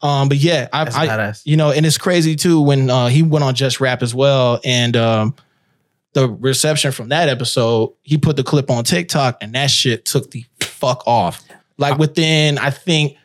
[0.00, 3.44] Um, but yeah, I, I you know, and it's crazy too when uh, he went
[3.44, 5.34] on Just Rap as well, and um,
[6.12, 10.30] the reception from that episode, he put the clip on TikTok, and that shit took
[10.30, 11.42] the fuck off.
[11.78, 13.16] Like within, I think,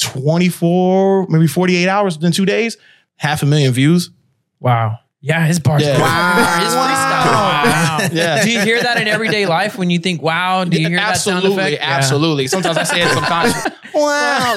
[0.00, 2.76] 24, maybe 48 hours, within two days,
[3.16, 4.10] half a million views.
[4.58, 4.98] Wow.
[5.22, 5.82] Yeah, his bars.
[5.82, 6.00] Yeah.
[6.00, 6.60] Wow.
[6.60, 7.30] His freestyle.
[7.30, 8.08] Wow.
[8.10, 8.42] Yeah.
[8.42, 10.64] Do you hear that in everyday life when you think, wow?
[10.64, 11.82] Do you hear that sound absolutely, effect?
[11.82, 11.96] Yeah.
[11.96, 12.46] absolutely.
[12.46, 13.52] Sometimes I say it sometimes.
[13.94, 14.56] wow.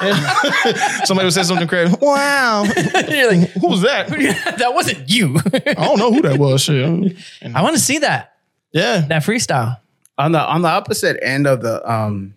[0.00, 0.76] Like,
[1.06, 1.94] somebody would say something crazy.
[2.00, 2.64] Wow.
[3.08, 4.08] You're like, Who was that?
[4.58, 5.36] that wasn't you.
[5.54, 6.62] I don't know who that was.
[6.62, 7.16] Shit.
[7.54, 8.34] I want to see that.
[8.72, 9.00] Yeah.
[9.08, 9.78] That freestyle.
[10.16, 12.34] on the on the opposite end of the um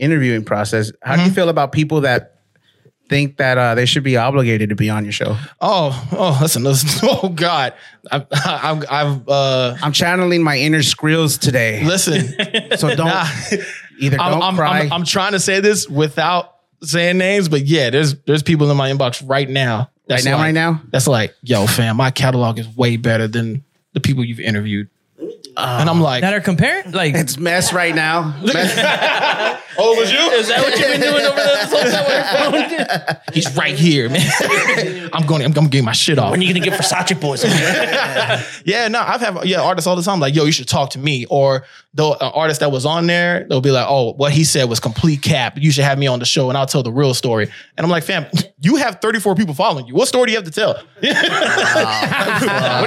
[0.00, 2.36] interviewing process, how do you feel about people that
[3.08, 5.36] think that uh, they should be obligated to be on your show?
[5.60, 7.08] Oh, oh, listen, listen.
[7.22, 7.74] Oh God,
[8.10, 12.28] I've, I've, I've uh, I'm channeling my inner skrills today, listen.
[12.78, 13.26] so don't Nah.
[13.98, 14.80] either don't I'm, I'm, cry.
[14.80, 18.76] I'm, I'm trying to say this without saying names, but yeah, there's there's people in
[18.76, 19.90] my inbox right now.
[20.08, 20.80] right now, like, right now.
[20.90, 24.88] That's like, yo, fam, my catalog is way better than the people you've interviewed.
[25.56, 26.92] And I'm like, That are comparing?
[26.92, 28.34] Like, It's mess right now.
[28.42, 30.18] Mess- oh, was you?
[30.18, 32.52] Is that what you've been doing over there this whole time?
[32.52, 33.16] with your phone?
[33.32, 35.10] He's right here, man.
[35.12, 35.42] I'm going.
[35.42, 36.30] I'm going to get my shit off.
[36.32, 37.44] When are you gonna get Versace boys?
[38.64, 40.98] Yeah, no, I've had yeah artists all the time like, yo, you should talk to
[40.98, 41.26] me.
[41.26, 44.68] Or the uh, artist that was on there, they'll be like, oh, what he said
[44.68, 45.58] was complete cap.
[45.58, 47.50] You should have me on the show and I'll tell the real story.
[47.76, 48.26] And I'm like, fam,
[48.60, 49.94] you have 34 people following you.
[49.94, 50.74] What story do you have to tell?
[51.00, 51.14] what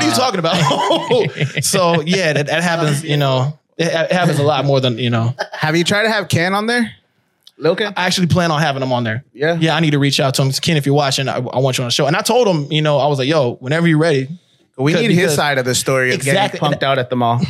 [0.04, 0.56] are you talking about?
[1.64, 3.04] so yeah, that, that happens.
[3.04, 5.36] You know, it, it happens a lot more than you know.
[5.52, 6.94] have you tried to have Ken on there?
[7.58, 7.94] Lil Ken?
[7.98, 9.24] I actually plan on having him on there.
[9.34, 9.58] Yeah.
[9.60, 9.76] yeah.
[9.76, 10.52] I need to reach out to him.
[10.52, 12.08] Ken, if you're watching, I, I want you on the show.
[12.08, 14.28] And I told him, you know, I was like, yo, whenever you're ready,
[14.78, 16.60] We need his side of the story of Exactly.
[16.60, 17.42] getting punked out at the mall.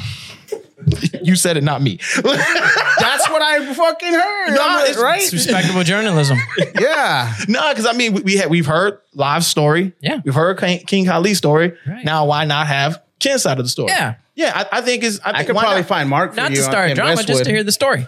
[1.24, 2.00] you said it, not me.
[2.24, 4.56] That's what I fucking heard.
[4.56, 5.22] No, it's- right?
[5.22, 6.38] it's respectable journalism.
[6.80, 7.34] yeah.
[7.48, 9.94] No, because I mean, we, we had we've heard live story.
[10.02, 10.22] Yeah.
[10.24, 11.74] we've heard King, King Kyle Lee's story.
[11.88, 12.04] Right.
[12.06, 13.90] Now, why not have Ken's side of the story?
[13.90, 14.16] Yeah.
[14.36, 14.52] yeah.
[14.72, 15.88] I, I think is I, I think could probably not?
[15.88, 18.08] find Mark for Not you to start in drama, just to hear the story.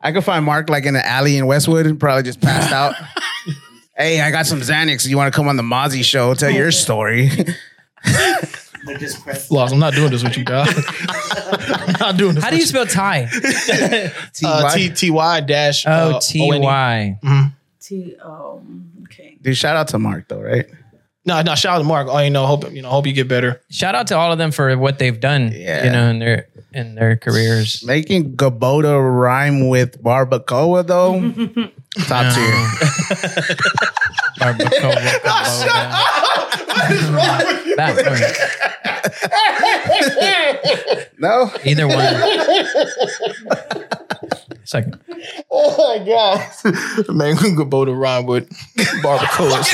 [0.00, 2.94] I could find Mark like in an alley in Westwood and probably just passed out.
[3.96, 5.06] hey, I got some Xanax.
[5.08, 6.34] You want to come on the Mazi show?
[6.34, 7.30] Tell your story.
[9.50, 9.72] Lost.
[9.74, 10.68] I'm not doing this with you, dog.
[11.08, 12.44] I'm not doing this.
[12.44, 13.28] How do you spell Ty?
[14.44, 16.64] uh, T T Y dash Oh, uh, T O-N-E.
[16.64, 17.18] Y.
[17.80, 18.16] T.
[18.24, 18.62] Oh,
[19.04, 19.36] okay.
[19.42, 20.66] Dude, shout out to Mark though, right?
[21.24, 21.54] No, no.
[21.54, 22.08] Shout out to Mark.
[22.10, 23.60] Oh, you know, hope you know, hope you get better.
[23.70, 25.52] Shout out to all of them for what they've done.
[25.52, 25.84] Yeah.
[25.84, 27.84] You know, in their in their careers.
[27.84, 31.20] Making Gabota rhyme with barbacoa though,
[32.06, 32.54] top tier.
[34.38, 36.24] Barbacoa.
[37.76, 37.94] That
[41.18, 41.98] No, Either one.
[44.64, 44.98] Second.
[45.50, 46.46] Oh my god,
[47.08, 48.48] man, we can go to rhyme with
[49.02, 49.60] barbacoa.
[49.60, 49.72] It's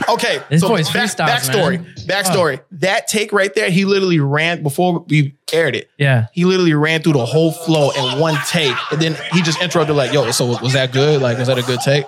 [0.08, 1.82] Okay, This so boy's back- freestyles, backstory.
[1.82, 1.94] man.
[2.06, 2.60] Backstory.
[2.72, 5.88] That take right there, he literally ran before we aired it.
[5.98, 6.26] Yeah.
[6.32, 9.96] He literally ran through the whole flow in one take, and then he just interrupted
[9.96, 11.22] like, "Yo, so was that good?
[11.22, 12.04] Like, was that a good take?"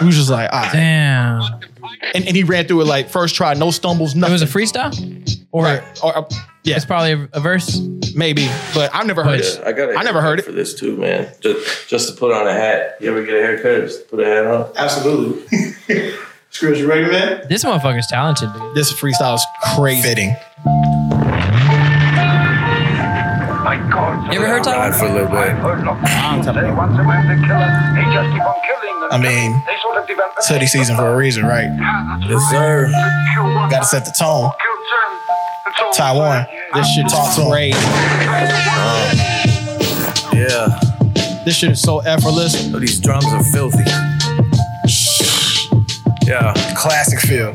[0.00, 1.42] We was just like, "Ah," Damn.
[2.14, 4.32] and, and he ran through it like first try, no stumbles, nothing.
[4.36, 5.46] It was a freestyle?
[5.52, 5.82] Or Right.
[6.02, 6.22] Or, uh,
[6.64, 7.80] yeah, it's probably a, a verse?
[8.14, 9.62] maybe, but I've never heard But- it.
[9.66, 9.96] I got.
[9.96, 10.44] I never heard it.
[10.44, 11.28] for this too, man.
[11.40, 12.96] Just just to put on a hat.
[13.00, 13.88] You ever get a haircut?
[13.88, 14.70] Just put a hat on.
[14.76, 15.46] Absolutely.
[16.50, 17.46] Screws, you ready, man?
[17.48, 18.74] This motherfucker's talented, dude.
[18.74, 19.46] This freestyle is
[19.76, 20.02] crazy.
[20.02, 21.15] Fitting.
[23.96, 24.92] You ever heard Ride Tyler?
[24.92, 25.56] for a little bit.
[29.10, 29.62] I mean,
[30.40, 31.70] study season for a reason, right?
[32.28, 32.90] Yes, sir.
[33.70, 34.52] Got to set the tone.
[35.94, 36.46] Ty-One.
[36.74, 37.74] This shit is great.
[38.68, 39.14] Uh,
[40.34, 40.80] yeah.
[41.46, 42.70] This shit is so effortless.
[42.74, 43.84] Oh, these drums are filthy.
[46.26, 46.52] Yeah.
[46.76, 47.54] Classic feel.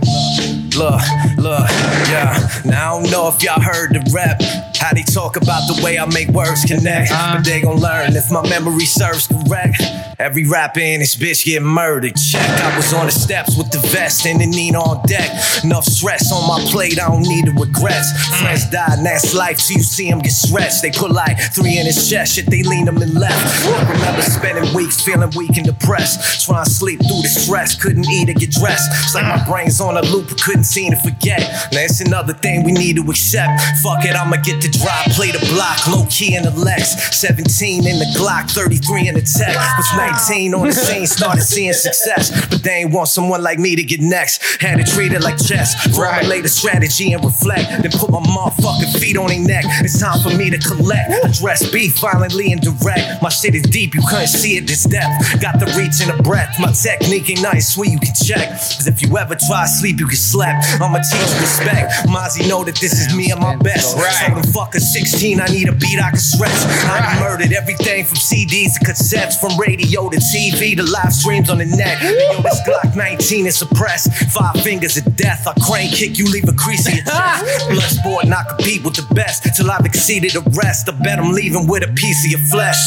[0.75, 1.01] Look,
[1.37, 1.69] look,
[2.09, 2.39] yeah.
[2.65, 4.39] Now I don't know if y'all heard the rap.
[4.81, 7.11] How they talk about the way I make words connect.
[7.11, 7.37] Uh-huh.
[7.37, 9.79] But they gon' learn if my memory serves correct.
[10.17, 12.15] Every rapper in this bitch get murdered.
[12.15, 12.41] Check.
[12.41, 15.29] I was on the steps with the vest and the Nina on deck.
[15.63, 18.09] Enough stress on my plate, I don't need the regrets.
[18.39, 20.81] Friends died, and that's life, so you see him get stretched.
[20.81, 23.37] They put like three in his chest, shit, they lean him and left.
[23.65, 26.45] I remember spending weeks feeling weak and depressed.
[26.45, 28.89] Trying to sleep through the stress, couldn't eat or get dressed.
[29.05, 31.41] It's like my brain's on a loop, couldn't seem to forget.
[31.71, 33.61] Now it's another thing we need to accept.
[33.81, 37.15] Fuck it, I'ma get the drop, play the block, low key in the Lex.
[37.15, 39.55] 17 in the Glock, 33 in the tech.
[39.77, 42.31] Was 19 on the scene, started seeing success.
[42.49, 44.61] But they ain't want someone like me to get next.
[44.61, 45.75] Had to treat it like chess.
[45.95, 47.69] Formulate a strategy and reflect.
[47.81, 49.65] Then put my motherfucking feet on their neck.
[49.81, 51.11] It's time for me to collect.
[51.23, 53.21] Address beef violently and direct.
[53.21, 55.41] My shit is deep, you couldn't see it this depth.
[55.41, 56.55] Got the reach and the breath.
[56.59, 58.49] My technique ain't nice, sweet, you can check.
[58.49, 60.65] Cause if you ever try to sleep, you get slept.
[60.81, 61.91] I'ma teach respect.
[62.07, 63.95] Mazi know that this is me at my best.
[63.95, 66.51] Told a 16, I need a beat I can stretch.
[66.85, 71.57] I murdered everything from CDs to cassettes, from radio to TV to live streams on
[71.57, 72.01] the net.
[72.01, 74.13] Yo, this Glock 19 is suppressed.
[74.31, 75.47] Five fingers of death.
[75.47, 77.69] I crane kick you, leave a crease in your chest.
[77.69, 80.87] Blood sport, and I compete with the best till I've exceeded the rest.
[80.89, 82.77] I bet I'm leaving with a piece of your flesh.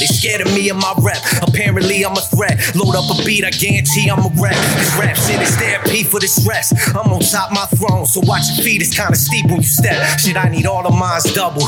[0.00, 1.18] They scared of me and my rep.
[1.42, 2.58] Apparently, I'm a threat.
[2.76, 4.56] Load up a beat, I guarantee I'm a wreck.
[4.76, 6.70] This rap shit is therapy for the stress.
[6.94, 8.82] I'm on top my throne, so watch your feet.
[8.82, 10.18] It's kinda steep when you step.
[10.18, 11.62] Shit, I need all of mine's double.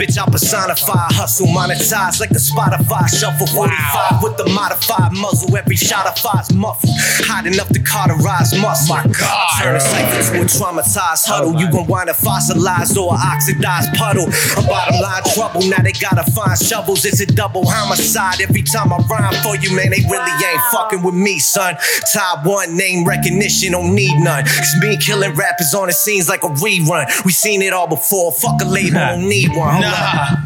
[0.00, 3.46] Bitch, I personify, hustle, monetize like the Spotify shuffle.
[3.46, 5.54] 45 with the modified muzzle.
[5.56, 6.94] Every shot I fire's muffled.
[7.28, 8.96] Hot enough to cauterize muscle.
[8.96, 9.60] My God.
[9.60, 11.54] Turn a cipher to a traumatized huddle.
[11.54, 14.26] Oh you gon' wind up fossilized or oxidized puddle.
[14.56, 15.62] A bottom line trouble.
[15.68, 17.04] Now they gotta find shovels.
[17.04, 19.90] It's a double homicide every time I rhyme for you, man.
[19.90, 21.76] They really ain't fucking with me, son.
[22.12, 24.44] Top one name recognition, don't need none.
[24.44, 27.06] Cause me killing rappers on the scenes like a rerun.
[27.24, 28.32] We seen it all before.
[28.32, 29.82] Fuck a label, don't need one.
[29.84, 30.38] Up.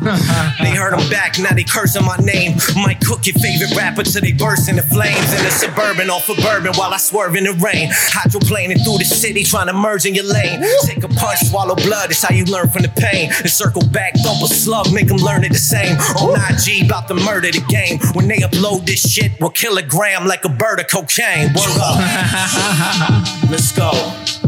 [0.61, 2.57] They heard I'm back, now they cursing my name.
[2.77, 5.33] Might cook your favorite rapper till they burst into flames.
[5.33, 7.91] In the suburban off of bourbon while I swerve in the rain.
[7.91, 10.63] Hydroplaning through the city, trying to merge in your lane.
[10.83, 13.31] Take a punch, swallow blood, it's how you learn from the pain.
[13.31, 15.97] And circle back, thump a slug, make them learn it the same.
[16.23, 17.99] On IG, about to murder the game.
[18.15, 21.49] When they upload this shit, we'll kill a gram like a bird of cocaine.
[21.55, 21.99] Word up.
[23.51, 24.44] Let's go.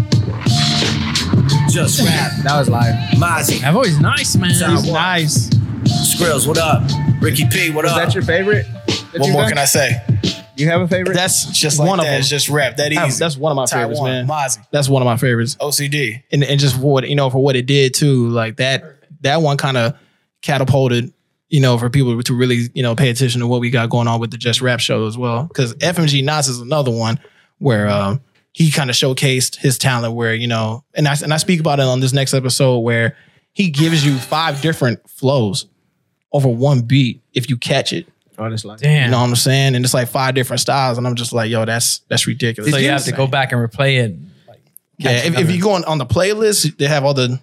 [1.77, 2.33] Just rap.
[2.43, 2.95] That was live.
[3.19, 3.61] Mazi.
[3.61, 4.55] That voice nice, man.
[4.55, 5.51] Sound nice.
[5.85, 6.83] Skrills, what up?
[7.21, 7.99] Ricky P, what Is up?
[7.99, 8.65] Is that your favorite?
[8.87, 9.51] that What you've more done?
[9.51, 9.91] can I say?
[10.57, 11.13] You have a favorite?
[11.13, 12.05] That's Just like one that.
[12.05, 12.21] of them.
[12.21, 12.79] It's just rap.
[12.79, 13.19] That That's- easy.
[13.23, 14.27] That's one of my favorites, man.
[14.27, 14.59] Mazi.
[14.71, 15.57] That's one of my favorites.
[15.61, 16.23] OCD.
[16.33, 18.83] and and just for what you know for what it did too like that
[19.21, 19.99] that one kind of
[20.41, 21.13] catapulted
[21.51, 24.09] you know for people to really you know pay attention to what we got going
[24.09, 27.21] on with the just rap show as well because fmg nas is another one
[27.59, 28.21] where um
[28.57, 31.79] he kind of showcased his talent where you know and i and i speak about
[31.79, 33.15] it on this next episode where
[33.53, 35.67] he gives you five different flows
[36.33, 38.07] over one beat if you catch it
[38.39, 38.83] Oh, that's live.
[38.83, 41.51] you know what i'm saying and it's like five different styles and i'm just like
[41.51, 44.17] yo that's that's ridiculous so you have to go back and replay it.
[44.97, 47.39] yeah, if, if you go on, on the playlist, they have all the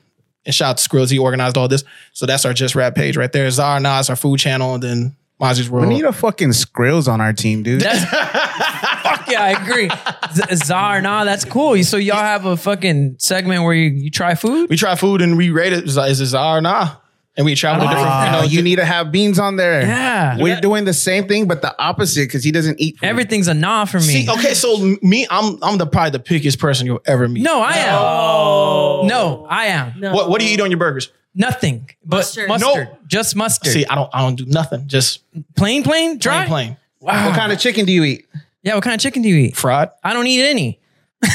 [0.45, 1.83] and shout out to Skrills, he organized all this.
[2.11, 3.49] So that's our Just Rap page right there.
[3.49, 5.87] Zara Nas, our food channel, and then Mazi's World.
[5.87, 7.81] We need a fucking Skrills on our team, dude.
[9.03, 9.89] That's, fuck yeah, I agree.
[10.33, 11.81] Z- Czar, nah, that's cool.
[11.83, 14.69] So y'all have a fucking segment where you, you try food?
[14.69, 15.85] we try food and we rate it.
[15.85, 16.95] Is is it Zara or nah?
[17.35, 19.81] And we travel to ah, different, you know, you need to have beans on there.
[19.81, 20.37] Yeah.
[20.37, 22.99] We're doing the same thing, but the opposite because he doesn't eat.
[22.99, 23.07] Food.
[23.07, 24.03] Everything's a nah for me.
[24.03, 27.41] See, okay, so me, I'm I'm the probably the pickiest person you'll ever meet.
[27.41, 29.07] No, I am.
[29.07, 29.99] No, I am.
[29.99, 30.13] No.
[30.13, 31.11] What what do you eat on your burgers?
[31.33, 32.47] Nothing but Mustard.
[32.47, 32.87] mustard.
[32.89, 32.97] No.
[33.07, 33.73] Just mustard.
[33.73, 34.87] See, I don't I don't do nothing.
[34.87, 35.23] Just
[35.55, 36.45] plain, plain, dry.
[36.45, 36.77] plain plain.
[36.99, 37.29] Wow.
[37.29, 38.27] What kind of chicken do you eat?
[38.63, 39.55] Yeah, what kind of chicken do you eat?
[39.57, 39.89] Fried.
[40.03, 40.79] I don't eat any.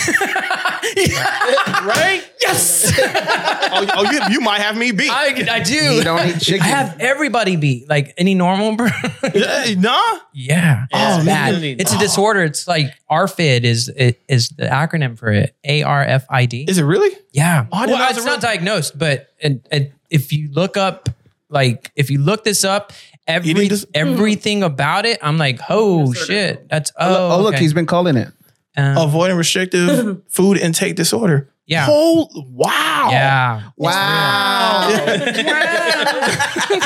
[1.85, 2.23] Right?
[2.41, 2.93] Yes.
[2.99, 5.11] oh, oh, you, you might have me beat.
[5.11, 5.75] I, I do.
[5.75, 6.63] You don't eat chicken.
[6.63, 8.89] I have everybody beat like any normal bro.
[9.35, 10.01] Yeah, eh, nah.
[10.33, 10.87] yeah.
[10.93, 11.55] Yeah, it's bad.
[11.55, 12.43] really- It's a disorder.
[12.43, 15.55] It's like ARFID is it is the acronym for it.
[15.65, 16.65] A R F I D.
[16.69, 17.17] Is it really?
[17.33, 17.67] Yeah.
[17.73, 20.51] Oh, I well, know was it's a not real- diagnosed, but and, and if you
[20.51, 21.09] look up,
[21.51, 22.93] like, if you look this up,
[23.29, 27.63] every need to- everything about it, I'm like, oh shit, that's oh, Oh, look, okay.
[27.63, 28.29] he's been calling it.
[28.77, 31.49] Um, Avoiding restrictive food intake disorder.
[31.69, 33.09] Yeah, Oh wow.
[33.13, 33.63] yeah.
[33.77, 34.89] Wow.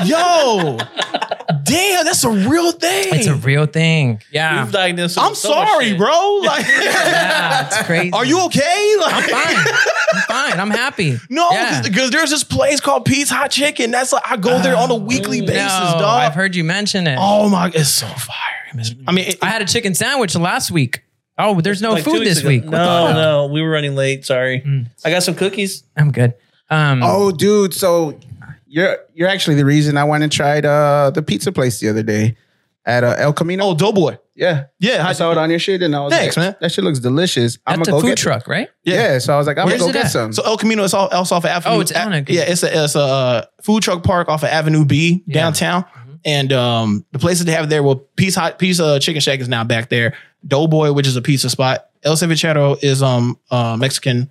[0.05, 0.79] Yo.
[1.65, 3.15] Damn, that's a real thing.
[3.15, 4.21] It's a real thing.
[4.31, 5.17] Yeah, We've diagnosed.
[5.17, 5.99] him I'm so sorry, shit.
[5.99, 6.41] bro.
[6.43, 8.13] Like, yeah, it's crazy.
[8.13, 8.97] are you okay?
[9.01, 9.57] Like, I'm fine.
[10.15, 10.21] I'm
[10.51, 10.61] fine.
[10.61, 11.17] I'm happy.
[11.31, 11.81] No, Yeah.
[11.83, 13.91] because there's this place called Pete's Hot Chicken.
[13.93, 16.03] That's like I go oh, there on a weekly basis, No, dog.
[16.23, 17.17] I've heard you mention it.
[17.21, 18.37] oh my, it's so fire.
[19.07, 21.03] I mean, it- I had a chicken sandwich last week.
[21.39, 22.49] Oh, there's no Like two food weeks this ago.
[22.49, 22.63] week.
[22.65, 23.15] What the No, fuck?
[23.17, 24.25] no, we were running late.
[24.25, 24.63] Sorry.
[25.05, 25.85] I got some cookies.
[25.97, 26.35] I'm good.
[26.71, 27.75] Um, Oh, dude.
[27.75, 28.19] So
[28.67, 32.03] you're you're actually the reason I went and tried uh, the pizza place the other
[32.03, 32.37] day
[32.85, 33.65] at uh, El Camino.
[33.67, 34.17] oh, Doughboy.
[34.35, 36.57] yeah, Yeah, I I- saw it on your shit, and I was Thanks, like, man.
[36.61, 37.59] That shit looks delicious.
[37.67, 38.33] I'm that's gonna a go food get some.
[38.33, 38.69] truck, right?
[38.83, 39.19] Yeah.
[39.19, 40.11] so I was like, I'm Where's gonna go it get at?
[40.13, 40.33] some.
[40.33, 41.77] So El Camino is all else off of Avenue.
[41.77, 44.49] Oh, it's on a- yeah, it's a it's a uh, food truck park off of
[44.49, 45.35] Avenue B Yeah.
[45.35, 45.85] downtown,
[46.25, 47.83] and um the places they have there.
[47.83, 50.15] Well, Peace Hot Pizza Chicken Shack is now back there.
[50.47, 51.89] Doughboy, which is a pizza spot.
[52.03, 54.31] El Cevichero is um uh, Mexican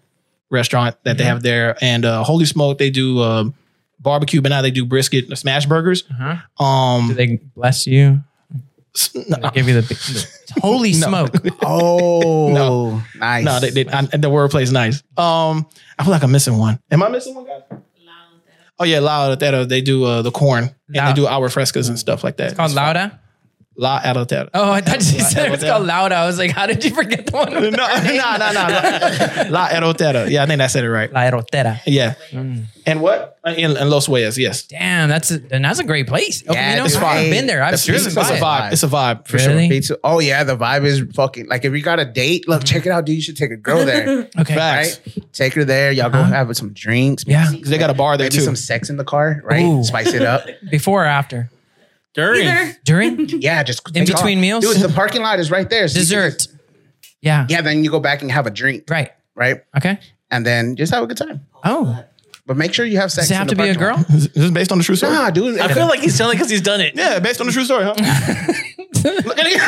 [0.50, 3.54] restaurant that they have there, and uh, Holy Smoke they do um
[4.00, 6.04] barbecue, but now they do brisket and smash burgers.
[6.10, 6.64] Uh-huh.
[6.66, 8.22] Um, Do they bless you?
[9.16, 11.30] no, They give you the, the holy smoke.
[11.64, 13.02] oh, No.
[13.16, 13.46] nice.
[13.46, 15.04] no, they, they, I, the wordplay is nice.
[15.16, 16.80] Um, I feel like I'm missing one.
[16.90, 17.62] Am I missing one, guys?
[18.82, 19.64] Oh yeah, La Altera.
[19.66, 22.48] They do uh, the corn and they do our frescas and stuff like that.
[22.48, 23.20] It's called Lauda.
[23.78, 24.50] La Altera.
[24.54, 26.14] Oh, I thought you said it was called Lauda.
[26.16, 27.54] I was like, how did you forget the one?
[27.54, 29.50] No, with no, no, no, no.
[29.50, 30.30] La Elotera.
[30.30, 31.12] Yeah, I think I said it right.
[31.12, 31.80] La Elotera.
[31.86, 32.16] Yeah.
[32.32, 32.66] Mm.
[32.86, 33.40] And what?
[33.46, 34.64] In, in Los Huellas, yes.
[34.64, 36.44] Damn, that's a, and that's a great place.
[36.46, 36.86] El Yeah, Camino?
[36.86, 37.30] it's I've fine.
[37.32, 37.64] been there.
[37.64, 38.42] I've It's, driven it's, by a it.
[38.42, 38.72] vibe.
[38.74, 39.68] It's a vibe for Really?
[39.68, 39.70] sure.
[39.76, 39.98] Pizza.
[40.04, 42.92] Oh yeah, the vibe is fucking like if you got a date, look, check it
[42.92, 43.16] out, dude.
[43.16, 44.30] You should take a girl there.
[44.38, 44.54] Okay.
[44.56, 45.00] Facts.
[45.08, 45.32] right?
[45.34, 45.92] Take her there.
[45.92, 46.32] Y'all go Uh-huh.
[46.34, 47.24] have some drinks.
[47.26, 47.50] Yeah.
[47.52, 48.42] Because they got a bar there Maybe too.
[48.44, 49.64] some sex in the car, right?
[49.64, 49.84] Ooh.
[49.84, 50.46] Spice it up.
[50.70, 51.50] Before or after?
[52.14, 52.74] During.
[52.84, 53.30] During?
[53.42, 54.22] Yeah, just In take off.
[54.22, 54.64] between meals?
[54.66, 55.88] Dude, the parking lot is right there.
[55.88, 56.32] So Dessert.
[56.34, 56.56] just-
[57.22, 57.46] Yeah.
[57.50, 59.12] yeah, then you go back and have a drink, Right.
[59.36, 59.64] right?
[59.78, 59.98] Okay.
[60.30, 61.46] And then just have a good time.
[61.64, 62.04] Oh.
[62.48, 63.28] But make sure you have sex.
[63.28, 63.96] Does it in have the to be a girl?
[63.98, 64.10] lot.
[64.10, 65.14] Is this based on the true story?
[65.14, 65.60] Nah, dude.
[65.60, 66.96] I feel like he's telling because he's done it.
[66.96, 67.94] Yeah, based on the true story, huh?
[69.26, 69.62] Look at it.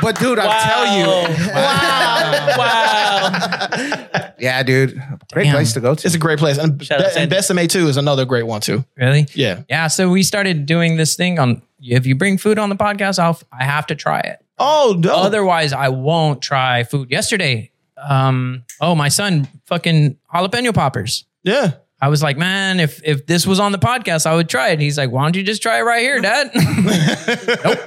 [0.00, 1.36] But dude, I'll tell you.
[1.50, 2.54] Wow.
[2.58, 4.32] wow.
[4.38, 5.00] Yeah, dude.
[5.32, 5.54] Great Damn.
[5.54, 6.06] place to go to.
[6.06, 6.58] It's a great place.
[6.58, 8.84] And, Shout out and Besame too is another great one too.
[8.96, 9.26] Really?
[9.34, 9.62] Yeah.
[9.68, 9.88] Yeah.
[9.88, 13.38] So we started doing this thing on if you bring food on the podcast, I'll
[13.52, 14.44] I have to try it.
[14.58, 15.14] Oh, no.
[15.14, 17.10] Otherwise, I won't try food.
[17.10, 21.24] Yesterday, um, oh my son fucking jalapeno poppers.
[21.42, 21.72] yeah.
[22.02, 24.74] I was like, man, if if this was on the podcast, I would try it.
[24.74, 26.50] And he's like, why don't you just try it right here, Dad?
[27.62, 27.78] Nope.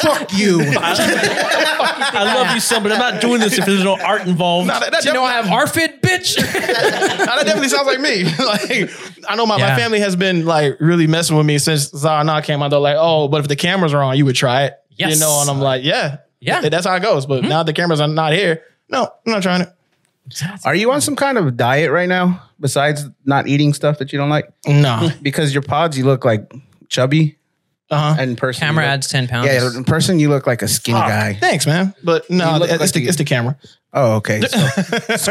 [0.00, 0.60] Fuck you.
[0.64, 4.68] I love you, son, but I'm not doing this if there's no art involved.
[4.68, 6.38] Nah, that, that you know I have definitely- ARFID, bitch.
[7.18, 8.24] Nah, that definitely sounds like me.
[8.24, 8.90] like
[9.28, 9.70] I know my, Yeah.
[9.70, 12.70] my family has been like really messing with me since Zara came out.
[12.70, 14.74] They're like, oh, but if the cameras are on, you would try it.
[14.90, 15.14] Yes.
[15.14, 16.18] You know, and I'm like, yeah.
[16.40, 16.62] Yeah.
[16.62, 17.26] That's how it goes.
[17.26, 17.48] But hmm.
[17.48, 18.62] now the cameras are not here.
[18.88, 19.68] No, I'm not trying it.
[20.64, 24.18] Are you on some kind of diet right now besides not eating stuff that you
[24.18, 24.52] don't like?
[24.66, 25.10] No.
[25.22, 26.52] Because your pods, you look like
[26.88, 27.36] chubby.
[27.90, 28.16] Uh-huh.
[28.20, 29.46] And in person, Camera look- adds 10 pounds.
[29.48, 31.34] Yeah, in person, you look like a skinny guy.
[31.34, 31.92] Thanks, man.
[32.04, 33.56] But no, You look it's, like the, you- it's the camera.
[33.92, 34.40] Oh, okay.
[34.46, 34.56] So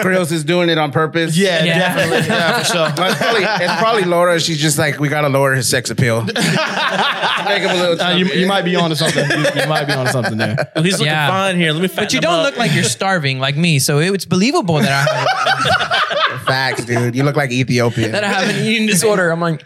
[0.02, 1.38] Skrills is doing it on purpose.
[1.38, 1.80] Yeah, Yeah.
[1.80, 2.28] definitely.
[2.36, 2.76] Yeah, for sure.
[2.98, 4.38] Well, it's, probably, it's probably Laura.
[4.42, 6.24] She's just like, we got to lower his sex appeal.
[6.26, 8.40] Make him a little Uh, you, chubby.
[8.42, 9.26] you might be on to something.
[9.30, 10.70] You, you might be on to something there.
[10.76, 11.30] Well, he's looking Yeah.
[11.30, 11.72] fine here.
[11.72, 12.44] Let me But you don't up.
[12.44, 17.16] look like you're starving like me, so it's believable that I have, Facts, dude.
[17.16, 18.12] You look like Ethiopian.
[18.12, 19.32] that I have an eating disorder.
[19.32, 19.64] I'm like,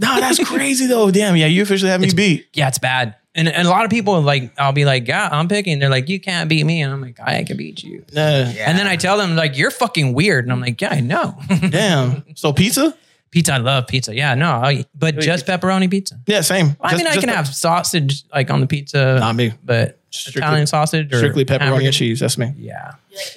[0.00, 1.10] No, that's crazy though.
[1.10, 2.46] Damn, yeah, you officially have me beat.
[2.54, 3.14] yeah, it's bad.
[3.34, 5.78] And, and a lot of people like, I'll be like, yeah, I'm picking.
[5.78, 8.04] They're like, you can't beat me, and I'm like, I can beat you.
[8.16, 8.18] Uh,
[8.58, 11.38] And then I tell them like, you're fucking weird, and I'm like, yeah, I know.
[11.70, 12.24] Damn.
[12.34, 12.96] So pizza?
[13.30, 14.12] pizza, I love pizza.
[14.12, 16.18] Yeah, no, I, but just pepperoni pizza.
[16.26, 16.76] Yeah, same.
[16.80, 19.18] I Just- mean, I just can pe- have sausage like on the pizza.
[19.20, 19.52] Not me.
[19.62, 21.84] but Strictly- Italian sausage or strictly pepperoni hamburger.
[21.86, 22.18] and cheese.
[22.18, 22.52] That's me.
[22.58, 22.94] Yeah,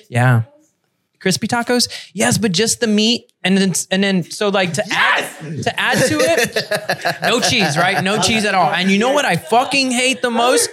[0.10, 0.42] yeah.
[1.24, 5.64] Crispy tacos, yes, but just the meat, and then and then so like to add
[5.64, 8.04] to add to it, no cheese, right?
[8.04, 8.70] No cheese at all.
[8.70, 10.70] And you know what I fucking hate the most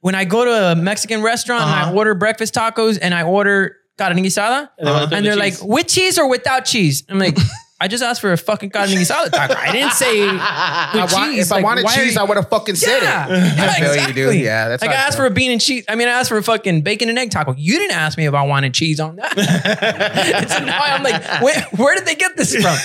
[0.00, 3.76] when I go to a Mexican restaurant and I order breakfast tacos and I order
[3.96, 7.04] carne guisada, they want to and they're the like, with cheese or without cheese?
[7.08, 7.38] I'm like.
[7.80, 9.54] I just asked for a fucking carne guisada taco.
[9.54, 11.46] I didn't say with I want- cheese.
[11.46, 13.26] if I Like, wanted why cheese, you- I would have fucking said yeah.
[13.28, 13.30] it.
[13.30, 14.22] Yeah, I feel exactly.
[14.22, 14.40] you, dude.
[14.44, 15.84] Yeah, that's like I I asked for a bean and cheese.
[15.88, 17.54] I mean, I asked for a fucking bacon and egg taco.
[17.58, 19.34] You didn't ask me if I wanted cheese on that.
[20.48, 22.76] so now I'm like, where, where did they get this from?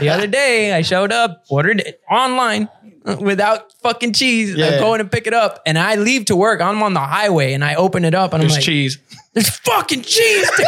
[0.00, 2.68] the other day, I showed up, ordered it online
[3.06, 4.54] uh, without fucking cheese.
[4.54, 4.66] Yeah.
[4.74, 6.60] I'm going to pick it up, and I leave to work.
[6.60, 8.98] I'm on the highway, and I open it up, and I'm There's like, cheese.
[9.32, 10.66] "There's fucking cheese, dude."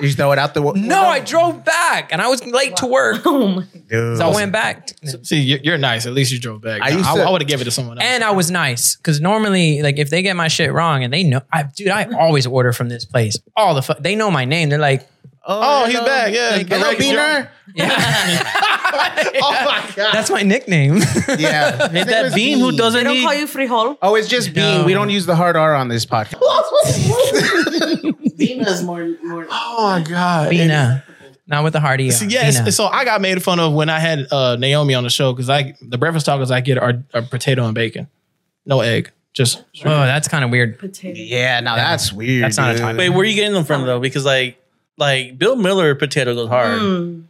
[0.00, 0.80] You just throw it out the window.
[0.80, 4.20] no, I drove back, and I was late to work, oh so Dude.
[4.20, 4.90] I went back.
[5.22, 6.06] See, you're, you're nice.
[6.06, 6.82] At least you drove back.
[6.82, 8.06] I I, used I, to- would have given it to someone else.
[8.06, 11.22] And I was nice because normally, like, if they get my shit wrong and they
[11.22, 13.38] know, I, dude, I always order from this place.
[13.56, 14.68] All the fu- they know my name.
[14.68, 15.08] They're like,
[15.48, 16.34] Oh, he's back.
[16.34, 16.56] Yeah.
[16.56, 17.48] Like, The Hello, regular- Beaner.
[19.38, 20.12] Oh my god.
[20.12, 20.96] That's my nickname.
[21.38, 21.88] Yeah.
[21.92, 23.22] Ain't that Bean who doesn't don't eat?
[23.24, 23.98] call you frijol.
[24.02, 24.84] Oh, it's just Bean.
[24.84, 26.40] We don't use the hard R on this podcast.
[28.36, 29.46] Bina's more more.
[29.50, 30.50] Oh my god.
[30.50, 31.04] Bina.
[31.46, 32.10] Not with the hearty.
[32.10, 32.58] See, uh, yes.
[32.58, 32.72] Bina.
[32.72, 35.48] So I got made fun of when I had uh, Naomi on the show because
[35.50, 38.08] I the breakfast tacos I get are, are potato and bacon,
[38.64, 39.10] no egg.
[39.32, 40.78] Just Oh, that's kind of weird.
[40.78, 41.18] Potato.
[41.20, 42.44] Yeah, now that's weird.
[42.44, 42.80] That's not a dude.
[42.82, 42.96] type.
[42.96, 44.00] Wait, where are you getting them from though?
[44.00, 44.58] Because like,
[44.96, 46.80] like Bill Miller potato goes hard.
[46.80, 47.24] Mm.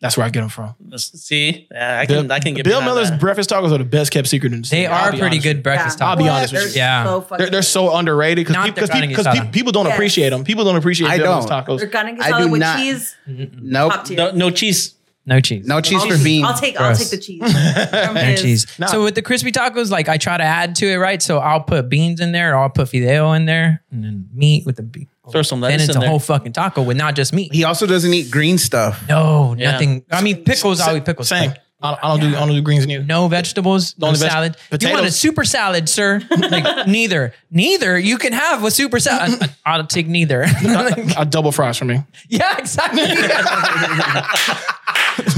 [0.00, 0.74] that's where I get them from.
[0.96, 3.20] See, yeah, I can, Bill, I can get Bill Miller's that.
[3.20, 4.86] breakfast tacos are the best kept secret in the They city.
[4.86, 6.08] I'll are pretty good breakfast Yeah.
[6.08, 6.32] I'll be tacos.
[6.32, 6.76] honest with They're you.
[6.76, 7.04] Yeah.
[7.04, 7.36] so you.
[7.38, 9.94] They're, they're so underrated Not because the carne people, people don't Yes.
[9.94, 10.44] appreciate them.
[10.44, 11.66] People don't appreciate I Bill's don't.
[11.66, 11.78] tacos.
[11.78, 13.16] They're carne I guisado do with not- cheese.
[13.26, 13.92] Nope.
[13.92, 14.16] Top tier.
[14.16, 14.94] No, no cheese.
[15.26, 15.66] No cheese.
[15.66, 16.46] No cheese I'll, for beans.
[16.48, 16.80] I'll take.
[16.80, 17.40] I'll take the cheese.
[17.92, 18.66] No cheese.
[18.78, 18.86] No.
[18.86, 21.20] So with the crispy tacos, like I try to add to it, right?
[21.20, 24.64] So I'll put beans in there, or I'll put fideo in there, and then meat
[24.64, 25.08] with the beef.
[25.30, 26.08] Throw some Then lettuce it's in a there.
[26.08, 27.52] whole fucking taco with not just meat.
[27.52, 29.04] He also doesn't eat green stuff.
[29.08, 29.72] No, Yeah.
[29.72, 30.04] nothing.
[30.10, 30.80] I mean, pickles.
[30.80, 31.28] I'll eat pickles.
[31.28, 31.52] Same.
[31.82, 33.04] I, I don't do I don't do greens neither.
[33.04, 34.56] No vegetables, no only veg- salad.
[34.56, 35.16] You want a potatoes.
[35.18, 36.20] super salad, sir?
[36.30, 37.32] Like neither.
[37.50, 37.98] Neither.
[37.98, 39.42] You can have a super salad.
[39.42, 40.44] I- I'll take neither.
[40.46, 42.02] I double fries for me.
[42.28, 43.02] yeah, exactly.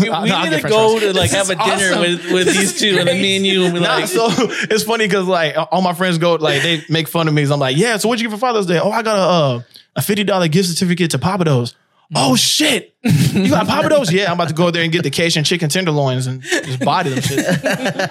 [0.01, 1.13] we I'll- we I'll need to go fries.
[1.13, 2.01] to like have a dinner awesome.
[2.01, 4.85] with, with these two, and then me and you, and be Nah, like, so it's
[4.85, 7.45] funny because like all my friends go like they make fun of me.
[7.47, 7.97] So I'm like, yeah.
[7.97, 8.79] So what'd you get for Father's Day?
[8.79, 9.63] Oh, I got a uh,
[9.97, 11.75] a fifty dollar gift certificate to Pappadeaux.
[12.15, 12.95] Oh shit!
[13.33, 14.11] You got Pappadeaux?
[14.13, 17.09] Yeah, I'm about to go there and get the Cajun chicken tenderloins and just body
[17.09, 17.39] them shit.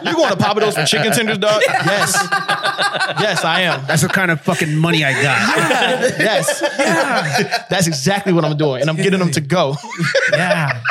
[0.03, 1.61] You going to Pappadeaux for chicken tenders, dog?
[1.67, 2.17] Yes,
[3.19, 3.85] yes, I am.
[3.85, 6.19] That's the kind of fucking money I got.
[6.19, 7.65] Yes, yeah.
[7.69, 9.75] that's exactly what I'm doing, and I'm getting them to go.
[10.33, 10.81] yeah.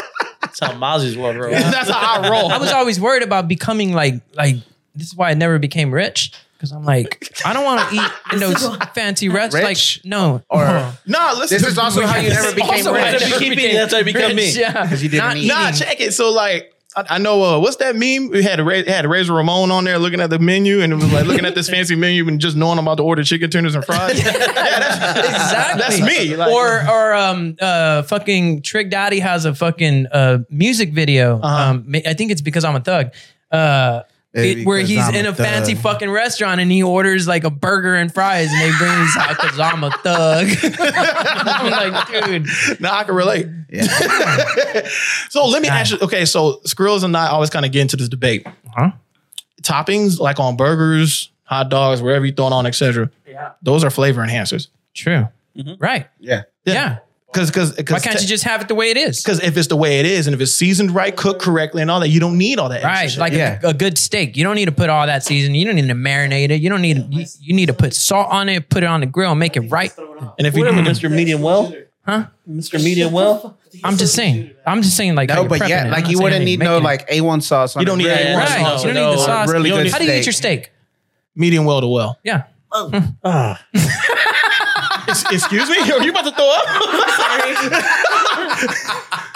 [0.60, 1.52] that's how Mazi's world rolls.
[1.52, 2.50] That's how I roll.
[2.50, 4.56] I was always worried about becoming like like
[4.94, 8.10] this is why I never became rich because I'm like I don't want to eat
[8.34, 9.68] in those fancy restaurants.
[9.96, 10.00] Rich?
[10.04, 10.64] Like no, Or
[11.06, 11.56] nah, listen.
[11.58, 13.20] this is also how you never became Also, rich.
[13.20, 14.60] never became that's how you become rich, me.
[14.60, 15.48] Yeah, Because you didn't Not eat.
[15.48, 16.12] Nah, check it.
[16.12, 18.30] So like, I, I know uh, what's that meme?
[18.30, 20.92] We had a Ra- had a Razor Ramon on there looking at the menu, and
[20.92, 23.22] it was like looking at this fancy menu and just knowing I'm about to order
[23.22, 24.18] chicken tenders and fries.
[24.24, 25.80] yeah, that's, Exactly.
[25.80, 26.36] that's me.
[26.36, 31.40] Like, or or um uh fucking Trick Daddy has a fucking uh music video.
[31.40, 31.70] Uh-huh.
[31.70, 33.12] Um, I think it's because I'm a thug.
[33.50, 34.02] Uh.
[34.32, 37.26] Baby, it- where 'cause he's I'm in a a fancy fucking restaurant and he orders
[37.26, 40.46] like a burger and fries and they bring these out because I'm a thug.
[40.62, 42.46] I'm like, dude,
[42.80, 43.46] now I can relate.
[43.68, 43.86] Yeah.
[45.30, 45.98] So let me ask you.
[46.02, 48.46] Okay, so Skrills and I always kind of get into this debate.
[48.74, 48.90] Huh?
[49.62, 53.10] Toppings like on burgers, hot dogs, wherever you throw it on, etc.
[53.26, 53.52] Yeah.
[53.62, 54.68] Those are flavor enhancers.
[54.94, 55.74] true, mm-hmm.
[55.78, 56.08] right?
[56.18, 56.42] Yeah.
[56.64, 56.98] Yeah.
[57.32, 59.22] Because because Why can't you just have it the way it is?
[59.22, 61.88] Because if it's the way it is, and if it's seasoned right, cooked correctly, and
[61.90, 62.82] all that, you don't need all that.
[62.82, 63.20] Right, shit.
[63.20, 63.60] like Yeah.
[63.62, 64.36] a, a good steak.
[64.36, 65.54] You don't need to put all that season.
[65.54, 66.60] You don't need to marinate it.
[66.60, 67.06] You don't need.
[67.14, 69.56] You, you need to put salt on it, put it on the grill, and make
[69.56, 69.92] it right.
[70.38, 71.08] and if you Whatever, Mr.
[71.10, 71.72] Medium Well,
[72.04, 72.26] Huh?
[72.48, 72.82] Mr.
[72.82, 73.56] Medium Well.
[73.84, 74.50] I'm just saying.
[74.66, 75.14] I'm just saying.
[75.14, 77.76] Like No, but yeah, like you wouldn't need no like A1 sauce.
[77.76, 78.16] On You don't need grill.
[78.16, 78.48] A1 Right.
[78.48, 78.84] sauce.
[78.84, 79.48] You don't need the sauce.
[79.48, 80.72] really good need- How do you eat your steak?
[81.36, 82.18] medium well to well.
[82.24, 82.42] Yeah.
[82.74, 83.52] Ex- hmm.
[85.10, 86.66] Excuse me, are you about to throw up?
[87.16, 87.54] Sorry.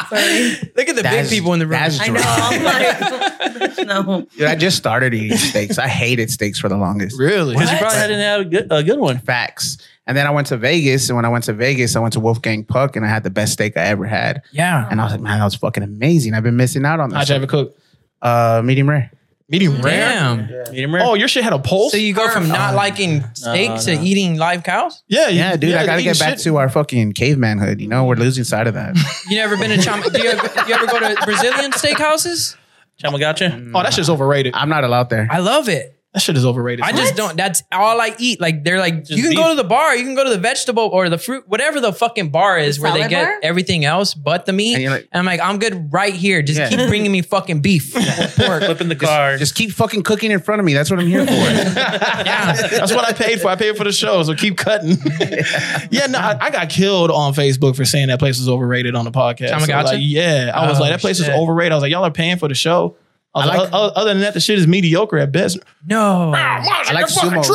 [0.09, 0.71] Sorry.
[0.77, 1.79] Look at the That's- big people in the room.
[1.81, 2.21] that's I know.
[2.25, 4.27] I'm like, no.
[4.37, 5.79] Dude, I just started eating steaks.
[5.79, 7.19] I hated steaks for the longest.
[7.19, 7.55] Really?
[7.55, 9.19] Because you probably hadn't had a good, a good one.
[9.19, 9.79] Facts.
[10.07, 12.21] And then I went to Vegas, and when I went to Vegas, I went to
[12.21, 14.43] Wolfgang Puck, and I had the best steak I ever had.
[14.53, 14.87] Yeah.
[14.91, 16.35] And I was like, man, that was fucking amazing.
[16.35, 17.17] I've been missing out on this.
[17.17, 17.81] How'd you have it cooked?
[18.21, 19.11] Uh, medium rare.
[19.49, 20.09] Medium rare.
[20.09, 20.47] Damn.
[20.71, 21.05] Medium rare.
[21.05, 21.93] Oh, your shit had a pulse.
[21.93, 25.03] So you go from not liking steak No, to eating live cows?
[25.07, 26.45] yeah, you- Yeah, dude, I gotta eating get back shit.
[26.45, 27.79] to our fucking cavemanhood.
[27.81, 28.97] You know, we're losing sight of that.
[29.29, 32.57] You never been to Cham- do, you ever, do you ever go to Brazilian steakhouses?
[33.03, 33.73] Chama Gaucha.
[33.75, 34.55] Oh, that shit's overrated.
[34.55, 35.27] I'm not allowed there.
[35.31, 35.94] I love it.
[36.15, 36.85] That shit is overrated.
[36.85, 37.37] I just don't.
[37.37, 38.41] That's all I eat.
[38.41, 39.37] Like they're like, you can beef.
[39.37, 41.93] go to the bar, you can go to the vegetable or the fruit, whatever the
[41.93, 43.39] fucking bar is, where they salad get bar?
[43.43, 44.69] everything else but the meat.
[44.69, 46.41] And And, you're like- I'm like, I'm good right here.
[46.41, 46.69] Just Yeah.
[46.69, 48.01] keep bringing me fucking beef, or
[48.47, 48.63] pork.
[48.63, 49.37] Flip in the car.
[49.39, 50.73] Just keep fucking cooking in front of me.
[50.73, 51.33] That's what I'm here for.
[51.35, 52.53] Yeah.
[52.53, 53.49] That's what I paid for.
[53.49, 54.91] I paid for the show, so keep cutting.
[55.91, 59.05] yeah, no, I, I got killed on Facebook for saying that place is overrated on
[59.05, 59.49] the podcast.
[59.49, 59.85] So, Tamagotchi?
[59.85, 61.29] like, yeah, I was Oh, like, that place shit.
[61.29, 61.73] is overrated.
[61.73, 62.97] I was like, y'all are paying for the show.
[63.35, 65.59] I like, like- other than that, the shit is mediocre at best.
[65.87, 66.33] No.
[66.35, 67.49] I like sumos.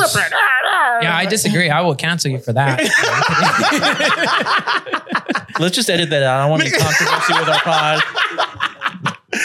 [1.02, 1.70] Yeah, I disagree.
[1.70, 2.80] I will cancel you for that.
[5.60, 6.38] Let's just edit that out.
[6.38, 8.02] I don't want any controversy with our pod.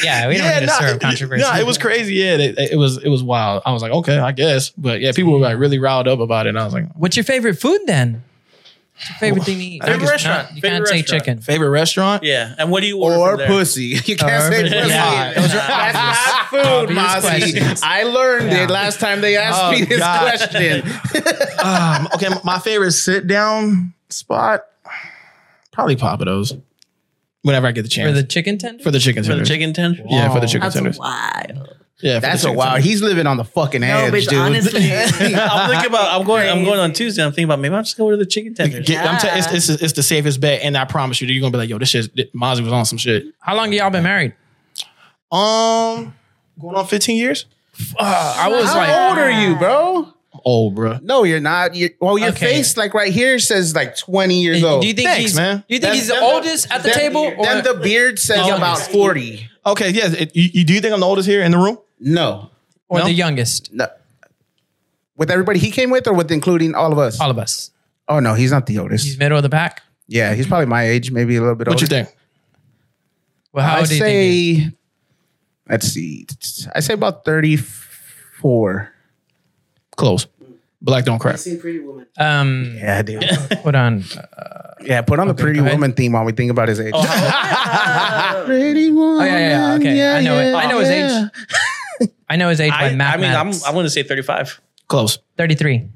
[0.03, 1.41] yeah, we don't need to nah, serve controversy.
[1.41, 2.15] No, it was crazy.
[2.15, 3.63] Yeah, it, it was it was wild.
[3.65, 4.69] I was like, okay, I guess.
[4.71, 6.49] But yeah, people were like really riled up about it.
[6.49, 8.23] And I was like, What's your favorite food then?
[8.95, 9.83] What's your favorite thing to eat?
[9.83, 10.49] Favorite restaurant.
[10.49, 11.21] no, you Favorite can't say restaurant.
[11.23, 11.41] chicken.
[11.41, 12.23] favorite restaurant?
[12.23, 12.55] Yeah.
[12.57, 13.47] And what do you order or from there?
[13.49, 13.81] pussy.
[14.05, 14.75] You can't Or- say pussy.
[14.75, 17.21] Yeah, those are That's not food, obvious Mazi.
[17.51, 17.81] questions.
[17.83, 18.63] I learned Yeah.
[18.63, 20.21] it last time they asked Oh, me this God.
[20.21, 20.83] question.
[21.65, 24.61] Um, okay, my favorite sit down spot,
[25.73, 26.61] probably Pappadeaux.
[27.41, 28.83] whenever I get the chance For the chicken tender?
[28.83, 29.43] for the chicken tender.
[29.43, 29.47] For the tenders.
[29.49, 30.15] chicken tender?
[30.15, 30.99] Yeah, for the chicken That's tenders.
[30.99, 31.75] wild.
[32.01, 32.75] Yeah, That's a chicken wow.
[32.75, 34.37] He's living on the fucking No, edge, dude.
[34.37, 34.91] honestly.
[34.93, 36.19] I'm thinking about.
[36.19, 36.49] I'm going.
[36.49, 37.23] I'm going on Tuesday.
[37.23, 38.85] I'm thinking about maybe I'll just go to the chicken tenders.
[38.85, 41.51] Get- I'm tell- it's, it's, it's the safest bet, and I promise you, you're gonna
[41.51, 43.27] be like, "Yo, this shit." Mazi was on some shit.
[43.39, 44.33] How long y'all been married?
[45.31, 46.13] Um,
[46.59, 47.45] going on 15 years.
[47.99, 50.13] I was like, How like, old are you, bro?
[50.35, 50.99] I'm old, bro.
[51.01, 51.75] No, you're not.
[51.75, 52.47] You're, well, your Okay.
[52.57, 54.81] face, like right here, says like 20 years old.
[54.81, 55.63] do you think Thanks, he's man.
[55.67, 57.33] Do you think Them- he's the them- oldest at the them- table?
[57.37, 58.57] Or Then the beard says Youngest.
[58.57, 59.49] about 40.
[59.65, 60.13] Okay, yes.
[60.13, 61.77] It, you, you do you think I'm the oldest here in the room?
[61.99, 62.49] No.
[62.89, 63.05] or No?
[63.05, 63.73] the youngest?
[63.73, 63.87] no.
[65.17, 67.19] With everybody he came with or with including all of us?
[67.21, 67.71] All of us.
[68.07, 69.05] Oh, no, he's not the oldest.
[69.05, 69.81] He's middle of the pack.
[70.07, 71.83] yeah, he's probably my age, maybe a little bit What older.
[71.83, 72.15] you think?
[73.53, 74.13] Well, how I old do you think?
[74.13, 74.63] he is?
[74.67, 74.71] say,
[75.69, 76.27] let's see.
[76.75, 78.91] I say about 34.
[79.95, 80.27] Close.
[80.81, 81.37] Black don't crack.
[81.37, 82.05] seen Pretty Woman.
[82.17, 83.23] Um, Yeah, dude.
[83.63, 84.03] hold on.
[84.81, 85.75] yeah, put on the Pretty go ahead.
[85.77, 86.93] Woman theme while we think about his age.
[88.45, 89.21] Pretty Woman.
[89.21, 89.73] Oh yeah, yeah, yeah.
[89.75, 90.53] Okay, I know it.
[90.53, 91.31] I know his age.
[92.29, 93.19] I know his age I, by I mean, I'm.
[93.21, 93.65] mathematics.
[93.65, 94.61] I'm going to say 35.
[94.87, 95.19] Close.
[95.37, 95.87] Thirty-three.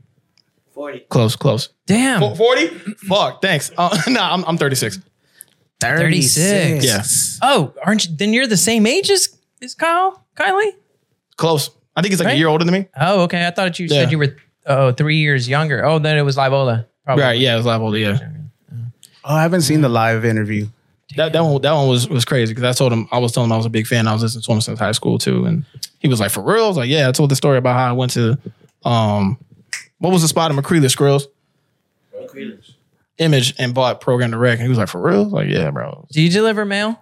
[0.74, 1.00] 40.
[1.10, 1.36] Close.
[1.36, 1.70] Close.
[1.86, 2.36] Damn.
[2.36, 2.68] 40?
[3.08, 3.42] Fuck.
[3.42, 3.70] Thanks.
[3.78, 5.00] Uh, nah, I'm, I'm 36.
[5.82, 6.86] 36.
[6.86, 7.04] Yeah.
[7.42, 8.16] Oh, aren't you?
[8.16, 10.72] Then you're the same age as as Kyle, Kylie.
[11.36, 11.70] Close.
[12.00, 12.36] I think he's like Right?
[12.36, 12.88] a year older than me.
[13.00, 13.46] Oh, okay.
[13.46, 14.04] I thought you Yeah.
[14.04, 15.86] said you were oh three years younger.
[15.86, 16.86] Oh, then it was Livola.
[17.06, 17.24] Probably.
[17.24, 17.40] Right.
[17.40, 17.98] Yeah, it was a lot older.
[17.98, 18.20] Yeah.
[19.26, 20.68] Oh, I haven't seen the live interview.
[21.18, 23.50] That, that one that one was was crazy because I told him I was telling
[23.50, 24.08] him I was a big fan.
[24.08, 25.66] I was listening to him since high school too, and
[26.00, 27.90] he was like, "For real?" I was like, "Yeah." I told the story about how
[27.90, 28.38] I went to,
[28.86, 29.38] um,
[29.98, 31.26] what was the spot in McCreless Skrills?
[33.18, 35.72] Image and bought Program Direct, and he was like, "For real?" I was like, "Yeah,
[35.72, 37.02] bro." Do you deliver mail?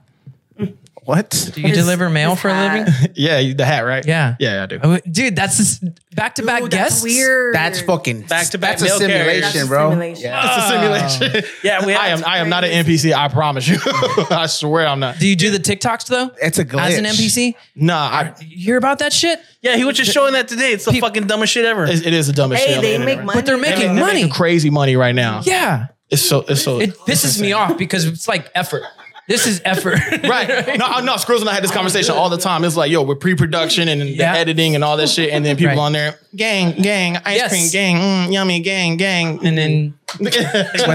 [1.08, 1.52] What?
[1.54, 2.94] Do you deliver mail for a living?
[3.16, 4.06] yeah, you- the hat, right?
[4.06, 4.36] Yeah.
[4.40, 4.80] yeah, I do.
[4.84, 5.80] Oh, Dude, that's
[6.14, 7.02] back to back Ooh, guests.
[7.02, 7.56] that's weird.
[7.56, 9.46] That's fucking Back-to-back That's a mail carriers.
[9.46, 9.90] simulation, That's a bro.
[9.92, 10.24] simulation.
[10.26, 10.46] Yeah.
[10.46, 11.08] It's a ah.
[11.10, 11.50] simulation.
[11.64, 12.26] Yeah, we I have am.
[12.28, 13.14] I am not an NPC.
[13.14, 13.78] I promise you.
[14.30, 15.18] I swear I'm not.
[15.18, 16.30] Do you do the TikToks though?
[16.42, 16.90] It's a glitch.
[16.90, 17.56] As an NPC?
[17.74, 19.40] Nah, I, You hear about that shit?
[19.62, 20.74] Yeah, he was just showing that today.
[20.74, 21.86] It's the fucking dumbest shit ever.
[21.86, 22.78] it, it is the dumbest Hey, shit.
[22.80, 23.38] on the they internet make right money.
[23.38, 24.14] But they're making They're money.
[24.24, 25.40] making crazy money right now.
[25.46, 25.88] Yeah.
[26.10, 26.40] It's so.
[26.50, 26.82] It's so.
[26.82, 28.84] It pisses me off because it's like effort.
[29.28, 30.00] This is effort.
[30.28, 30.48] Right.
[30.78, 32.64] No, no, Skrills and I had this conversation all the time.
[32.64, 34.34] It's like, yo, with pre-production and Yeah.
[34.34, 35.80] the editing and all that shit, and then people Right.
[35.84, 37.50] on there, gang, gang, ice Yes.
[37.52, 40.38] cream, gang, mm, yummy, gang, gang, And then Bunch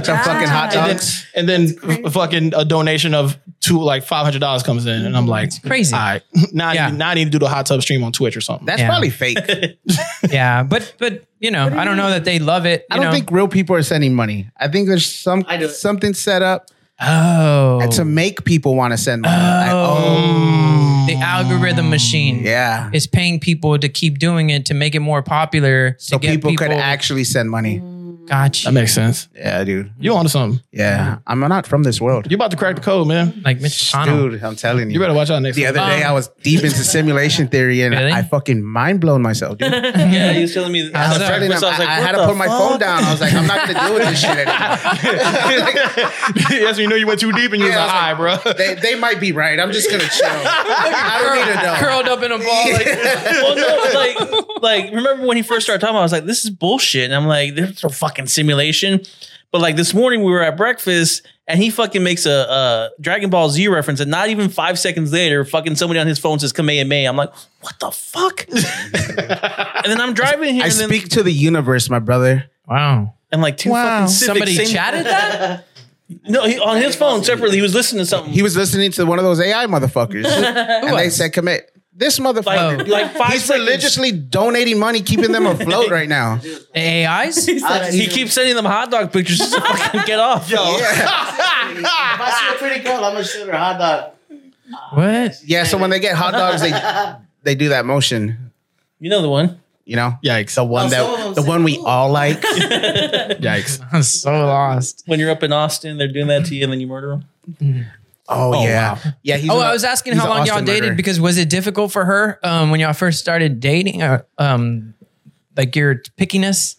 [0.08, 1.26] of fucking hot and then, dogs.
[1.34, 5.26] and then fucking a donation of two like five hundred dollars comes in, and I'm
[5.26, 5.94] like, it's crazy.
[5.94, 6.88] All right, now, I Yeah.
[6.88, 8.64] need, now I need to do the hot tub stream on Twitch or something.
[8.66, 8.88] That's Yeah.
[8.88, 9.38] probably fake.
[10.30, 12.86] yeah, but but you know, I don't know that they love it.
[12.90, 13.12] I don't know?
[13.12, 14.48] think real people are sending money.
[14.58, 15.70] I think there's some I do it.
[15.72, 16.68] something set up
[17.00, 19.42] Oh, to make people want to send money.
[19.42, 21.06] Like, oh, mm.
[21.06, 22.44] the algorithm machine.
[22.44, 22.90] yeah.
[22.92, 25.96] is paying people to keep doing it to make it more popular.
[25.98, 27.80] So to get people, could actually send money.
[27.80, 28.01] Mm.
[28.26, 28.67] Gotcha.
[28.67, 29.28] That makes sense.
[29.34, 29.92] Yeah, dude.
[29.99, 30.62] You onto something?
[30.70, 32.31] Yeah, I'm not from this world.
[32.31, 33.42] You about to crack the code, man?
[33.44, 34.31] like Mitch McConnell.
[34.31, 34.94] Dude, I'm telling you.
[34.94, 35.57] You better watch out next.
[35.57, 35.76] the time.
[35.76, 38.12] other day, Um, I was deep into simulation theory, and Really?
[38.12, 39.73] I fucking mind blown myself, dude.
[39.73, 40.91] yeah, he was telling me.
[40.94, 41.28] I was that?
[41.28, 43.05] telling him, I was I, like, I had to the put my phone down.
[43.05, 45.33] I was like, I'm not gonna deal with this shit anymore.
[46.62, 48.25] That's when you know you went too deep, and you was Yeah, like, I all
[48.25, 48.52] right, bro.
[48.55, 49.59] they, they might be right.
[49.59, 50.28] I'm just gonna chill.
[50.28, 51.75] I don't need to know.
[51.78, 52.73] Curled up in a ball.
[52.73, 52.86] Like,
[53.42, 55.97] well, no, like, like remember when he first started talking?
[55.97, 59.00] I was like, "This is bullshit." And I'm like, "There's no fucking simulation."
[59.50, 63.28] But like this morning, we were at breakfast, and he fucking makes a, a Dragon
[63.28, 66.52] Ball Z reference, and not even five seconds later, fucking somebody on his phone says
[66.55, 67.08] Kamehameha.
[67.08, 71.23] I'm like, "What the fuck?" and then I'm driving here, I and, then, speak to
[71.23, 72.50] the universe, my brother.
[72.66, 73.15] wow.
[73.31, 74.00] and like two Wow.
[74.00, 75.66] fucking Civics, Somebody same- chatted that?
[76.28, 78.31] No, he, on his phone separately, he was listening to something.
[78.34, 82.78] He was listening to one of those AI motherfuckers, and they said, "Commit." This motherfucker,
[82.78, 83.66] like, like five he's seconds.
[83.66, 86.40] religiously donating money, keeping them afloat right now.
[86.74, 87.44] The AIs?
[87.44, 90.48] He keeps sending them hot dog pictures just to fucking get off.
[90.50, 91.06] Yo, If
[91.86, 94.12] I see a pretty girl, I'm gonna shoot her a hot dog.
[94.94, 95.36] What?
[95.44, 96.72] Yeah, so when they get hot dogs, they
[97.42, 98.52] they do that motion.
[98.98, 99.60] you know the one.
[99.84, 100.54] You know, Yikes!
[100.54, 102.40] the one oh, that the one we all like.
[102.40, 103.84] Yikes!
[103.92, 105.02] I'm so lost.
[105.06, 107.24] When you're up in Austin, they're doing that to you, and then you murder them.
[107.60, 107.82] Mm-hmm.
[108.28, 109.36] Oh, yeah, yeah.
[109.36, 110.94] He's oh, an- I was asking how long y'all dated murderer.
[110.94, 114.02] because was it difficult for her um, when y'all first started dating?
[114.02, 114.94] Or, um,
[115.57, 116.76] like your pickiness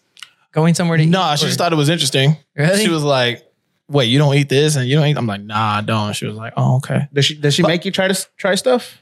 [0.52, 1.10] going somewhere to eat?
[1.10, 2.38] No, she Or- just thought it was interesting.
[2.56, 2.84] Really?
[2.84, 3.44] She was like,
[3.90, 6.26] "Wait, you don't eat this, and you don't eat." I'm like, "Nah, I don't." She
[6.26, 9.00] was like, "Oh, okay." Does she does she make you try to try stuff?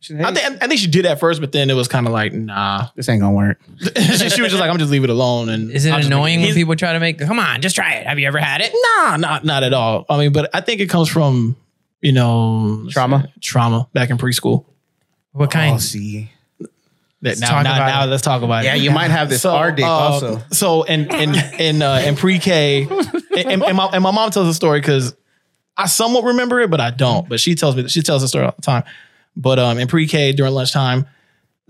[0.00, 2.06] She said, I think I think she did at first, but then it was kind
[2.08, 3.60] of like, "Nah." this ain't gonna work.
[3.80, 6.06] she, she was just like, "I'm just leave it alone." And Is it I'll make
[6.06, 7.18] annoying when people try to make?
[7.18, 8.06] Come on, just try it.
[8.06, 8.72] Have you ever had it?
[8.96, 10.06] Nah, not not at all.
[10.08, 11.54] I mean, but I think it comes from
[12.02, 13.28] you know Trauma?
[13.40, 14.66] trauma back in preschool.
[15.32, 15.76] What kind?
[15.76, 16.30] Oh, see,
[17.22, 18.78] That now, talk now, now let's talk about yeah, it.
[18.78, 20.42] Yeah, you might have this R dick uh, also.
[20.50, 22.86] So in in in uh, in pre K,
[23.36, 25.14] and, and my and my mom tells a story because
[25.76, 27.28] I somewhat remember it, but I don't.
[27.28, 28.84] But she tells me she tells the story all the time.
[29.36, 31.06] But um, in pre-K during lunchtime,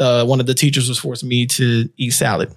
[0.00, 2.52] uh, one of the teachers was forcing me to eat salad,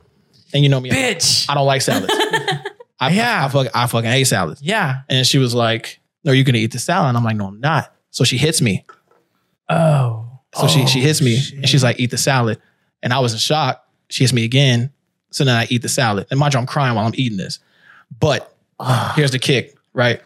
[0.54, 1.46] and you know me, Bitch.
[1.48, 2.12] I don't like salads.
[3.00, 3.46] I, Yeah.
[3.46, 4.62] I, fuck, I fucking hate salads.
[4.62, 5.02] Yeah.
[5.10, 7.60] And she was like, "Are you gonna eat the salad?" And I'm like, "No, I'm
[7.60, 8.86] not." So she hits me.
[9.70, 10.26] Oh.
[10.56, 12.60] So she she hits me and she's like, "Eat the salad,"
[13.04, 13.84] and I was in shock.
[14.10, 14.92] She hits me again.
[15.32, 17.60] So then I eat the salad, and mind you, I'm crying while I'm eating this.
[18.20, 18.56] But
[19.16, 20.22] here's the kick, right?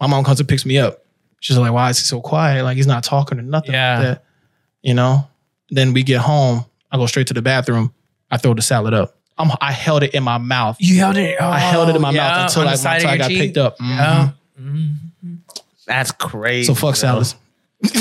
[0.00, 1.04] My mom comes and picks me up.
[1.40, 2.62] She's like, "Why is he so quiet?
[2.62, 3.98] Like he's not talking or nothing Yeah.
[3.98, 4.24] like that."
[4.82, 5.26] You know.
[5.70, 6.64] Then we get home.
[6.90, 7.92] I go straight to the bathroom.
[8.30, 9.16] I throw the salad up.
[9.38, 10.76] I'm, I held it in my mouth.
[10.78, 11.40] You held it.
[11.40, 13.38] I held it in my Oh, yeah, mouth until I, until I got cheek.
[13.38, 13.78] picked up.
[13.78, 13.88] Mhm.
[13.88, 14.30] Yeah.
[14.62, 15.34] Mm-hmm.
[15.86, 16.66] That's crazy.
[16.66, 17.34] So fuck salads.
[17.82, 17.94] Dude,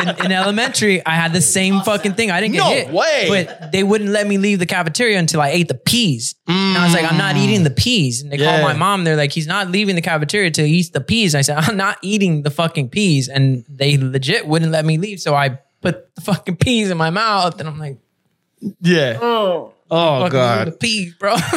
[0.00, 2.30] in, in elementary, I had the same fucking thing.
[2.30, 2.90] I didn't get No hit.
[2.90, 3.26] way.
[3.28, 6.34] But they wouldn't let me leave the cafeteria until I ate the peas.
[6.46, 7.38] And I was like, I'm not mm.
[7.44, 8.20] eating the peas.
[8.22, 8.50] And they Yeah.
[8.60, 9.04] called my mom.
[9.04, 11.32] They're like, he's not leaving the cafeteria till he eats the peas.
[11.34, 13.28] And I said, I'm not eating the fucking peas.
[13.28, 15.20] And they legit wouldn't let me leave.
[15.20, 17.58] So I put the fucking peas in my mouth.
[17.60, 17.96] And I'm like,
[18.80, 19.18] Yeah.
[19.22, 19.72] Oh.
[19.94, 20.68] Oh god.
[20.68, 21.34] the peas, bro.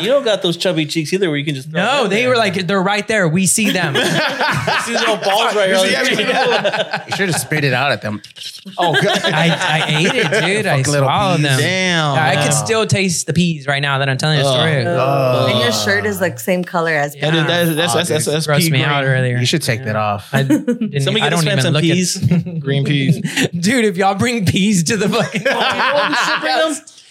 [0.00, 2.30] you don't got those chubby cheeks either, where you can just no, they there.
[2.30, 3.28] were like, they're right there.
[3.28, 3.94] We see them.
[4.82, 7.02] See these little balls right here.
[7.12, 8.22] You should have spit it out at them.
[8.78, 9.20] Oh god.
[9.24, 10.66] I, I ate it, dude.
[10.66, 11.48] I Fuck little swallowed peas.
[11.48, 11.58] them.
[11.60, 12.14] Damn.
[12.14, 14.54] Yeah, I can still taste the peas right now that I'm telling you the oh,
[14.54, 14.86] story.
[14.86, 15.46] Oh.
[15.50, 18.24] and your shirt is like same color as That is, that is, that's, that's, that's,
[18.24, 18.84] that's Grossed pea me green.
[18.84, 19.36] out earlier.
[19.36, 20.32] You should take that off.
[20.32, 22.16] I didn't, Somebody I get don't even some look peas.
[22.32, 23.20] at Green peas.
[23.50, 23.84] dude.
[23.84, 25.42] If y'all bring peas to the fucking,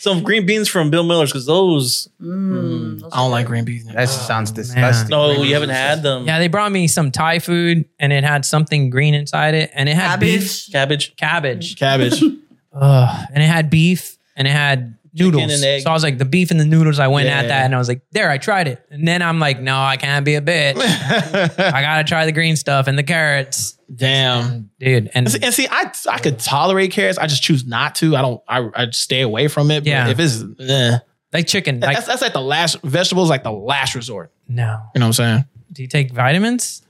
[0.02, 2.98] Some green beans from Bill Miller's because mm, hmm.
[2.98, 3.14] those.
[3.14, 3.86] I don't like green beans.
[3.86, 5.10] That oh, sounds disgusting.
[5.10, 6.26] No, you haven't had them.
[6.26, 9.88] yeah, they brought me some Thai food and it had something green inside it, and
[9.88, 11.16] it had beef, Cabbage.
[11.18, 12.20] cabbage, Cabbage.
[12.74, 15.62] Ugh, and it had beef, and it had noodles.
[15.62, 17.00] So I was like, the beef and the noodles.
[17.00, 19.40] I went at that, and I was like, there, I tried it, and then I'm
[19.40, 20.76] like, no, I can't be a bitch.
[21.60, 24.70] I gotta try the green stuff and the carrots, Damn.
[24.80, 25.06] dude.
[25.08, 27.18] And And see- and see, I I could tolerate carrots.
[27.18, 28.16] I just choose not to.
[28.16, 28.42] I don't.
[28.48, 29.86] I I stay away from it.
[29.86, 30.08] Yeah.
[30.10, 30.98] If it's eh.
[31.34, 34.32] like chicken, like that's that's like the last vegetables, like the last resort.
[34.48, 34.80] no.
[34.96, 35.46] You know what I'm saying?
[35.74, 36.82] Do you take vitamins?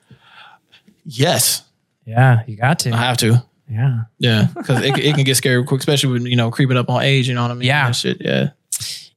[1.03, 1.63] Yes,
[2.05, 2.91] Yeah, you got to.
[2.91, 3.43] I have to.
[3.71, 4.01] Yeah.
[4.19, 7.01] Yeah, because it, it can get scary quick, especially when you know creeping up on
[7.03, 7.27] age.
[7.29, 7.67] You know what I mean?
[7.67, 7.91] Yeah.
[7.91, 8.17] Shit.
[8.19, 8.49] Yeah.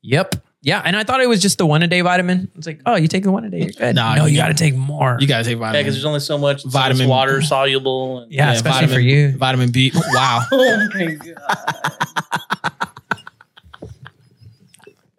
[0.02, 0.36] Yep.
[0.62, 2.50] Yeah, and I thought it was just the one a day vitamin.
[2.56, 3.94] It's like, oh, you take the one a day, you're good.
[3.96, 5.18] Nah, no, you, you- got to take more.
[5.20, 5.60] You gotta take vitamin.
[5.60, 5.82] Yeah, vitamin.
[5.82, 8.20] because there's only so much so much Vitamin- water soluble.
[8.20, 9.36] And, yeah, especially vitamin, for you.
[9.36, 9.92] Vitamin B.
[9.94, 10.40] Wow.
[10.52, 12.42] Oh my god.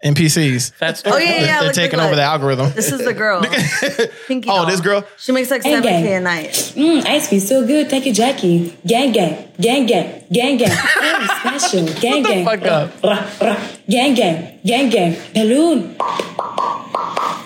[0.06, 0.74] NPCs.
[0.74, 1.60] Fat Oh yeah, yeah.
[1.60, 2.24] They're look, taking look, over look.
[2.24, 2.72] the algorithm.
[2.74, 3.42] This is the girl.
[4.28, 4.66] Pinky Oh, doll.
[4.68, 5.04] this girl.
[5.18, 6.04] She makes like Gang, seven gang.
[6.04, 6.54] k a night.
[6.78, 7.90] Mmm, ice cream so good.
[7.90, 8.78] Thank you, Jackie.
[8.86, 10.70] Gang, gang, gang, gang, gang, gang.
[11.16, 11.28] Mm,
[11.60, 11.86] special.
[12.02, 12.46] Gang, gang.
[12.46, 12.92] fuck up.
[13.04, 13.58] Rah, rah.
[13.90, 15.16] Gang, gang, gang, gang.
[15.34, 15.96] Balloon.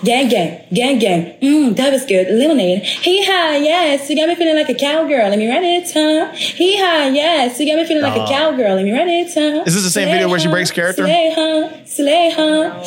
[0.04, 1.34] Gang, gang, gang, gang.
[1.42, 2.28] Mmm, that was good.
[2.32, 2.84] Lemonade.
[2.84, 4.10] Hee ha, yes.
[4.10, 5.28] You got me feeling like a cowgirl.
[5.30, 6.32] Let me write it huh?
[6.36, 7.60] Hee ha, yes.
[7.60, 8.76] You got me feeling like a cowgirl.
[8.76, 9.64] Let me write it huh?
[9.66, 11.04] Is this the same video where she breaks character?
[11.04, 11.86] Slay, huh?
[11.86, 12.80] Slay, huh?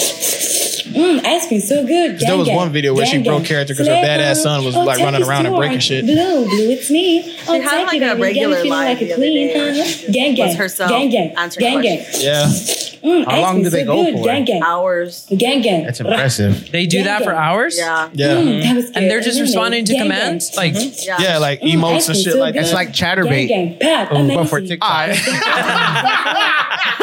[0.93, 2.19] Mmm, ice cream so good.
[2.19, 4.75] There was gang, one video where she broke character because her Slay, badass son was,
[4.75, 6.05] Oh, like, running around and breaking shit.
[6.05, 7.21] Blue, blue, it's me.
[7.49, 8.09] Oh, She had take like it, a baby.
[8.09, 10.13] Got me regular feeling live like a other queen, huh?
[10.13, 11.99] Gang, gang, Was herself gang, gang, answering gang, gang.
[11.99, 12.25] questions.
[12.25, 12.92] Yeah.
[13.03, 14.15] Mm, How long do they so go good.
[14.19, 14.25] for?
[14.25, 15.27] Gang, gang, Hours.
[15.37, 15.85] gang, gang.
[15.85, 16.71] That's impressive.
[16.71, 17.77] They do Gang, that for hours?
[17.77, 18.09] Yeah.
[18.13, 18.27] Yeah.
[18.37, 18.97] Mm, that was good.
[18.97, 20.51] And they're just responding to Gang, commands?
[20.51, 20.57] gang.
[20.57, 21.07] Like, Mhm.
[21.07, 21.17] Yeah.
[21.21, 22.63] Yeah, like Mm, emotes and shit so like good.
[22.63, 23.49] It's like Gang, Chaturbate.
[23.49, 25.11] gang, pop, but for TikTok.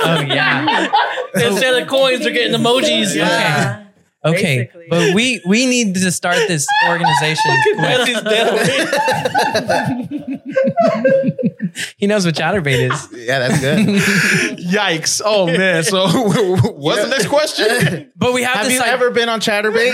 [0.02, 0.90] oh, yeah.
[1.48, 3.16] Instead of coins, they're getting emojis.
[3.16, 3.26] Yeah.
[3.82, 3.86] Okay.
[4.24, 4.88] Basically.
[4.90, 7.56] But we we need to start this organization.
[7.78, 8.50] Betsy's dead.
[11.98, 13.08] he knows what Chaturbate is.
[13.14, 13.86] Yeah, that's good.
[14.60, 15.22] Yikes.
[15.24, 15.84] Oh man.
[15.84, 16.08] So
[16.72, 18.12] what's the next question?
[18.18, 19.94] But we have, Have this you like, ever been on Chaturbate?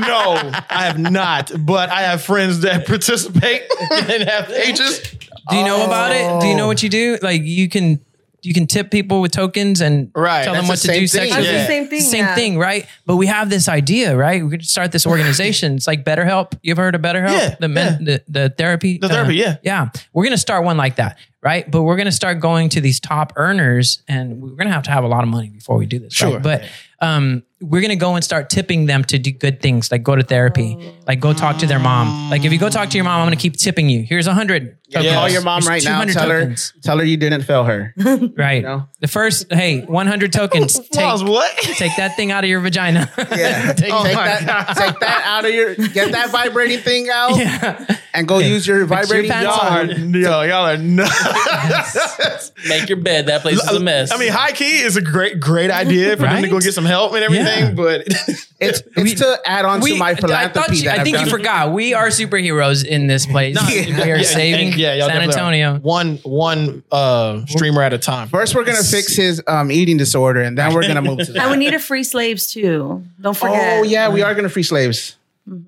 [0.00, 1.50] no, I have not.
[1.58, 5.00] But I have friends that participate and have pages.
[5.48, 6.40] Do you know about it?
[6.42, 6.68] Do you know oh.
[6.68, 7.18] what you do?
[7.22, 8.04] Like you can
[8.42, 11.06] you can tip people with tokens and Right, tell them that's what the to do
[11.06, 11.30] same thing.
[11.32, 11.46] sexually.
[11.46, 11.60] That's Yeah.
[11.62, 12.00] the same thing.
[12.00, 12.34] Same yeah.
[12.34, 12.86] thing, right?
[13.06, 14.42] But we have this idea, right?
[14.44, 15.74] We could start this organization.
[15.76, 16.52] it's like BetterHelp.
[16.62, 17.30] You ever heard of BetterHelp?
[17.38, 18.98] Yeah, the men, the, the therapy.
[18.98, 19.56] The therapy, uh, yeah.
[19.62, 19.88] Yeah.
[20.12, 21.68] We're gonna start one like that, right?
[21.70, 25.04] But we're gonna start going to these top earners and we're gonna have to have
[25.04, 26.20] a lot of money before we do this.
[26.22, 26.30] right?
[26.30, 26.40] Sure.
[26.40, 26.64] But
[27.00, 30.22] um we're gonna go and start tipping them to do good things, like go to
[30.24, 32.28] therapy, like go talk to their mom.
[32.30, 34.02] Like if you go talk to your mom, I'm gonna keep tipping you.
[34.02, 34.78] Here's a hundred.
[34.88, 35.14] Yeah.
[35.14, 36.04] Call your mom Here's right now.
[36.04, 36.70] Tell tokens.
[36.74, 37.94] her, tell her you didn't fail her.
[38.36, 38.62] Right.
[38.62, 38.88] know?
[39.00, 40.78] The first, hey, 100 tokens.
[40.94, 41.56] Miles, Take, what?
[41.56, 43.10] take that thing out of your vagina.
[43.32, 43.72] Yeah.
[43.72, 47.36] Take, Oh take my that, take that out of your, get that vibrating thing out.
[47.38, 47.86] yeah.
[48.12, 49.30] and go use your vibrating.
[49.30, 50.12] pants Y'all are, on.
[50.14, 51.24] yo, y'all are nuts.
[52.68, 53.26] Make your bed.
[53.26, 54.12] That place is a mess.
[54.12, 56.50] I mean, high key is a great, great idea for them to Right?
[56.50, 57.72] go get some help and everything, Yeah.
[57.72, 58.06] but
[58.64, 60.76] It's it's to add on to my I, thought philanthropy.
[60.76, 61.30] you, that I I've think you done.
[61.30, 61.72] forgot.
[61.72, 63.56] We are superheroes in this place.
[63.56, 65.38] No, we are saving and yeah, San definitely are.
[65.72, 65.78] Antonio.
[65.80, 68.28] One one uh, streamer at a time.
[68.28, 71.50] First, we're gonna fix his um, eating disorder, and then we're gonna move to And
[71.50, 73.02] we need to free slaves too.
[73.20, 73.80] Don't forget.
[73.80, 75.16] Oh yeah, we are gonna free slaves.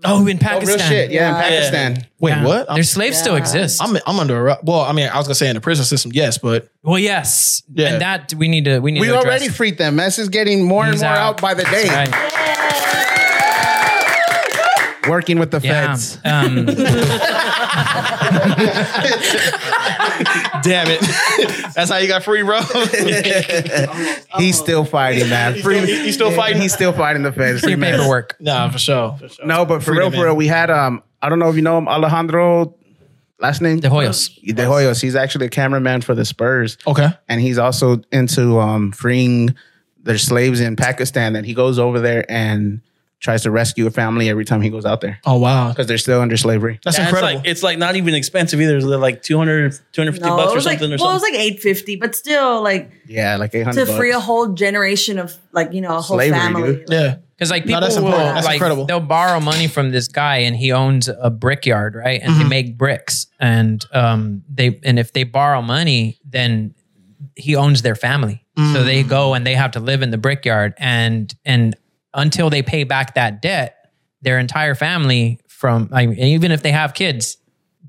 [0.05, 0.78] Oh, in Oh, Pakistan.
[0.78, 1.11] real shit.
[1.11, 1.43] Yeah, in Yeah.
[1.43, 2.07] Pakistan.
[2.20, 2.44] Wait, Yeah.
[2.44, 2.67] what?
[2.70, 3.41] I'm, Their slaves still Yeah.
[3.41, 3.83] exist.
[3.83, 4.83] I'm I'm under a ru- well.
[4.83, 7.62] I mean, I was gonna say in the prison system, yes, but well, yes.
[7.75, 7.89] Yeah.
[7.94, 9.27] And that we need to we need We to address.
[9.27, 9.97] already freed them.
[9.97, 11.19] Mess is getting more and He's more out.
[11.36, 11.41] out.
[11.41, 11.89] by the day.
[11.89, 12.31] That's right.
[15.09, 15.89] Working with the Yeah.
[15.89, 16.19] feds.
[16.25, 16.67] Um,
[20.62, 21.01] damn it,
[21.75, 22.61] that's how you got free, bro.
[24.39, 25.61] He's still fighting, man.
[25.61, 26.61] Free, He's still fighting?
[26.62, 27.61] He's still fighting the feds.
[27.61, 28.36] free Free paperwork.
[28.41, 29.17] nah, for sure.
[29.19, 29.47] For sure.
[29.47, 31.03] No, but for Freedom, real, for real, we had um.
[31.23, 32.77] I don't know if you know him, Alejandro.
[33.41, 34.35] Last name De Hoyos.
[34.43, 35.01] De Hoyos.
[35.03, 37.09] He's actually a cameraman for the Spurs, Okay.
[37.28, 39.55] and he's also into um freeing
[40.03, 41.35] their slaves in Pakistan.
[41.36, 42.81] And he goes over there and
[43.25, 45.99] tries to rescue a family every time he goes out there Oh wow, because they're
[45.99, 46.78] still under slavery.
[46.85, 47.41] that's Yeah, it's incredible.
[47.41, 48.77] like it's like not even expensive either.
[48.77, 51.23] It's like 200, 250 No, bucks it or was like something well, or it was
[51.23, 51.41] something.
[51.41, 53.86] like eight fifty, but still like Yeah, like eight hundred.
[53.86, 56.62] to free a whole generation of like you know a whole Slavery, family.
[56.77, 56.85] dude.
[56.91, 57.17] yeah.
[57.36, 58.35] Because like No, people that's will important.
[58.35, 58.85] That's like incredible.
[58.86, 62.20] they'll borrow money from this guy and he owns a brickyard, right?
[62.23, 62.43] And Mm-hmm.
[62.43, 63.27] they make bricks.
[63.41, 66.75] And um they and if they borrow money, then
[67.36, 68.44] he owns their family.
[68.57, 69.09] So they Mm.
[69.09, 71.75] go and they have to live in the brickyard and and
[72.15, 73.76] until they pay back that debt,
[74.23, 77.36] their entire family from I mean, even if they have kids,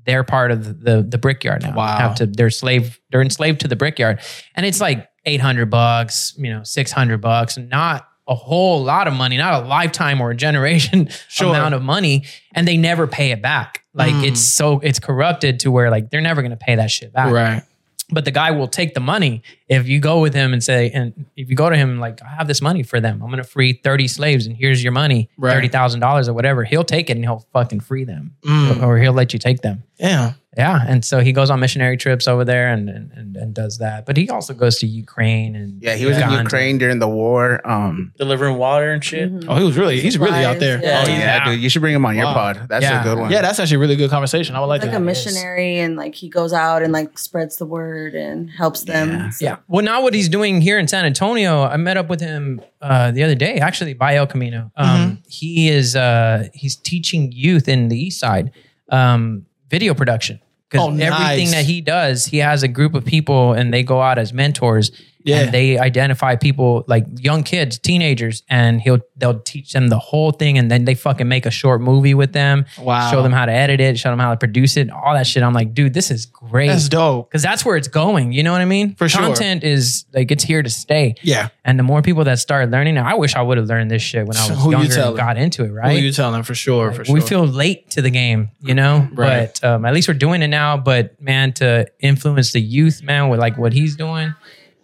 [0.04, 1.74] they're part of the the brickyard now.
[1.74, 1.98] Wow.
[1.98, 4.20] Have to they're slave they're enslaved to the brickyard.
[4.54, 9.36] And it's like 800 bucks, you know, 600 bucks, not a whole lot of money,
[9.36, 11.48] not a lifetime or a generation Sure.
[11.48, 12.24] amount of money
[12.54, 13.82] and they never pay it back.
[13.94, 14.28] Like Mm.
[14.28, 17.32] it's so it's corrupted to where like they're never going to pay that shit back.
[17.32, 17.62] Right.
[18.08, 21.26] But the guy will take the money if you go with him and say, and
[21.36, 23.14] if you go to him like, I have this money for them.
[23.20, 25.68] I'm going to free 30 slaves and here's your money, Right.
[25.70, 26.62] $30,000 or whatever.
[26.62, 28.80] He'll take it and he'll fucking free them Mm.
[28.82, 29.82] or he'll let you take them.
[29.98, 30.34] Yeah.
[30.56, 30.82] Yeah.
[30.86, 34.06] And so he goes on missionary trips over there and, and, and, and does that.
[34.06, 37.60] But he also goes to Ukraine and Yeah, he was in Ukraine during the war.
[37.68, 39.30] Um, delivering water and shit.
[39.48, 40.80] Oh, he was really he's really out there.
[40.82, 41.04] Yeah.
[41.06, 42.66] oh yeah, dude, you should bring him on your pod.
[42.68, 43.00] That's Yeah.
[43.00, 43.30] a good one.
[43.30, 44.56] Yeah, that's actually a really good conversation.
[44.56, 44.86] I would like that.
[44.88, 45.02] Like to.
[45.02, 49.10] a missionary, and like he goes out and like spreads the word and helps them.
[49.10, 49.30] Yeah.
[49.30, 49.56] So- Yeah.
[49.68, 53.10] Well, now what he's doing here in San Antonio, I met up with him uh,
[53.10, 54.70] the other day, actually by El Camino.
[54.76, 55.14] Um, Mm-hmm.
[55.28, 58.52] He is uh, he's teaching youth in the East Side
[58.90, 61.02] um, video production because Oh, nice.
[61.12, 64.32] everything that he does, he has a group of people and they go out as
[64.32, 64.90] mentors.
[65.26, 65.40] Yeah.
[65.40, 70.30] And they identify people like young kids, teenagers, and he'll they'll teach them the whole
[70.30, 72.64] thing, and then they fucking make a short movie with them.
[72.78, 73.10] Wow.
[73.10, 75.42] Show them how to edit it, show them how to produce it, all that shit.
[75.42, 77.28] I'm like, dude, this is great That's dope.
[77.28, 78.32] because that's where it's going.
[78.32, 78.94] You know what I mean?
[78.94, 79.20] For sure.
[79.22, 81.16] Content is like it's here to stay.
[81.22, 81.48] Yeah.
[81.64, 84.26] And the more people that start learning, I wish I would have learned this shit
[84.26, 85.68] when I was Who you younger and got into it.
[85.68, 86.02] Who Right?
[86.02, 86.92] you telling for sure?
[86.92, 87.12] For sure.
[87.14, 89.08] We feel late to the game, you know.
[89.12, 89.50] Right.
[89.60, 90.76] But um, at least we're doing it now.
[90.76, 94.34] But man, to influence the youth, man, with like what he's doing,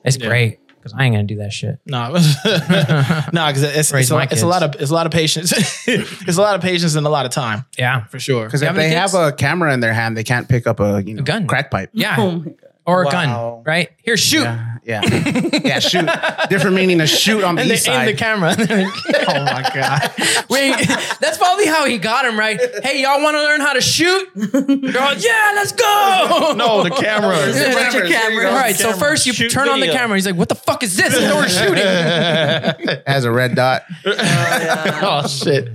[0.05, 0.27] it's Yeah.
[0.29, 0.59] great.
[0.77, 1.79] Because I ain't gonna do that shit.
[1.87, 5.53] No, no, because it's, it's, a, it's a lot of it's a lot of patience.
[5.87, 8.05] it's a lot of patience and a lot of time Yeah.
[8.07, 8.47] for sure.
[8.47, 9.13] Because if have they kids?
[9.13, 11.47] have a camera in their hand, they can't pick up a you know gun.
[11.47, 11.91] crack pipe.
[11.93, 12.17] Yeah.
[12.19, 12.55] Oh my god.
[12.85, 13.11] Or a Wow.
[13.11, 13.91] gun, right?
[14.03, 14.43] Here, shoot.
[14.43, 15.01] Yeah, yeah,
[15.65, 15.79] yeah.
[15.79, 16.09] Shoot.
[16.51, 18.57] Different meaning to shoot on the And they east aim the camera.
[18.59, 20.11] oh my god!
[20.51, 20.75] Wait,
[21.21, 22.59] that's probably how he got him, right?
[22.83, 24.29] Hey, y'all want to learn how to shoot?
[24.37, 26.55] All, yeah, let's go.
[26.57, 27.37] No, the camera.
[27.55, 27.73] Yeah.
[27.75, 28.47] Bunch of cameras.
[28.47, 30.01] All right, so first you Shoot turn on the video.
[30.01, 30.17] camera.
[30.17, 33.03] He's like, "What the fuck is this?" And we're shooting.
[33.07, 33.85] Has a red dot.
[34.05, 35.73] oh, oh shit!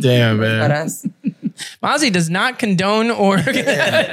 [0.00, 0.88] Damn But man.
[1.56, 1.76] Us.
[1.82, 3.38] Mazi does not condone or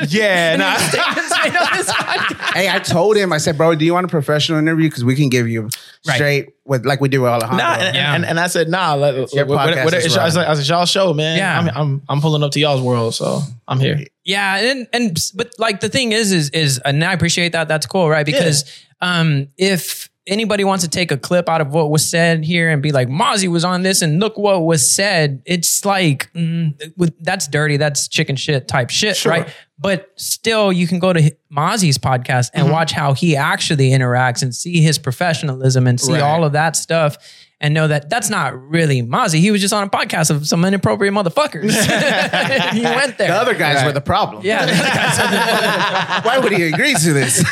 [0.08, 0.76] Yeah, nah.
[0.78, 2.54] statements made on this podcast.
[2.54, 3.32] Hey, I told him.
[3.34, 4.90] I said, bro, do you want a professional interview?
[4.90, 5.70] Because we can give you
[6.08, 6.16] Right.
[6.16, 7.58] straight with like we do with Alejandro.
[7.58, 8.16] Nah, and, Yeah.
[8.16, 8.96] and, and I said, nah.
[8.96, 10.42] Let, your what- what- podcast what- is it's, I was right.
[10.42, 11.38] like, I was y'all show, man.
[11.38, 11.60] Yeah.
[11.60, 14.00] I'm, I'm I'm pulling up to y'all's world, so I'm here.
[14.24, 17.68] Yeah, and and but like the thing is, is is and I appreciate that.
[17.68, 18.26] That's cool, right?
[18.26, 18.66] Because
[19.02, 22.82] um, if anybody wants to take a clip out of what was said here and
[22.82, 27.14] be like, Mazi was on this, and look what was said, it's like mm, with,
[27.24, 29.32] that's dirty, that's chicken shit type shit, Sure.
[29.32, 29.50] right?
[29.80, 32.72] But still, you can go to Mazi's podcast and Mm-hmm.
[32.74, 36.22] watch how he actually interacts and see his professionalism and see Right.
[36.22, 37.18] all of that stuff.
[37.64, 39.40] And know that that's not really Mazi.
[39.40, 41.70] He was just on a podcast of some inappropriate motherfuckers.
[42.74, 43.28] he went there.
[43.28, 44.44] The other guys were the problem.
[44.44, 47.44] yeah, the other guys are the- Why would he agree to this?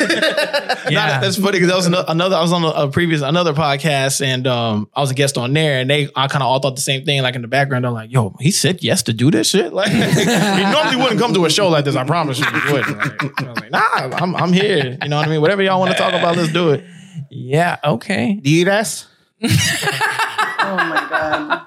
[0.90, 1.20] yeah.
[1.20, 2.34] That's funny because that was another.
[2.34, 5.52] I was on a, a previous another podcast, and um, I was a guest on
[5.52, 7.22] there, and they I kind of all thought the same thing.
[7.22, 9.92] Like in the background, they're like, "Yo, he said yes to do this shit." Like
[9.92, 11.94] he normally wouldn't come to a show like this.
[11.94, 12.98] I promise you, he wouldn't.
[12.98, 15.40] Like, I was like, "Nah, I'm I'm here." You know what I mean?
[15.40, 16.84] Whatever y'all want to talk about, let's do it.
[17.30, 18.34] yeah, okay.
[18.42, 19.06] Do you eat ass?
[19.42, 21.56] Oh my god.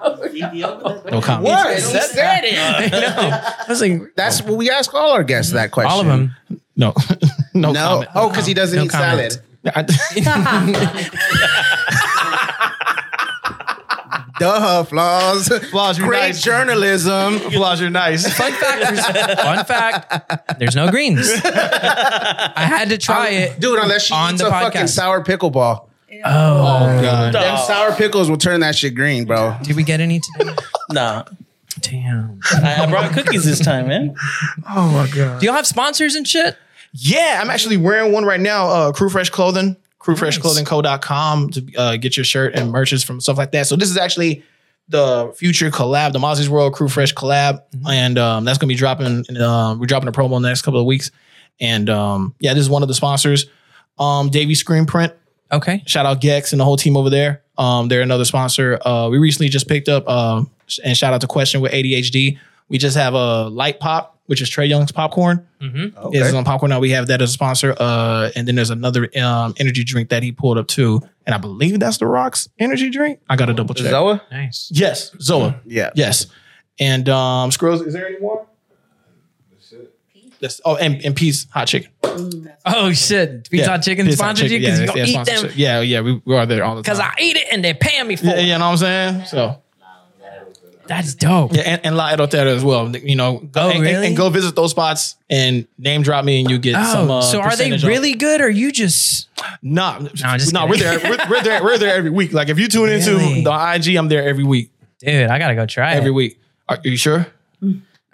[0.66, 1.44] Oh, no comment.
[1.44, 1.74] What?
[1.74, 2.54] He said it.
[2.94, 5.90] I was like, That's what we ask all our guests that question.
[5.92, 6.34] all of them.
[6.76, 6.92] No,
[7.54, 7.80] no, No.
[7.88, 8.10] comment.
[8.14, 9.32] Oh, because he doesn't No eat comment.
[9.64, 9.90] salad.
[14.40, 15.46] Duh, flaws.
[15.70, 16.42] Flaws, you're Great nice.
[16.42, 17.38] journalism.
[17.38, 18.26] Flaws, you're nice.
[18.36, 18.80] Fun fact.
[18.82, 19.06] There's,
[19.40, 20.58] fun fact.
[20.58, 21.30] There's no greens.
[21.44, 23.60] I had to try it.
[23.60, 24.88] Dude, unless she On eats the a fucking podcast.
[24.90, 25.88] sour pickleball.
[26.24, 27.34] Oh, God.
[27.34, 29.56] Them sour pickles will turn that shit green, bro.
[29.62, 30.50] did we get any today?
[30.90, 31.24] Nah.
[31.80, 32.38] Damn.
[32.52, 34.14] I, I brought cookies this time, man.
[34.68, 35.40] Oh my god.
[35.40, 36.56] Do y'all have sponsors and shit?
[36.92, 38.68] Yeah, I'm actually wearing one right now.
[38.68, 43.52] Uh, Crew Fresh Clothing, crewfreshclothingco.com to uh, get your shirt and merches from stuff like
[43.52, 43.66] that.
[43.66, 44.44] So this is actually
[44.88, 49.24] the future collab, the Mazi's World Crew Fresh collab, and um, that's gonna be dropping.
[49.36, 51.10] Uh, we're dropping a promo in the next couple of weeks,
[51.60, 53.46] and um, yeah, this is one of the sponsors.
[53.98, 55.12] Um, Davey Screen Print.
[55.54, 55.82] Okay.
[55.86, 57.42] Shout out Gex and the whole team over there.
[57.56, 58.78] Um, they're another sponsor.
[58.84, 60.50] Uh, we recently just picked up, um,
[60.84, 62.38] and shout out to Question with ADHD.
[62.68, 65.46] We just have a light pop, which is Trey Young's popcorn.
[65.60, 66.14] Mm-hmm.
[66.14, 66.80] It's on popcorn now.
[66.80, 67.74] We have that as a sponsor.
[67.78, 71.38] Uh, and then there's another um, energy drink that he pulled up too, and I
[71.38, 73.20] believe that's the Rocks energy drink.
[73.28, 73.92] I got to double check.
[73.92, 74.20] Zoa?
[74.30, 74.70] Nice.
[74.72, 75.60] Yes, Zoa.
[75.64, 75.90] Yeah.
[75.94, 76.26] Yes.
[76.80, 78.46] And um, Skrills, is there any more?
[80.44, 81.90] That's, oh, and, and Peace Hot Chicken.
[82.66, 83.48] Oh shit!
[83.50, 84.78] Pizza Yeah, Chicken Peace Hot sponsored you Chicken.
[84.78, 85.50] because Yeah, you don't yeah, eat sponsorship.
[85.50, 86.96] them Yeah, yeah, we, we are there all the time.
[86.96, 88.42] because I eat it and they're paying me for yeah, it.
[88.42, 89.24] you know what I'm saying?
[89.26, 89.62] So
[90.86, 91.54] That's dope.
[91.54, 92.94] yeah, and, and La Elotera as well.
[92.94, 94.06] You know, go, Oh, and, and- really?
[94.08, 97.10] and go visit those spots and name drop me, and you get Oh, some.
[97.10, 97.88] Uh, so are they percentage off.
[97.88, 99.28] really good or you just
[99.62, 100.98] Nah, No, I'm just nah, we're kidding.
[101.02, 101.10] there.
[101.10, 101.62] We're, we're there.
[101.64, 102.32] We're there every week.
[102.34, 104.70] Like if you tune into the IG, I'm there every week.
[105.00, 105.28] dude?
[105.30, 105.96] I gotta go try it.
[105.96, 106.14] Every it.
[106.14, 106.40] week.
[106.68, 107.26] Are, are you sure?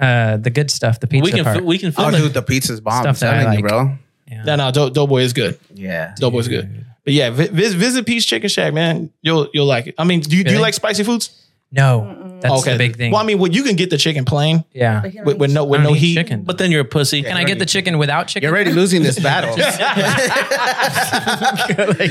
[0.00, 1.58] Uh, the good stuff, the pizza We can part.
[1.58, 2.34] fi- we can Oh, film dude, it.
[2.34, 3.02] the pizza's bomb.
[3.02, 3.70] Stuff I'm that I telling you, like.
[3.70, 3.98] bro.
[4.44, 4.70] No, no.
[4.70, 5.58] Dough, Doughboy is good.
[5.74, 6.14] Yeah.
[6.18, 6.86] Doughboy's good.
[7.04, 9.10] But yeah, vi- vis- visit Peace Chicken Shack, man.
[9.22, 9.94] You'll you'll like it.
[9.98, 10.62] I mean, do you do you Really?
[10.62, 11.30] like spicy foods?
[11.72, 13.12] No, that's the big thing.
[13.12, 15.02] Well, I mean, well, you can get the chicken plain yeah.
[15.24, 16.14] with, with no with I don't no eat heat.
[16.14, 16.42] chicken.
[16.42, 17.22] But then you're a pussy.
[17.22, 18.48] Can I get the chicken without chicken?
[18.48, 19.50] You're already losing this battle.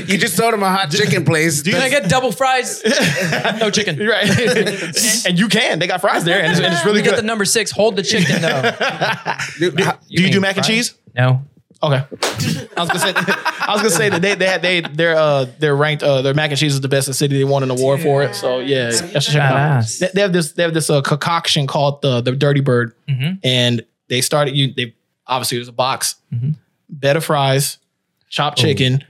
[0.06, 1.62] you just told him a hot chicken place.
[1.62, 2.82] Can I get double fries?
[3.60, 3.96] no chicken.
[3.96, 5.26] You're right.
[5.26, 5.78] and you can.
[5.78, 7.18] They got fries there, and it's, and it's really Get good.
[7.18, 7.70] the number six.
[7.70, 8.62] Hold the chicken though.
[9.58, 10.94] Dude, how- do you do mean mac and cheese?
[11.14, 11.42] No.
[11.82, 12.04] Okay.
[12.76, 15.46] I was gonna say I was gonna say that they they had they they're uh
[15.58, 17.38] they're ranked uh their mac and cheese is the best in the city.
[17.38, 18.34] They won an award for it.
[18.34, 19.80] So yeah, you should check it out.
[19.82, 19.98] Badass.
[19.98, 23.38] They, they have this they have this uh, concoction called the the Dirty Bird, Mhm.
[23.42, 24.94] and they started you they
[25.26, 26.56] obviously it was a box, Mhm.
[26.90, 27.78] bed of fries,
[28.28, 29.02] chopped chicken,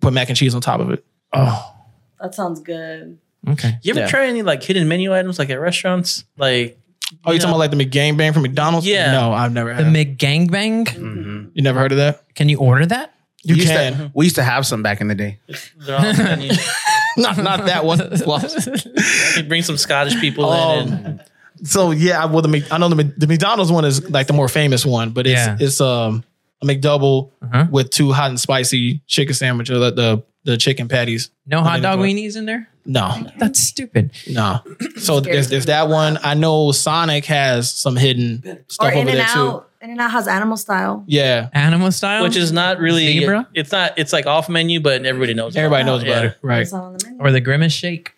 [0.00, 1.04] put mac and cheese on top of it.
[1.32, 1.74] Oh,
[2.20, 3.18] That sounds good.
[3.50, 3.78] okay.
[3.82, 4.06] You ever Yeah.
[4.08, 6.24] try any like hidden menu items like at restaurants?
[6.36, 6.79] Like
[7.24, 8.86] Oh, you talking about like the McGangbang from McDonald's?
[8.86, 9.12] Yeah.
[9.12, 9.92] No, I've never had that.
[9.92, 10.18] The had.
[10.18, 11.50] McGangbang.
[11.54, 12.24] you never heard of that?
[12.34, 13.14] Can you order that?
[13.42, 13.92] You we used can.
[13.94, 15.38] To, we used to have some back in the day.
[15.78, 16.72] they're on the
[17.16, 17.98] not not that one.
[18.26, 18.40] Well,
[19.36, 20.88] you bring some Scottish people in.
[20.92, 21.20] And, Um,
[21.64, 24.26] so yeah, I- well the Mc- I know the Mc- the McDonald's one is like
[24.26, 25.56] the more famous one, but it's Yeah.
[25.58, 26.22] it's um
[26.62, 27.66] a McDouble Uh-huh.
[27.70, 31.30] with two hot and spicy chicken sandwiches, the the, the chicken patties.
[31.46, 32.68] No hot think dog weenies in there?
[32.86, 34.10] No, That's stupid.
[34.28, 34.60] no.
[34.98, 36.18] So there's there's that one.
[36.22, 39.38] I know Sonic has some hidden Or stuff In over and there too.
[39.38, 39.70] Out.
[39.82, 41.04] In and Out has animal style.
[41.06, 42.22] Yeah, Animal style?
[42.22, 43.48] which is not really Zebra?
[43.54, 43.92] It's not.
[43.98, 45.56] It's like off menu, but everybody knows.
[45.56, 46.62] everybody about knows about it, right?
[46.62, 47.20] It's not on the menu.
[47.22, 48.12] or the Grimace shake?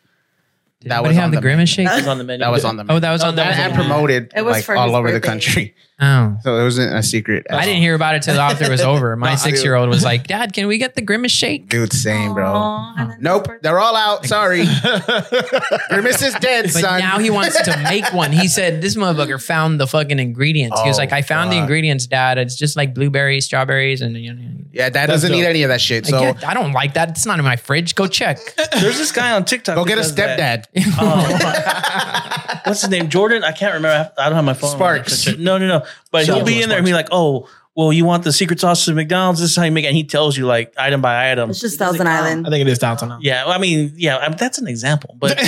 [0.80, 1.88] Did That anybody was have on the the Grimace shake?
[1.90, 2.44] It's on the menu.
[2.44, 2.96] That was on the oh, menu.
[2.96, 3.94] Oh, that was on that that was was and on the menu.
[4.06, 5.28] promoted It was like for all his over the birthday.
[5.28, 5.74] country.
[6.00, 6.36] Oh.
[6.42, 7.46] So it wasn't a secret.
[7.48, 9.14] I didn't hear about it till after it was over.
[9.16, 11.68] My six year old was like, Dad, can we get the Grimace shake?
[11.68, 12.44] Dude, same, bro.
[12.52, 14.26] Aw, and Nope, they're all out.
[14.26, 14.64] Sorry.
[15.90, 16.98] Grimace is dead, But son.
[17.00, 18.32] now he wants to make one.
[18.32, 20.80] He said this motherfucker found the fucking ingredients.
[20.80, 22.38] he was Oh, like, I found the ingredients, Dad.
[22.38, 24.42] It's just like blueberries, strawberries, and you know.
[24.72, 25.38] yeah, dad doesn't dope.
[25.38, 26.06] need any of that shit.
[26.06, 27.10] I, So get- I don't like that.
[27.10, 27.94] It's not in my fridge.
[27.94, 28.38] Go check.
[28.80, 29.76] There's this guy on TikTok.
[29.76, 30.64] go get a stepdad.
[30.98, 32.58] Oh.
[32.64, 33.08] What's his name?
[33.08, 33.44] Jordan?
[33.44, 34.12] I can't remember.
[34.18, 34.70] I don't have my phone.
[34.70, 35.26] Sparks.
[35.38, 35.84] No, no, no.
[36.10, 38.60] But Shout he'll be in there and be like, oh, well, you want the secret
[38.60, 39.40] sauce of McDonald's?
[39.40, 39.88] This is how you make it.
[39.88, 41.48] And he tells you like item by item.
[41.50, 42.46] It's just Thousand Island.
[42.46, 43.08] I think it is downtown.
[43.08, 43.18] now.
[43.22, 45.44] Yeah, well, I mean, yeah, I mean, that's an example, but a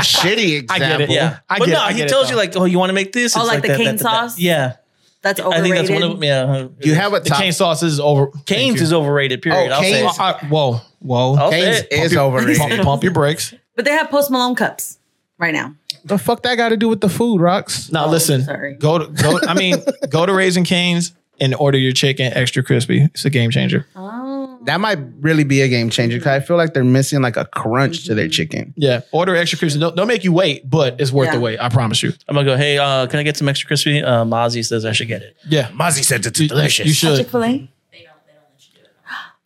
[0.00, 0.74] shitty example.
[0.74, 1.10] I get it.
[1.10, 2.30] yeah, I but get no, it, I he get it, tells though.
[2.32, 3.36] you like, oh, you want to make this?
[3.36, 4.30] Oh, It's like the that, cane that, that, that.
[4.30, 4.38] sauce?
[4.38, 4.76] Yeah,
[5.22, 6.22] That's I think that's one of them.
[6.22, 7.38] Yeah, you have a The top?
[7.40, 8.28] cane sauce is over.
[8.46, 9.42] Canes is overrated.
[9.42, 9.70] Period.
[9.72, 10.20] Oh, I'll say it.
[10.20, 11.34] Uh, whoa, whoa.
[11.34, 11.92] I'll say Cane's it.
[11.92, 12.80] is Pump, overrated.
[12.84, 13.54] pump your brakes.
[13.74, 14.98] But they have Post Malone cups
[15.38, 15.74] right now.
[16.04, 17.90] The fuck that got to do with the food, rocks?
[17.90, 18.74] Now listen, sorry.
[18.74, 19.40] go to go.
[19.46, 19.76] I mean,
[20.10, 23.02] go to Raising Cane's and order your chicken extra crispy.
[23.02, 23.86] It's a game changer.
[23.96, 24.58] Oh.
[24.64, 27.44] That might really be a game changer because I feel like they're missing like a
[27.44, 28.72] crunch to their chicken.
[28.76, 29.80] Yeah, order extra crispy.
[29.80, 31.58] Don't, don't make you wait, but it's worth the wait.
[31.60, 32.12] I promise you.
[32.28, 32.56] I'm gonna go.
[32.56, 34.02] Hey, uh, can I get some extra crispy?
[34.02, 35.36] Uh, Mazi says I should get it.
[35.46, 36.86] Yeah, Mazi said it's you, delicious.
[36.86, 37.18] You should.
[37.18, 37.70] Chick Fil A.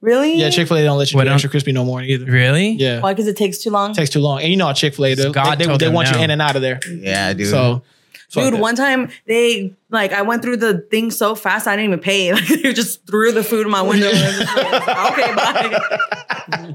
[0.00, 0.34] Really?
[0.36, 2.24] Yeah, Chick Fil A don't let you What do don't- extra crispy no more either.
[2.30, 2.70] Really?
[2.70, 3.12] Yeah, Why?
[3.14, 3.94] Because it takes too long.
[3.94, 4.40] takes too long.
[4.40, 6.22] And you know, Chick Fil A, they, God they, told they them want you no.
[6.22, 6.78] in and out of there.
[6.88, 7.48] Yeah, dude.
[7.48, 7.82] So,
[8.30, 8.60] fuck Dude, that.
[8.60, 12.32] one time they like I went through the thing so fast I didn't even pay.
[12.38, 14.08] Like they just threw the food in my window.
[14.12, 15.98] and I was just like, okay, bye.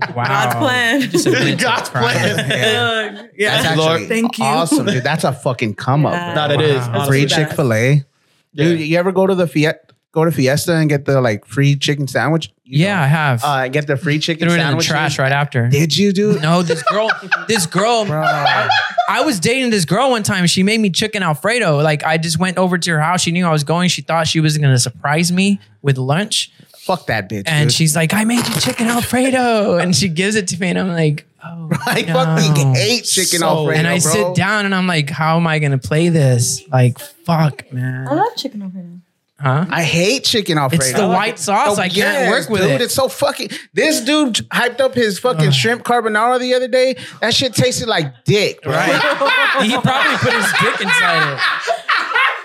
[0.16, 0.26] Wow.
[0.26, 1.02] God's plan.
[1.02, 3.30] Just admit God's it's plan.
[3.35, 3.61] Yeah.
[3.64, 3.92] That's Lord.
[4.02, 4.45] actually Thank you.
[4.45, 5.03] awesome, dude.
[5.03, 6.14] That's a fucking come up.
[6.14, 6.34] Yeah.
[6.34, 6.76] No, that is.
[6.76, 6.90] Wow.
[6.90, 7.08] honestly.
[7.08, 8.06] Free That's Chick Fil A.
[8.53, 9.92] Dude, you ever go to the Fiat?
[10.14, 12.51] Go to Fiesta and get the like free chicken sandwich?
[12.64, 13.43] You Yeah, I have.
[13.43, 14.88] Uh, get the free chicken Threw it in the sandwich.
[14.88, 15.67] trash right after.
[15.69, 16.40] Did you, do?
[16.40, 17.09] No, this girl,
[17.48, 20.45] this girl, I was dating this girl one time.
[20.48, 21.77] She made me chicken Alfredo.
[21.82, 23.22] Like I just went over to her house.
[23.22, 23.90] She knew I was going.
[23.90, 26.51] She thought she was going to surprise me with lunch.
[26.77, 27.43] Fuck that bitch.
[27.48, 27.74] And dude.
[27.75, 29.77] she's like, I made you chicken Alfredo.
[29.77, 30.67] And she gives it to me.
[30.69, 32.14] And I'm like, oh, I no.
[32.14, 33.80] fucking ate chicken So- Alfredo.
[33.80, 34.11] And I bro.
[34.11, 36.61] sit down and I'm like, how am I going to play this?
[36.69, 38.08] Like, fuck, man.
[38.08, 39.00] I love chicken Alfredo.
[39.40, 39.66] Huh?
[39.70, 40.86] I hate chicken Alfredo.
[40.86, 41.78] It's the white sauce.
[41.78, 42.72] I can't yes, work with dude.
[42.72, 42.82] it.
[42.82, 43.50] It's so fucking.
[43.74, 46.95] This dude hyped up his fucking shrimp carbonara the other day.
[47.20, 48.66] That shit tasted like dick.
[48.66, 48.94] Right.
[49.64, 51.83] he probably put his dick inside it.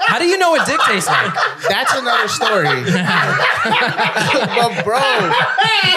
[0.09, 1.33] How do you know what dick tastes like?
[1.69, 2.65] That's another story.
[3.69, 5.33] but bro,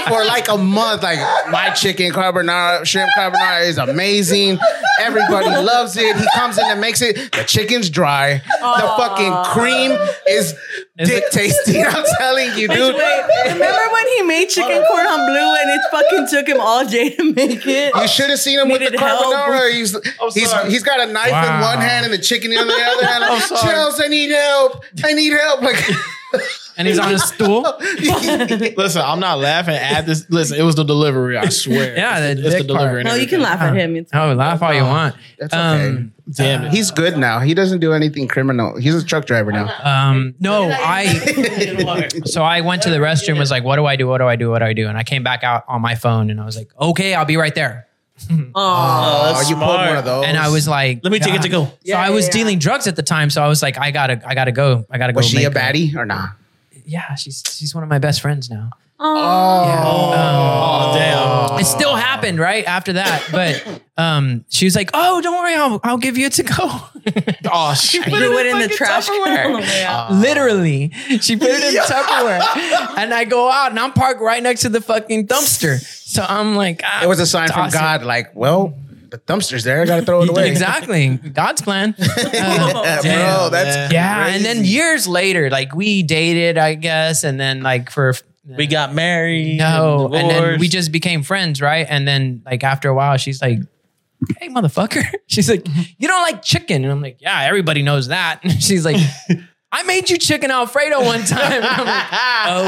[0.08, 4.60] for like a month, like my chicken carbonara, shrimp carbonara is amazing.
[5.00, 6.16] Everybody loves it.
[6.16, 7.32] He comes in and makes it.
[7.32, 8.42] The chicken's dry.
[8.60, 9.92] The fucking cream
[10.28, 10.54] is
[10.98, 11.82] dick tasty.
[11.82, 12.96] I'm telling you, dude.
[12.96, 17.16] Wait, remember when he made chicken cordon bleu and it fucking took him all day
[17.16, 17.96] to make it?
[17.96, 19.34] You should have seen him with the Needed help.
[19.34, 19.72] carbonara.
[19.74, 22.74] He's oh, he's he's got a knife in one hand and the chicken in the
[22.74, 23.24] other hand.
[23.24, 23.72] I'm Like, oh, sorry.
[23.74, 24.84] Charles, I need help.
[25.04, 25.62] I need help.
[25.62, 25.84] Like
[26.78, 27.62] And he's on a stool.
[28.78, 30.26] Listen, I'm not laughing at this.
[30.30, 31.38] Listen, it was the delivery.
[31.38, 31.96] I swear.
[31.98, 32.88] Yeah, the it's, it's the delivery.
[32.88, 33.00] part.
[33.02, 33.96] and No, you can laugh at him.
[33.98, 35.16] It's Oh, laugh all you want.
[35.38, 35.88] that's okay.
[35.90, 36.72] Um, Damn it.
[36.72, 37.40] He's good now.
[37.40, 38.78] He doesn't do anything criminal.
[38.78, 39.68] He's a truck driver now.
[39.84, 41.06] Um, no, I.
[42.26, 43.38] So I went to the restroom.
[43.38, 44.08] Was like, what do I do?
[44.08, 44.50] What do I do?
[44.50, 44.88] What do I do?
[44.88, 47.36] And I came back out on my phone, and I was like, okay, I'll be
[47.38, 47.88] right there.
[48.32, 50.26] oh, Oh, you pulled one of those.
[50.26, 51.66] And I was like, Let me take it to God.
[51.66, 51.72] go.
[51.72, 52.32] So Yeah, I was yeah.
[52.34, 54.86] dealing drugs at the time, so I was like, I gotta, I gotta go.
[54.90, 55.18] I gotta go.
[55.18, 56.32] Was she make a her- baddie or not?
[56.86, 58.72] Yeah, she's she's one of my best friends now.
[59.04, 61.60] Oh, damn.
[61.60, 65.80] It still happened right after that, but um, she was like, "Oh, don't worry, I'll
[65.84, 66.70] I'll give you a to go."
[67.54, 68.06] Oh, shit.
[68.06, 69.46] threw it in the trash can Tupperware.
[69.46, 70.14] on the way out.
[70.14, 72.40] Literally, she put it in Tupperware,
[72.98, 75.80] and I go out and I'm parked right next to the fucking dumpster.
[75.82, 77.78] So I'm like, ah, It was a sign from toss it.
[77.78, 78.74] God, like, well,
[79.10, 79.82] the dumpster's there.
[79.82, 80.48] I gotta throw it away.
[80.50, 81.96] Exactly, God's plan.
[82.34, 87.40] Uh, Yeah, bro, that's yeah, and then years later, like we dated, I guess, and
[87.40, 88.14] then like for
[88.44, 89.58] We got married.
[89.58, 91.86] no, and then we just became friends, right?
[91.90, 93.60] And then like after a while, she's like,
[94.40, 95.68] "Hey, motherfucker," she's like,
[96.00, 98.98] "You don't like chicken," and I'm like, "Yeah, everybody knows that." And she's like,
[99.72, 102.08] "I made you chicken Alfredo one time." I'm like,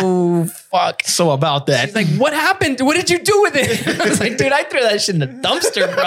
[0.04, 1.86] "Oh fuck." So about that.
[1.90, 2.80] She's like, what happened?
[2.82, 3.88] What did you do with it?
[4.02, 6.04] I was like, dude, I threw that shit in the dumpster, bro.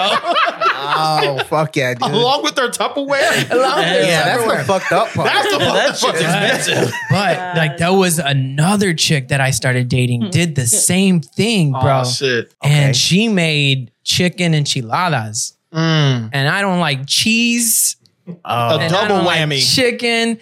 [0.79, 2.03] Oh fuck yeah, dude.
[2.11, 3.49] Along with their Tupperware.
[3.51, 4.57] Along with yeah, that's Tupperware.
[4.59, 5.27] the fucked up part.
[5.27, 6.55] That's the that shit's Yeah.
[6.55, 6.93] expensive.
[7.09, 12.01] But like there was another chick that I started dating, did the same thing, bro.
[12.01, 12.53] Oh, shit.
[12.63, 15.57] And she made chicken enchiladas.
[15.73, 16.29] Mm.
[16.33, 17.95] And I don't like cheese.
[18.27, 19.75] A and I double don't like whammy.
[19.75, 20.39] chicken.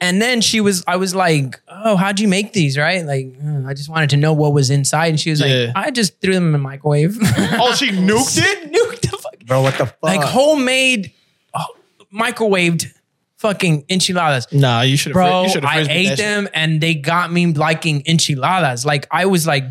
[0.00, 2.78] And then she was, I was like, oh, how'd you make these?
[2.78, 3.04] Right?
[3.04, 5.08] Like, uh, I just wanted to know what was inside.
[5.08, 5.72] And she was Yeah.
[5.74, 7.16] like, I just threw them in the microwave.
[7.22, 8.72] oh, she nuked it?
[8.72, 9.38] Nuked the fuck.
[9.44, 9.98] Bro, what the fuck?
[10.02, 11.12] Like homemade,
[11.52, 11.64] oh,
[12.14, 12.86] microwaved
[13.38, 14.46] fucking enchiladas.
[14.52, 15.14] Nah, you should have.
[15.14, 18.84] Bro, you should have I ate them and they got me liking enchiladas.
[18.86, 19.64] Like I was like,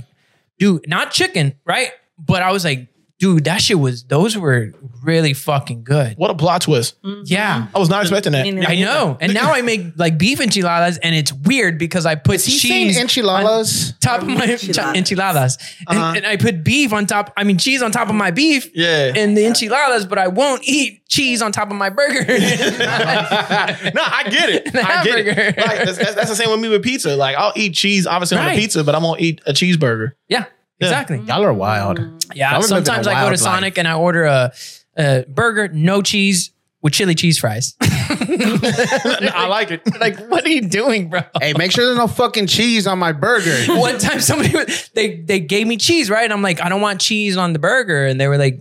[0.60, 1.92] dude, not chicken, right?
[2.20, 2.88] But I was like,
[3.20, 4.72] dude, that shit was those were
[5.04, 6.16] really fucking good.
[6.18, 6.96] What a plot twist!
[7.26, 7.68] Yeah.
[7.74, 8.46] I was not expecting that.
[8.70, 9.18] I know.
[9.20, 12.98] And now I make like beef enchiladas and it's weird because I put He's cheese
[13.00, 13.92] enchiladas.
[13.94, 14.96] on top of my Enchiladas.
[14.98, 15.58] enchiladas.
[15.88, 16.14] And, Uh-huh.
[16.18, 19.14] and I put beef on top, I mean cheese on top of my beef Yeah.
[19.16, 22.20] and the enchiladas, but I won't eat cheese on top of my burger.
[22.28, 24.76] no, I get it.
[24.76, 25.58] I get it.
[25.58, 27.16] Like, that's, that's, that's the same with me with pizza.
[27.16, 28.56] Like I'll eat cheese, obviously on Right.
[28.56, 30.12] the pizza, but I'm gonna eat a cheeseburger.
[30.28, 30.46] yeah,
[30.80, 31.20] exactly.
[31.20, 32.00] Y'all are wild.
[32.34, 33.78] Yeah, Y'all are living sometimes a I go to wild Sonic life.
[33.80, 34.54] and I order a,
[34.98, 37.76] a burger, no cheese with chili cheese fries.
[37.82, 39.82] I like it.
[40.00, 41.22] like, what are you doing, bro?
[41.40, 43.56] Hey, make sure there's no fucking cheese on my burger.
[43.80, 44.54] One time somebody
[44.94, 46.24] they they gave me cheese, right?
[46.24, 48.60] And I'm like, I don't want cheese on the burger, and they were like,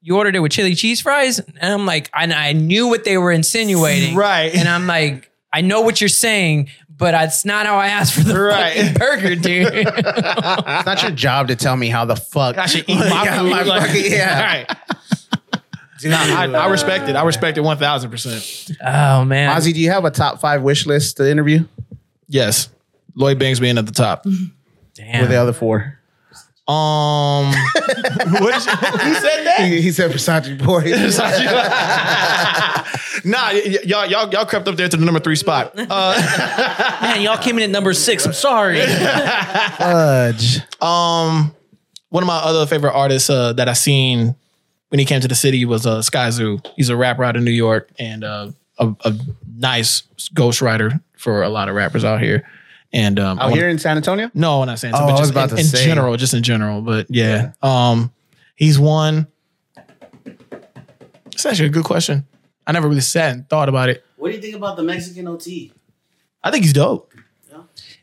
[0.00, 3.18] you ordered it with chili cheese fries, and I'm like, and I knew what they
[3.18, 4.54] were insinuating, Right.
[4.54, 6.68] And I'm like, I know what you're saying,
[7.02, 8.76] but that's not how I asked for the Right.
[8.76, 9.72] fucking burger, dude.
[9.74, 13.38] It's not your job to tell me how the fuck I should eat my Yeah,
[13.40, 13.50] food.
[13.50, 14.64] my like- fucking- yeah.
[14.66, 14.76] Right.
[16.04, 17.14] Nah, I, I respect it.
[17.14, 18.72] I respect it one thousand percent.
[18.84, 21.64] oh man, Ozzy, do you have a top five wish list to interview?
[22.26, 22.70] Yes,
[23.14, 24.24] Lloyd Banks being at the top.
[24.24, 24.34] Who
[24.94, 25.24] damn.
[25.24, 26.00] are the other four?
[26.68, 27.46] Um,
[28.40, 29.66] what is, who said that?
[29.68, 30.82] He, he said Versace boy.
[33.24, 35.72] nah, y- y'all, y'all, y'all crept up there to the number three spot.
[35.76, 38.24] Uh, Man, y'all came in at number six.
[38.24, 38.80] I'm sorry.
[39.76, 40.60] Fudge.
[40.80, 41.54] um,
[42.10, 44.36] one of my other favorite artists uh, that I seen
[44.90, 46.64] when he came to the city was uh, Skyzoo.
[46.76, 49.14] He's a rapper out of New York and uh, a, a
[49.56, 50.02] nice
[50.34, 52.48] ghostwriter for a lot of rappers out here.
[52.92, 54.30] And um, I Out wanna- here in San Antonio?
[54.34, 55.84] No, not saying so, Oh, but I was just about in, to in say.
[55.86, 56.82] general, just in general.
[56.82, 58.12] But yeah, um,
[58.54, 59.26] he's one.
[61.32, 62.26] It's actually a good question.
[62.66, 64.04] I never really sat and thought about it.
[64.16, 65.72] What do you think about the Mexican OT?
[66.44, 67.12] I think he's dope.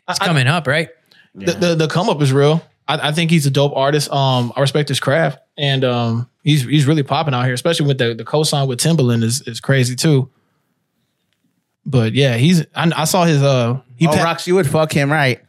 [0.08, 0.90] it's coming up, right?
[1.36, 2.62] The, the the come up is real.
[2.88, 4.12] I, I think he's a dope artist.
[4.12, 8.00] Um, I respect his craft, and um, he's he's really popping out here, especially with
[8.00, 10.30] the the co-sign with Timbaland is is crazy too.
[11.86, 14.92] But yeah, he's I, I saw his uh he oh, pa- Rox, you would fuck
[14.92, 15.42] him right.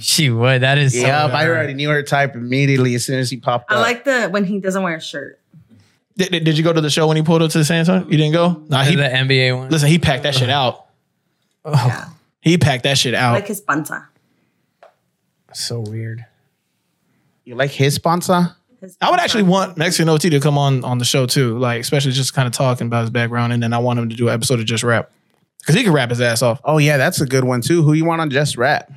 [0.00, 0.62] She would.
[0.62, 0.92] That is.
[0.92, 1.48] so Yeah, I hard.
[1.48, 3.80] already knew her type immediately as soon as he popped I up.
[3.82, 5.40] like the when he doesn't wear a shirt.
[6.16, 7.86] did, did- did you go to the show when he pulled up to the San
[7.86, 8.62] You didn't go?
[8.68, 9.70] Nah, he the NBA one.
[9.70, 9.88] listen.
[9.88, 10.86] He packed that shit out.
[11.64, 11.72] Oh.
[11.72, 12.08] Yeah.
[12.40, 13.32] He packed that shit I out.
[13.34, 14.08] like his panza.
[15.54, 16.24] So weird.
[17.44, 18.54] you like his sponsor?
[18.80, 21.80] His I would actually want Mexican OT to come on on the show too, like
[21.80, 24.28] especially just kind of talking about his background, and then I want him to do
[24.28, 25.10] an episode of just rap
[25.60, 26.60] because he can rap his ass off.
[26.64, 27.82] Oh yeah, that's a good one too.
[27.82, 28.90] Who you want on Just Rap?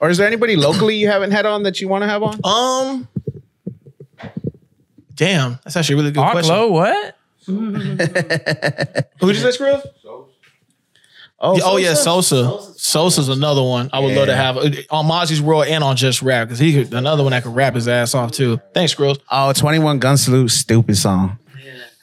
[0.00, 2.38] Or is there anybody locally you haven't had on that you want to have on?
[2.44, 3.08] Um,
[5.14, 6.54] damn, that's actually a really good question.
[6.54, 7.14] Aklo, what?
[9.20, 9.82] Who just say Scrub?
[11.40, 12.44] Oh, Yeah, oh yeah, Sosa?
[12.44, 12.78] Sosa.
[12.78, 16.20] Sosa's another one I would love to have uh, on Mazi's World and on Just
[16.20, 18.60] Rap because he could, another one that could rap his ass off too.
[18.74, 19.20] Thanks, Scrubs.
[19.30, 21.38] Oh, 21 Gun Salute, stupid song.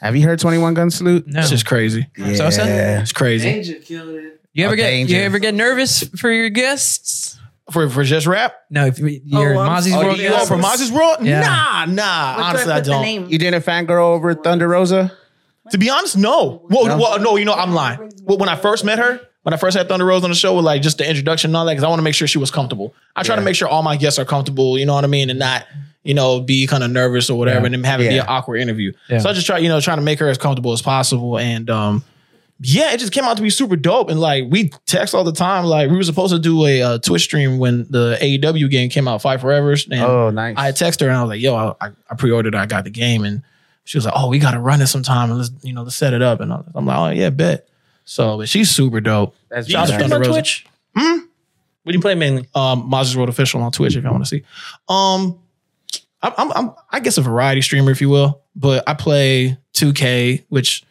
[0.05, 1.25] Have you heard 21 Gun Salute?
[1.27, 1.39] No.
[1.39, 2.07] It's just crazy.
[2.17, 2.35] Yeah.
[2.35, 3.01] Sosa?
[3.01, 4.39] It's crazy Danger killed it.
[4.53, 5.15] You ever Oh, get danger.
[5.15, 7.39] you ever get nervous for your guests?
[7.71, 8.53] for for Just Rap.
[8.69, 10.05] No, if you- you're Oh, I'm Mazi's sorry.
[10.05, 10.19] World.
[10.19, 11.17] Oh, You go for Mazi's World?
[11.21, 11.41] Yeah.
[11.41, 12.35] Nah, nah.
[12.35, 13.01] What do honestly, I I, put the don't.
[13.01, 13.27] name?
[13.29, 15.11] You didn't fangirl over Thunder Rosa?
[15.71, 16.61] To be honest, no.
[16.69, 16.97] Well, No?
[16.99, 17.35] well, no.
[17.37, 18.11] You know, I'm lying.
[18.23, 20.55] Well, when I first met her, when I first had Thunder Rosa on the show,
[20.55, 22.39] with like just the introduction and all that, because I want to make sure she
[22.39, 22.95] was comfortable.
[23.15, 24.77] I try to make sure all my guests are comfortable.
[24.79, 25.65] You know what I mean, and not
[26.03, 27.65] you know be kind of nervous or whatever, Yeah.
[27.65, 28.91] and then have it be an awkward interview.
[29.07, 29.19] Yeah.
[29.19, 31.69] So I just try, you know, trying to make her as comfortable as possible, and
[31.69, 32.03] um.
[32.61, 35.33] Yeah, it just came out to be super dope, and like we text all the
[35.33, 35.65] time.
[35.65, 39.09] Like we were supposed to do a uh, Twitch stream when the AEW game came
[39.09, 39.75] out, Fight Forever.
[39.91, 40.55] And Oh, nice.
[40.57, 42.55] I texted her and I was like, "Yo, I, I pre-ordered.
[42.55, 43.41] I got the game." And
[43.83, 45.97] she was like, "Oh, we got to run it sometime and let's you know let's
[45.97, 47.67] set it up." And I'm like, "Oh yeah, bet."
[48.05, 49.35] So, but she's super dope.
[49.49, 50.31] That's Do you stream Thunder on Rosa.
[50.33, 50.65] Twitch?
[50.95, 51.17] Hmm?
[51.83, 52.47] What do you play mainly?
[52.55, 54.43] Um, Mazi's World official on Twitch if you want to see.
[54.89, 55.39] Um,
[56.21, 60.45] I'm, I'm, I'm I guess a variety streamer if you will, but I play 2K,
[60.49, 60.83] which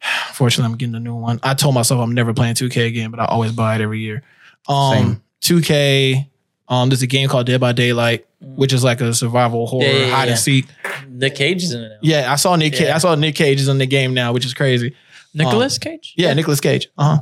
[0.32, 1.38] fortunately I'm getting a new one.
[1.42, 4.22] I told myself I'm never playing 2K again, but I always buy it every year.
[4.68, 6.28] Um, 2K.
[6.68, 9.92] Um, there's a game called Dead by Daylight, which is like a survival horror Yeah,
[10.06, 10.30] yeah, hide yeah.
[10.32, 10.66] and seek.
[11.08, 11.98] Nick Cage is in it now.
[12.02, 12.74] Yeah, I saw Nick.
[12.74, 12.94] Ca- Yeah.
[12.96, 14.96] I saw Nick Cage is in the game now, which is crazy.
[15.36, 16.14] Nicholas Cage.
[16.16, 16.88] Yeah, Nicholas Cage.
[16.98, 17.18] Uh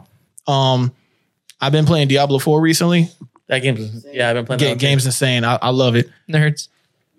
[0.47, 0.53] huh.
[0.53, 0.93] Um,
[1.61, 3.09] I've been playing Diablo Four recently.
[3.49, 4.79] That game's yeah, I've been playing Ga- that.
[4.79, 5.45] game's insane.
[5.45, 6.09] I, I love it.
[6.31, 6.69] Nerds.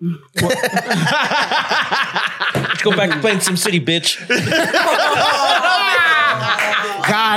[2.54, 4.18] Let's go back to playing Sim City, bitch.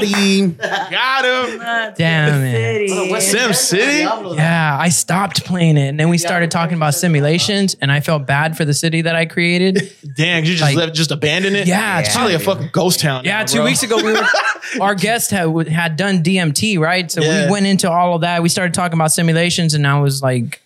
[0.02, 0.52] Got him.
[0.58, 1.94] Got him.
[1.98, 3.22] Damn it.
[3.22, 4.00] Sim City.
[4.36, 8.26] Yeah, I stopped playing it, and then we started talking about simulations, and I felt
[8.26, 9.94] bad for the city that I created.
[10.16, 11.68] Damn, you just Like- left, just abandoned it.
[11.68, 13.24] Yeah, it's probably a fucking ghost town.
[13.26, 13.66] Yeah, now, two bro.
[13.66, 14.28] weeks ago, we were,
[14.82, 17.12] our guest had had done DMT, right?
[17.12, 17.46] So Yeah.
[17.46, 18.42] we went into all of that.
[18.44, 20.62] We started talking about simulations, and I was like,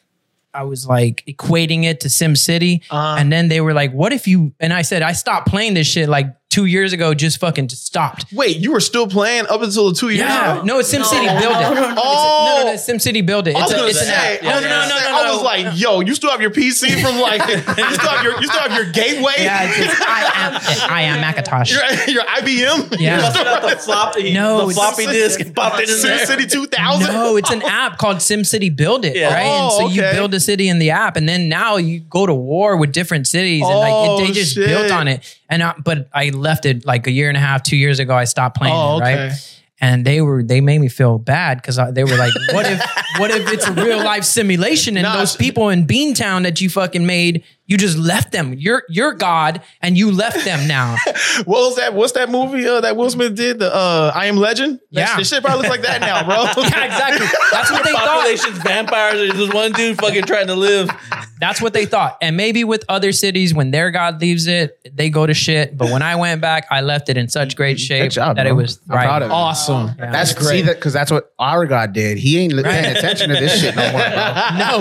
[0.56, 3.16] I was like equating it to Sim City, Uh-huh.
[3.18, 5.88] and then they were like, "What if you?" And I said, "I stopped playing this
[5.88, 7.14] shit like two years ago.
[7.14, 10.56] Just fucking just stopped." Wait, you were still playing up until the two years Yeah,
[10.58, 10.64] ago?
[10.64, 11.26] no, it's Sim City.
[11.28, 11.68] Build it.
[11.68, 13.22] Oh, no, no, no, Sim City.
[13.22, 13.56] Build it.
[13.56, 14.44] I It's was a, gonna it's an app.
[14.44, 17.42] I was, gonna say, I was like, yo, you still have your PC from like,
[17.48, 17.58] you
[17.96, 20.92] still have your, you still have your gateway, Yeah, it's, it's, I am.
[20.92, 21.72] I am Macintosh.
[21.72, 21.84] your,
[22.16, 23.18] your IBM, Yeah.
[23.22, 27.14] Busted out the floppy, No, the floppy disk and popped it in Sim 2000.
[27.14, 29.34] No, it's an app called SimCity Build It, Yeah.
[29.34, 29.44] right?
[29.44, 32.26] and Oh, so you build a city in the app, and then now you go
[32.26, 34.68] to war with different cities, and like Oh, it, they just shit.
[34.68, 35.22] built on it.
[35.54, 38.16] And I, but I left it like a year and a half, two years ago.
[38.16, 39.60] I stopped playing Oh, it, right?
[39.80, 42.80] and they were they made me feel bad because they were like, what if
[43.20, 46.70] what if it's a real life simulation and Nah, those people in Beantown that you
[46.70, 48.54] fucking made, you just left them.
[48.58, 50.98] You're you're God and you left them now.
[51.46, 51.94] What was that?
[51.94, 53.60] What's that movie uh, that Will Smith did?
[53.60, 54.80] The uh, I Am Legend.
[54.92, 55.18] That Yeah.
[55.18, 56.44] shit, shit probably looks like that now, bro.
[56.64, 57.28] yeah, exactly.
[57.52, 58.06] That's what they thought.
[58.08, 59.14] Population's vampires.
[59.16, 60.90] There's just one dude fucking trying to live.
[61.40, 62.18] That's what they thought.
[62.22, 65.76] And maybe with other cities, when their God leaves it, they go to shit.
[65.78, 68.52] But when I went back, I left it in such great shape job, that bro.
[68.52, 69.34] it was I'm proud of you.
[69.34, 69.92] awesome.
[69.98, 70.48] That's great.
[70.48, 72.18] See that because that's what our God did.
[72.20, 74.00] He ain't li- paying attention to this shit no more, bro.
[74.58, 74.78] No,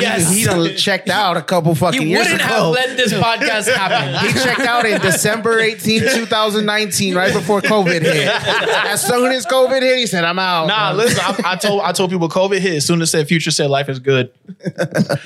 [0.00, 0.32] Yes.
[0.32, 2.54] He, done checked out a couple fucking he years wouldn't ago.
[2.54, 4.26] have let this podcast happen.
[4.26, 8.26] he checked out in December 18, 2019, right before COVID hit.
[8.28, 10.66] As soon as COVID hit, he said, I'm out.
[10.66, 11.18] Nah, listen.
[11.20, 13.88] I, I told I told people COVID hit as soon as said Future said life
[13.88, 14.30] is good.
[14.64, 14.74] remember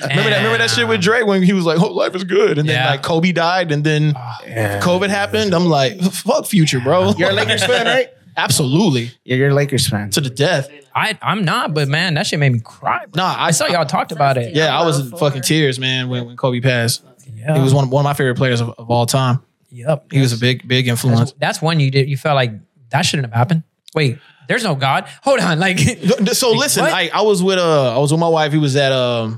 [0.01, 0.37] that?
[0.37, 2.75] Remember that shit with Drake when he was like, "Oh, life is good," and then
[2.75, 2.91] Yeah.
[2.91, 5.53] like Kobe died, and then COVID happened.
[5.53, 8.09] I'm like, "Fuck Future, bro." You're a Lakers fan, right?
[8.37, 10.09] Absolutely Yeah, you're a Lakers fan.
[10.11, 10.69] to the death.
[10.95, 13.05] I, I'm not, but man, that shit made me cry.
[13.05, 13.23] bro.
[13.23, 14.55] Nah, I, I saw y'all talked about it.
[14.55, 17.03] Yeah, I was in fucking tears, man, when, when Kobe passed.
[17.33, 17.55] Yeah.
[17.55, 19.39] He was one of, one of my favorite players of, of all time.
[19.69, 20.11] Yep.
[20.11, 21.33] He was a big, big influence.
[21.37, 22.09] That's one you did.
[22.09, 22.51] You felt like
[22.89, 23.63] that shouldn't have happened.
[23.95, 25.07] Wait, there's no God.
[25.23, 25.59] Hold on.
[25.59, 25.79] Like,
[26.33, 26.93] So listen, what?
[26.93, 28.51] I, I was with uh I was with my wife.
[28.51, 29.37] He was at um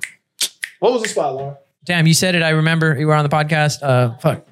[0.79, 1.57] what was the spot, Laura?
[1.85, 2.41] damn, you said it.
[2.41, 3.83] I remember you were on the podcast.
[3.83, 4.45] Uh, fuck.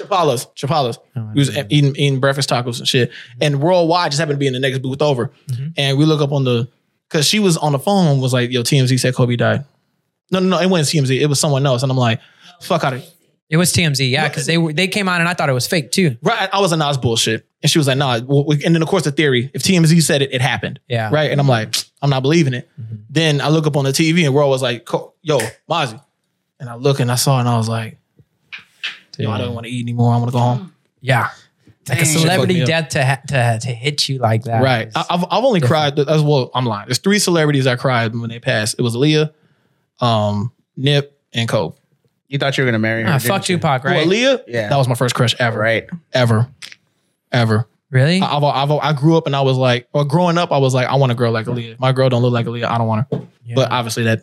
[0.00, 0.98] Chapalas, Chapalas.
[1.16, 3.10] Oh, he was eating, eating breakfast tacos and shit.
[3.40, 5.30] And worldwide just happened to be in the next booth over.
[5.48, 5.68] Mm-hmm.
[5.76, 6.68] And we look up on the
[7.08, 9.64] because she was on the phone was like, "Yo, TMZ said Kobe died."
[10.30, 11.20] No, no, no, it wasn't TMZ.
[11.20, 11.82] It was someone else.
[11.82, 12.20] And I'm like,
[12.62, 13.10] "Fuck out of here."
[13.50, 14.08] It was TMZ.
[14.10, 16.16] Yeah, because they were- they came on and I thought it was fake too.
[16.22, 18.80] Right, I was like, "Nah, it's bullshit." And she was like, "Nah." Well, and then
[18.80, 20.78] of course the theory: if TMZ said it, it happened.
[20.88, 21.10] Yeah.
[21.12, 21.30] Right.
[21.32, 22.68] And I'm like, I'm not believing it.
[22.80, 22.94] Mm-hmm.
[23.10, 24.88] Then I look up on the TV and World was like,
[25.22, 26.00] "Yo, Mazi,"
[26.60, 27.98] and I look and I saw it and I was like,
[29.18, 30.12] "Yo, I don't want to eat anymore.
[30.14, 31.30] I want to go home." Yeah.
[31.88, 32.12] Like a Dang.
[32.12, 32.90] Shit celebrity fucked me up.
[32.90, 33.20] death to, ha-
[33.58, 34.62] to to hit you like that.
[34.62, 34.90] Right.
[34.94, 36.50] I, I've I've only cried as well.
[36.54, 36.86] I'm lying.
[36.86, 38.76] There's three celebrities I cried when they passed.
[38.78, 39.32] It was Aaliyah,
[40.00, 41.76] um, Nip, and Kobe.
[42.28, 43.08] You thought you were going to marry her.
[43.08, 43.56] Ah, didn't fuck you?
[43.56, 44.06] Tupac, Well, right?
[44.06, 44.68] Aaliyah, Yeah.
[44.68, 45.58] that was my first crush ever.
[45.58, 45.88] Right.
[46.12, 46.46] Ever,
[47.32, 47.66] ever.
[47.90, 48.20] Really?
[48.20, 50.72] I- I've, I've, I grew up and I was like, or growing up, I was
[50.74, 51.72] like, I want a girl like Aaliyah.
[51.72, 52.66] If My girl don't look like Aaliyah.
[52.66, 53.22] I don't want her.
[53.54, 54.20] But obviously that,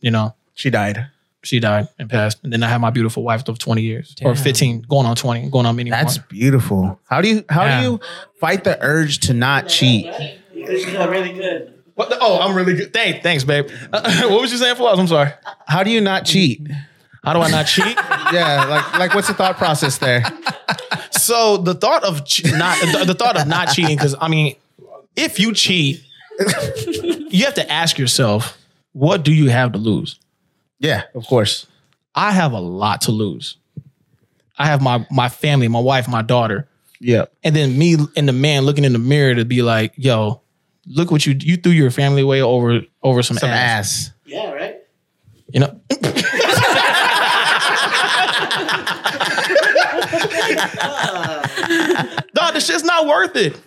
[0.00, 1.06] you know, She died.
[1.46, 2.38] She died and passed.
[2.42, 5.48] And then I had my beautiful wife of 20 years or 15, going on 20,
[5.50, 5.98] going on many more.
[5.98, 6.26] That's more.
[6.28, 7.00] beautiful.
[7.08, 7.80] How do you how Yeah.
[7.80, 8.00] do you
[8.40, 10.12] fight the urge to not cheat?
[10.52, 11.72] She's not really good.
[11.94, 12.92] What the- oh, I'm really good.
[12.92, 13.70] Thanks, thanks, babe.
[13.90, 14.98] what was you saying, Flaws?
[14.98, 15.30] I'm sorry.
[15.66, 16.66] How do you not cheat?
[17.24, 17.96] How do I not cheat?
[18.32, 20.24] Yeah, like like what's the thought process there?
[21.12, 24.56] So the thought of che- not the, the thought of not cheating, because I mean,
[25.14, 26.02] if you cheat,
[27.30, 28.58] you have to ask yourself,
[28.92, 30.18] what do you have to lose?
[30.78, 31.66] Yeah, of course.
[32.14, 33.56] I have a lot to lose.
[34.58, 36.66] I have my my family, my wife, my daughter,
[37.00, 37.26] Yeah.
[37.44, 40.40] and then me and the man looking in the mirror to be like, "Yo,
[40.86, 44.08] look what you you threw your family away over over some, Some ass.
[44.08, 44.10] ass.
[44.24, 44.76] Yeah, right.
[45.52, 45.80] You know,
[52.34, 53.58] no, this shit's not worth it.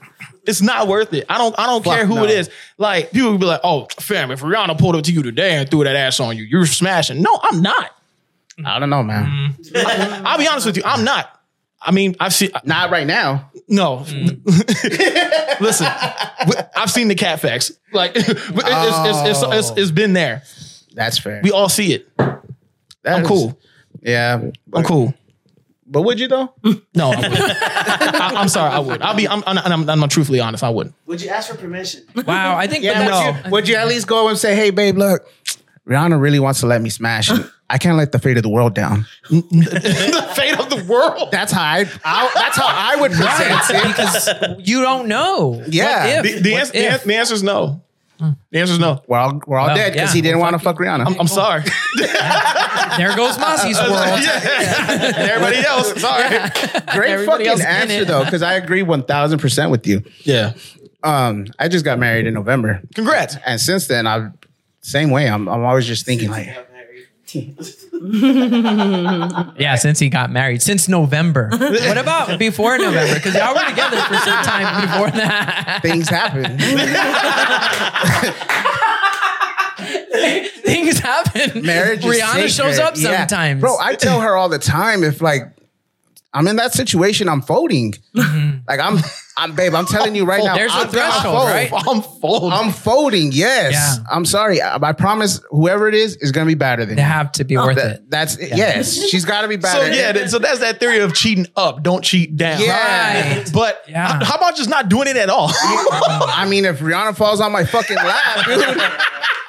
[0.49, 1.25] It's not worth it.
[1.29, 1.57] I don't.
[1.59, 2.23] I don't Fuck care who no.
[2.23, 2.49] it is.
[2.79, 5.69] Like people would be like, "Oh, fam, if Rihanna pulled up to you today and
[5.69, 7.91] threw that ass on you, you're smashing." No, I'm not.
[8.65, 9.53] I don't know, man.
[9.53, 10.25] Mm-hmm.
[10.25, 10.83] I'll be honest with you.
[10.83, 11.39] I'm not.
[11.79, 12.49] I mean, I've seen.
[12.65, 13.51] Not right now.
[13.67, 13.97] No,
[15.61, 15.87] listen.
[16.75, 17.71] I've seen the cat facts.
[17.93, 19.51] Like it's, it's, it's, it's, oh.
[19.51, 20.41] it's, it's been there.
[20.93, 21.41] That's fair.
[21.43, 22.17] We all see it.
[22.17, 22.41] That
[23.05, 23.59] I'm is- cool.
[24.01, 24.49] Yeah.
[24.73, 25.13] I'm cool.
[25.91, 26.53] But would you though?
[26.93, 27.35] No, I wouldn't.
[27.35, 28.71] I, I'm sorry.
[28.71, 29.01] I would.
[29.01, 29.27] I'll be.
[29.27, 29.43] I'm.
[29.47, 29.57] I'm,
[29.89, 30.63] I'm, I'm truthfully honest.
[30.63, 30.95] I wouldn't.
[31.07, 32.03] Would you ask for permission?
[32.27, 32.55] wow.
[32.57, 33.41] I think Yeah, that's no.
[33.41, 35.27] your- Would you at least go and say, "Hey, babe, look,
[35.87, 37.29] Rihanna really wants to let me smash.
[37.29, 41.29] and I can't let the fate of the world down." the fate of the world.
[41.31, 41.79] That's how I.
[42.03, 43.87] I that's how I would present it.
[43.87, 45.63] because you don't know.
[45.67, 46.17] Yeah.
[46.17, 46.35] What if?
[46.35, 47.03] The, the, What answer, if?
[47.05, 47.81] the answer is no.
[48.51, 49.01] The answer is no.
[49.07, 50.13] We're all we're all Well, dead because yeah.
[50.15, 51.05] he didn't want to fuck Rihanna.
[51.07, 51.63] I'm, I'm sorry.
[52.97, 54.19] there goes Mazi's world.
[54.19, 55.99] and everybody else.
[56.01, 56.27] Sorry.
[56.93, 58.07] Great Everybody fucking in answer it.
[58.07, 60.03] though, because I agree one thousand percent with you.
[60.23, 60.53] Yeah.
[61.03, 63.37] Um, I just got married in November, Congrats.
[63.45, 64.31] and since then, I've
[64.81, 65.29] same way.
[65.29, 66.47] I'm I'm always just thinking like,
[69.59, 71.49] Yeah, since he got married, since November.
[71.51, 73.15] what about before November?
[73.15, 75.79] Because y'all were together for some time before that.
[75.81, 76.57] things happen.
[80.63, 81.65] Things happen.
[81.65, 82.03] Marriage.
[82.05, 82.51] is Rihanna sacred.
[82.51, 83.19] shows up Yeah.
[83.19, 83.61] sometimes.
[83.61, 83.77] bro.
[83.79, 85.43] I tell her all the time if like
[86.31, 87.93] I'm in that situation, I'm folding.
[88.15, 88.59] Mm-hmm.
[88.67, 88.99] Like I'm
[89.35, 89.73] I'm babe.
[89.73, 90.53] I'm telling you right now.
[90.55, 91.47] There's a I'm gonna threshold, fold.
[91.49, 91.71] right?
[91.73, 92.51] I'm folding.
[92.51, 93.31] I'm folding.
[93.31, 93.73] Yes.
[93.73, 94.03] Yeah.
[94.11, 94.61] I'm sorry.
[94.61, 95.41] I, I promise.
[95.49, 97.07] Whoever it is is gonna be better than They you.
[97.07, 98.09] have to be worth That- it.
[98.11, 98.93] That's yes.
[99.09, 99.87] She's got to be better.
[99.87, 102.61] So yeah, th- so that's that theory of cheating up, don't cheat down.
[102.61, 103.37] Yeah.
[103.39, 103.49] Right.
[103.51, 104.23] But Yeah.
[104.23, 105.49] how about just not doing it at all?
[105.53, 108.77] I mean, if Rihanna falls on my fucking lap, dude,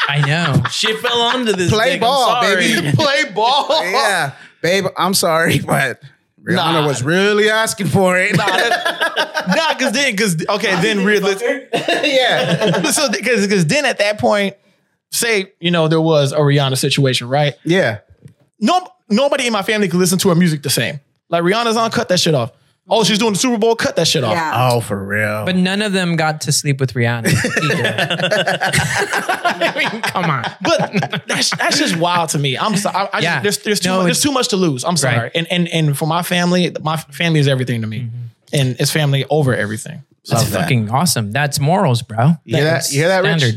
[0.09, 0.63] I know.
[0.71, 1.71] She fell onto this.
[1.71, 2.57] play dick, I'm ball, sorry.
[2.57, 2.93] baby.
[2.97, 3.85] Play ball.
[3.85, 4.87] yeah, babe.
[4.97, 6.01] I'm sorry, but
[6.47, 6.87] Rihanna Nah.
[6.87, 8.37] was really asking for it.
[8.37, 8.47] Nah,
[9.75, 11.69] because then, because okay, then realistic.
[11.75, 14.57] yeah, so because because then at that point,
[15.11, 17.55] say you know there was a Rihanna situation, right?
[17.65, 17.99] yeah.
[18.63, 21.01] No, nobody in my family could listen to her music the same.
[21.31, 22.53] Like Rihanna's on, cut that shit off.
[22.93, 24.33] Oh, she's doing the Super Bowl, cut that shit off.
[24.33, 24.71] Yeah.
[24.73, 25.45] Oh, for real.
[25.45, 27.27] But none of them got to sleep with Rihanna.
[29.63, 30.43] I mean, come on.
[30.61, 32.59] But that's that's just wild to me.
[32.59, 32.97] I'm sorry.
[32.97, 33.43] I, I Yeah.
[33.43, 34.85] just, there's there's too No, much, there's too much to lose.
[34.85, 35.19] I'm sorry.
[35.19, 35.33] Right.
[35.35, 38.17] And and and for my family, my family is everything to me, mm-hmm.
[38.53, 40.03] and it's family over everything.
[40.23, 41.31] So That's fucking awesome.
[41.33, 42.35] That's morals, bro.
[42.45, 42.73] You hear that?
[42.73, 43.55] That's You hear that, Rich?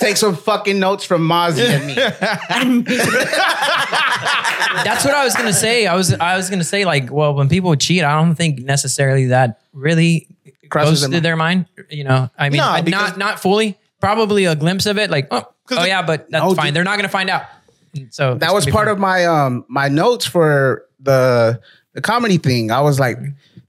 [0.00, 1.94] Take some fucking notes from Mazi and me.
[4.84, 5.86] That's what I was gonna say.
[5.86, 9.26] I was I was gonna say like, well, when people cheat, I don't think necessarily
[9.26, 10.28] that really
[10.70, 11.66] Crosses goes their through mind.
[11.76, 11.90] their mind.
[11.90, 13.78] You know, I mean, No, I- because- not not fully.
[14.00, 16.66] Probably a glimpse of it, like, oh, 'Cause oh the- yeah, but that's Oh, fine.
[16.66, 16.74] dude.
[16.76, 17.42] They're not gonna find out.
[18.10, 21.60] So that was part of my um my notes for the
[21.94, 22.70] the comedy thing.
[22.70, 23.18] I was like,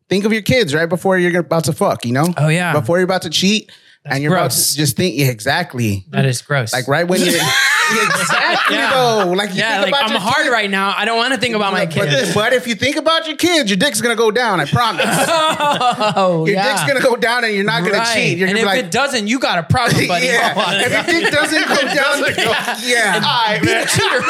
[0.08, 2.06] think of your kids right before you're about to fuck.
[2.06, 2.28] You know?
[2.38, 2.74] Oh, yeah.
[2.74, 3.72] Before you're about to cheat,
[4.06, 4.72] and you're about gross.
[4.74, 5.16] to just think.
[5.18, 6.06] Yeah, exactly.
[6.10, 6.74] that is gross.
[6.74, 7.34] Like right when you're
[7.92, 8.90] exactly Yeah.
[8.92, 9.32] though.
[9.32, 10.50] Like you yeah, think like about I'm your hard kids.
[10.52, 10.94] right now.
[10.96, 12.34] I don't want to think about my But, kids.
[12.34, 14.60] but if you think about your kids, your dick's gonna go down.
[14.60, 15.06] I promise.
[15.10, 16.70] oh, Your yeah.
[16.74, 18.14] dick's gonna go down, and you're not gonna Right.
[18.16, 18.38] cheat.
[18.38, 20.26] You're and gonna if like, it doesn't, you got a problem, buddy.
[20.28, 20.54] yeah.
[20.82, 23.22] if your dick doesn't go down, yeah.
[23.24, 23.88] All right, man.
[23.88, 24.22] cheater.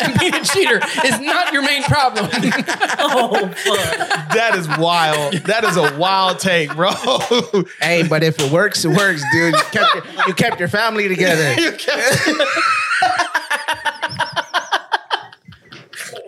[0.00, 2.28] and being a cheater is not your main problem.
[2.98, 4.34] oh, fuck.
[4.34, 5.34] That is wild.
[5.44, 6.90] That is a wild take, bro.
[7.80, 9.54] Hey, but if it works, it works, dude.
[9.54, 11.54] You kept your, you kept your family together.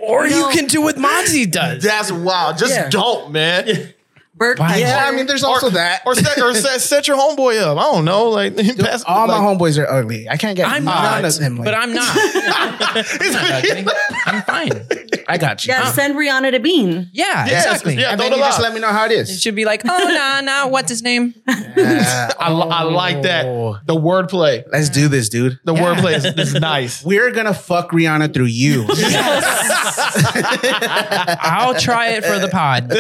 [0.03, 1.83] Or you can do what Monty does.
[1.83, 2.59] That's wild.
[2.59, 2.89] Just Yeah.
[2.89, 3.93] don't, man.
[4.39, 6.03] Bert Yeah, I mean, there's also that.
[6.05, 7.79] Or set, or set, set your homeboy up.
[7.79, 8.29] I don't know.
[8.29, 10.29] Like, pass, All like, my homeboys are ugly.
[10.29, 11.57] I can't get I'm none not, of them.
[11.57, 12.07] but I'm not.
[12.17, 13.87] I'm not ugly.
[14.27, 14.87] I'm fine.
[15.29, 15.73] I got you.
[15.73, 17.09] Yeah, send Rihanna to Bean.
[17.15, 17.95] Yeah, Yes, exactly.
[17.97, 18.11] yeah.
[18.11, 19.41] and don't then you just let me know how it It is.
[19.41, 21.35] should be like, oh, nah, nah, what's his name?
[21.49, 23.45] I, li- I like that.
[23.87, 24.65] The wordplay.
[24.71, 25.59] Let's do this, dude.
[25.65, 27.03] The wordplay is, is nice.
[27.05, 28.85] We're gonna fuck Rihanna through you.
[28.97, 29.45] Yes.
[31.41, 32.91] I'll try it for the pod.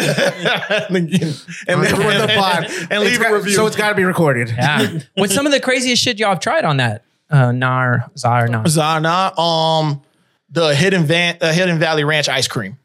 [1.68, 2.66] and, and, for the pod.
[2.90, 3.52] and leave a review.
[3.52, 4.48] So it's got to be recorded.
[4.50, 4.98] Yeah.
[5.14, 7.04] What's some of the craziest shit y'all have tried on that?
[7.30, 8.64] Uh, Nar, Zar, Nar.
[8.64, 10.02] Zana, um,
[10.50, 12.78] the Hidden Van, uh, Hidden Valley Ranch ice cream,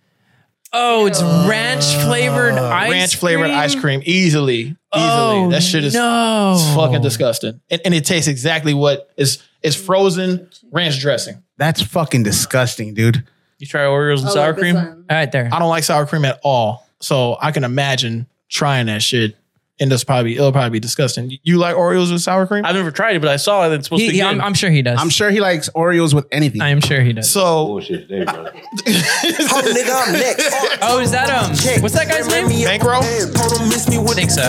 [0.74, 3.58] Oh, it's ranch flavored ice Uh, ranch flavored cream?
[3.60, 4.78] ice cream, easily, easily.
[4.94, 6.54] Oh, that shit is no.
[6.56, 11.44] it's fucking disgusting, and, and it tastes exactly what is is frozen ranch dressing.
[11.58, 13.24] That's fucking disgusting, dude.
[13.60, 14.76] You try Oreos and Oh, sour like cream?
[14.76, 15.06] one.
[15.10, 15.50] All right, there.
[15.52, 19.36] I don't like sour cream at all, so I can imagine trying that shit,
[19.80, 21.36] and that's probably it'll probably be disgusting.
[21.42, 22.64] You like Oreos with sour cream?
[22.66, 23.74] I've never tried it, but I saw it.
[23.74, 24.28] It's supposed He- to be he- good.
[24.30, 25.00] I'm, I'm sure he does.
[25.02, 26.62] I'm sure he likes Oreos with anything.
[26.62, 27.32] I am sure he does.
[27.32, 28.52] So Bullshit there, brother.
[28.86, 30.78] nigga, I'm next.
[30.84, 31.50] oh, is that um?
[31.82, 32.48] What's that guy's name?
[32.64, 34.42] Bankroll, I think so.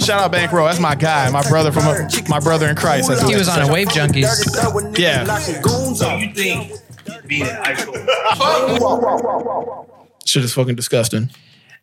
[0.00, 0.66] shout out Bankroll.
[0.66, 1.84] That's my guy, my brother from
[2.28, 3.08] my brother in Christ.
[3.08, 4.98] That's He was on a Wave Junkies.
[4.98, 5.24] Yeah.
[5.94, 6.72] So you think
[7.26, 7.94] being in high school?
[10.26, 11.30] Shit is fucking disgusting.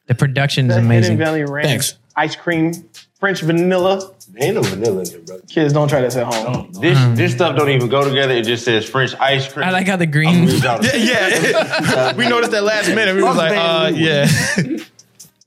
[0.07, 1.17] The production is Hidden amazing.
[1.17, 1.95] Valley Ranch Thanks.
[2.15, 2.73] ice cream,
[3.19, 4.11] French vanilla.
[4.37, 5.43] Ain't no vanilla in there, brother.
[5.47, 6.71] Kids, don't try this at home.
[6.73, 8.33] This this stuff don't even go together.
[8.33, 9.65] It just says French ice cream.
[9.65, 10.47] I like how the green.
[10.61, 12.15] Yeah, yeah.
[12.17, 13.15] we noticed that last minute.
[13.15, 14.27] We was like, uh, yeah.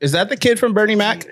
[0.01, 1.25] Is that the kid from Bernie Mac?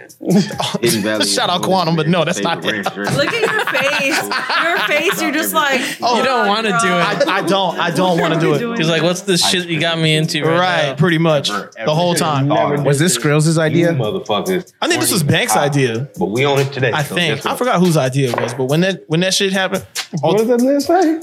[0.81, 2.85] Hidden Shout out Quantum, but no, that's not it.
[2.85, 4.23] Look at your face.
[4.65, 7.29] Your face, you're just like, Oh, You don't want to do it.
[7.29, 7.79] I don't.
[7.79, 8.77] I don't want to do it.
[8.79, 10.95] He's like, what's this shit you got me into right, Right, now?
[10.97, 12.49] pretty much the whole time.
[12.83, 13.93] Was this Skrills' idea?
[13.93, 14.73] motherfuckers.
[14.83, 16.09] I think this was Bank's idea.
[16.19, 16.91] But we own it today.
[16.93, 19.53] I think guess I forgot whose idea it was, but when that when that shit
[19.53, 19.87] happened,
[20.25, 20.33] oh.
[20.33, 21.19] What does that lid say?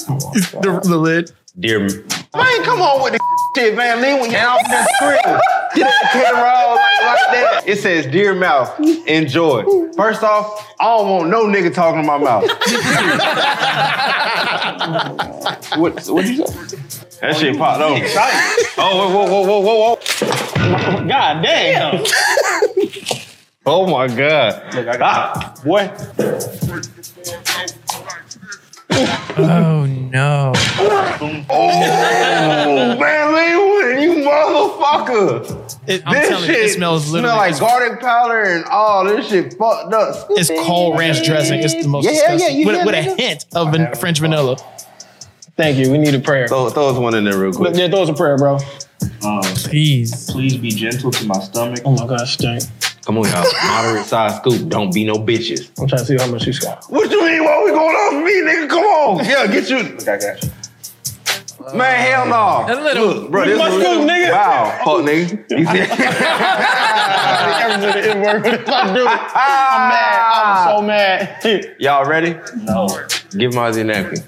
[0.61, 1.31] the, the lid.
[1.59, 3.19] Dear Man, come on with the
[3.57, 4.01] shit, man.
[4.01, 5.39] Lean when you're off that screen.
[5.75, 7.63] Get the camera all like, like that.
[7.65, 8.77] It says, Dear Mouth,
[9.07, 9.63] enjoy.
[9.95, 12.43] First off, I don't want no nigga talking in my mouth.
[15.77, 16.77] what what you say?
[17.21, 18.05] That shit popped over.
[18.77, 19.99] Oh, whoa, whoa, whoa, whoa, whoa.
[21.07, 22.03] God damn.
[23.65, 24.61] oh my God.
[25.01, 25.89] Ah, boy.
[29.37, 30.53] Oh no.
[31.49, 35.79] Oh, man, Lean, you motherfucker.
[35.87, 39.03] It, I'm this telling shit you, it smells smell literally like garlic powder and all
[39.05, 40.27] this shit fucked up.
[40.31, 41.59] It's cold ranch dressing.
[41.59, 42.57] It's the most Yeah, yeah, disgusting.
[42.59, 44.57] you with, hear with a hint of van- French vanilla.
[45.55, 45.91] Thank you.
[45.91, 46.47] We need a prayer.
[46.47, 47.75] Throw, throw us one in there real quick.
[47.75, 48.57] Yeah, throw us a prayer, bro.
[49.23, 51.79] Um, please, please be gentle to my stomach.
[51.85, 52.61] Oh my gosh, dang.
[53.05, 53.45] Come on, y'all.
[53.67, 54.69] Moderate size scoop.
[54.69, 55.69] Don't be no bitches.
[55.79, 56.85] I'm trying to see how much you got.
[56.85, 57.43] What you mean?
[57.43, 58.69] What we going on with me, nigga?
[58.69, 59.25] Come on.
[59.25, 59.83] Yeah, get you.
[59.83, 60.49] Look, I got you.
[61.73, 62.65] Man, hell no.
[62.67, 64.31] A little- Look, bro, this My is scoop, nigga.
[64.31, 65.29] Wow, fuck nigga.
[65.53, 65.79] You see?
[67.63, 68.45] Everything in word.
[68.45, 70.19] If I do it, I'm mad.
[70.33, 71.75] I'm so mad.
[71.79, 72.35] Y'all ready?
[72.63, 72.87] No.
[73.37, 74.19] Give Mazi a napkin.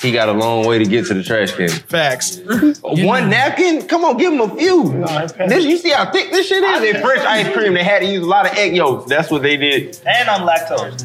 [0.00, 1.68] He got a long way to get to the trash can.
[1.68, 2.40] Facts.
[2.82, 3.86] One napkin?
[3.88, 5.04] Come on, give him a few.
[5.48, 6.94] this, you see how thick this shit is?
[6.94, 9.08] In French ice cream, they had to use a lot of egg yolks.
[9.08, 9.98] That's what they did.
[10.06, 11.02] And I'm lactose.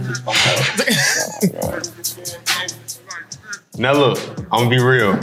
[3.80, 4.19] This is Now look,
[4.51, 5.14] I'm gonna be real.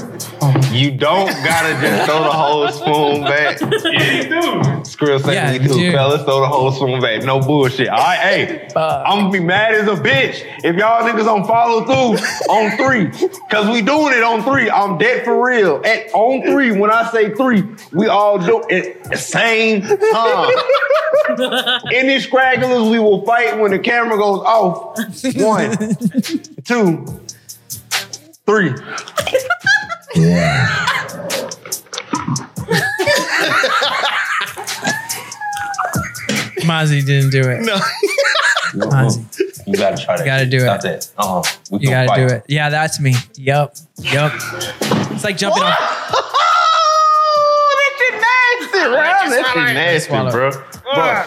[0.73, 3.61] You don't gotta just throw the whole spoon back.
[3.87, 4.61] Yeah, you do.
[4.83, 5.93] Skrill say Yeah, we do, dude.
[5.95, 6.23] fellas.
[6.23, 7.23] Throw the whole spoon back.
[7.23, 7.89] No bullshit.
[7.89, 11.85] All right, hey, I'm gonna be mad as a bitch if y'all niggas don't follow
[11.85, 12.19] through
[12.49, 13.11] on three,
[13.51, 14.71] cause we doing it on three.
[14.71, 15.81] I'm dead for real.
[15.85, 17.63] At on three, when I say three,
[17.93, 20.51] we all do it at the same time.
[21.93, 24.99] Any scragglers, we will fight when the camera goes off.
[25.37, 25.77] One,
[26.65, 27.21] two,
[28.47, 28.73] three.
[36.65, 37.63] Mazi didn't do it.
[37.63, 37.77] No.
[38.89, 39.25] Mazi,
[39.67, 40.25] You gotta try that.
[40.25, 41.11] You gotta do Stop it.
[41.17, 41.43] Uh-huh.
[41.71, 42.45] We you gonna gotta do it.
[42.49, 43.15] Yeah, that's me.
[43.37, 43.75] Yup.
[43.99, 44.33] Yup.
[45.13, 45.77] It's like jumping off.
[47.39, 48.15] Oh, that shit
[48.73, 48.97] nasty, bro.
[48.97, 50.31] That shit nasty, Swallow.
[50.31, 50.51] bro.
[50.95, 51.25] Bro,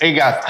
[0.00, 0.44] it got.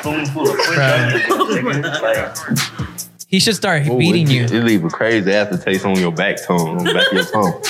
[0.00, 2.87] spoonful of French onions.
[3.28, 4.44] He should start Ooh, beating it, you.
[4.44, 7.60] It leave a crazy aftertaste on your back tongue, on the back of your tongue.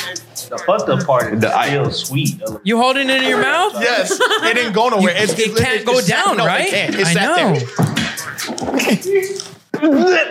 [0.50, 2.40] The fucked up part is The ice- still sweet.
[2.62, 3.72] You holding it in your mouth?
[3.74, 5.16] Yes, it didn't go nowhere.
[5.16, 6.68] You- It's, it it's- can't it's- go it's sat- down, no, right?
[6.68, 6.94] It can't.
[6.94, 7.54] It's I sat know.
[7.58, 7.68] there.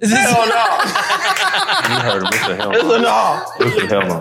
[0.00, 0.64] Is this Hell no.
[1.88, 2.28] you heard him.
[2.32, 2.70] It's a hell.
[2.72, 3.44] It's a no.
[3.60, 4.18] It's a hell no.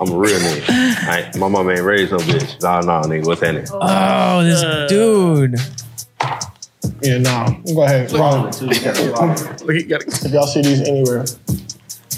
[0.00, 0.64] I'm a real nigga.
[0.68, 2.60] I my mama ain't raised no bitch.
[2.62, 3.26] Nah, nah, nigga.
[3.26, 3.70] What's that nigga?
[3.72, 5.58] Oh, this dude.
[7.02, 7.62] Yeah, no.
[7.74, 8.10] Go ahead.
[8.12, 8.48] Wrong.
[8.48, 11.24] If y'all see these anywhere,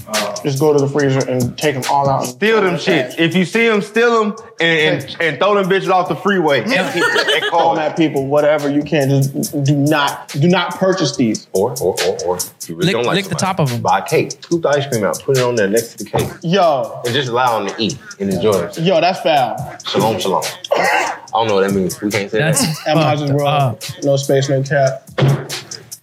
[0.09, 2.21] Uh, just go to the freezer and take them all out.
[2.23, 3.19] And steal them shits.
[3.19, 6.61] If you see them, steal them and, and, and throw them bitches off the freeway.
[6.67, 7.79] Empty at Call cars.
[7.79, 9.09] that people, whatever you can.
[9.11, 11.47] Just do not, do not purchase these.
[11.53, 12.37] Or, or, or, or.
[12.37, 13.83] If you really Lick, don't like lick the top of them.
[13.83, 14.33] Buy a cake.
[14.33, 15.21] Scoop the ice cream out.
[15.23, 16.29] Put it on there next to the cake.
[16.43, 18.79] Yo, And just allow them to eat and enjoy it.
[18.79, 19.79] yo, that's foul.
[19.87, 20.43] Shalom, shalom.
[20.75, 22.01] I don't know what that means.
[22.01, 22.89] We can't say That's that.
[22.89, 25.09] At Mazi's fucked World, no space, no cap.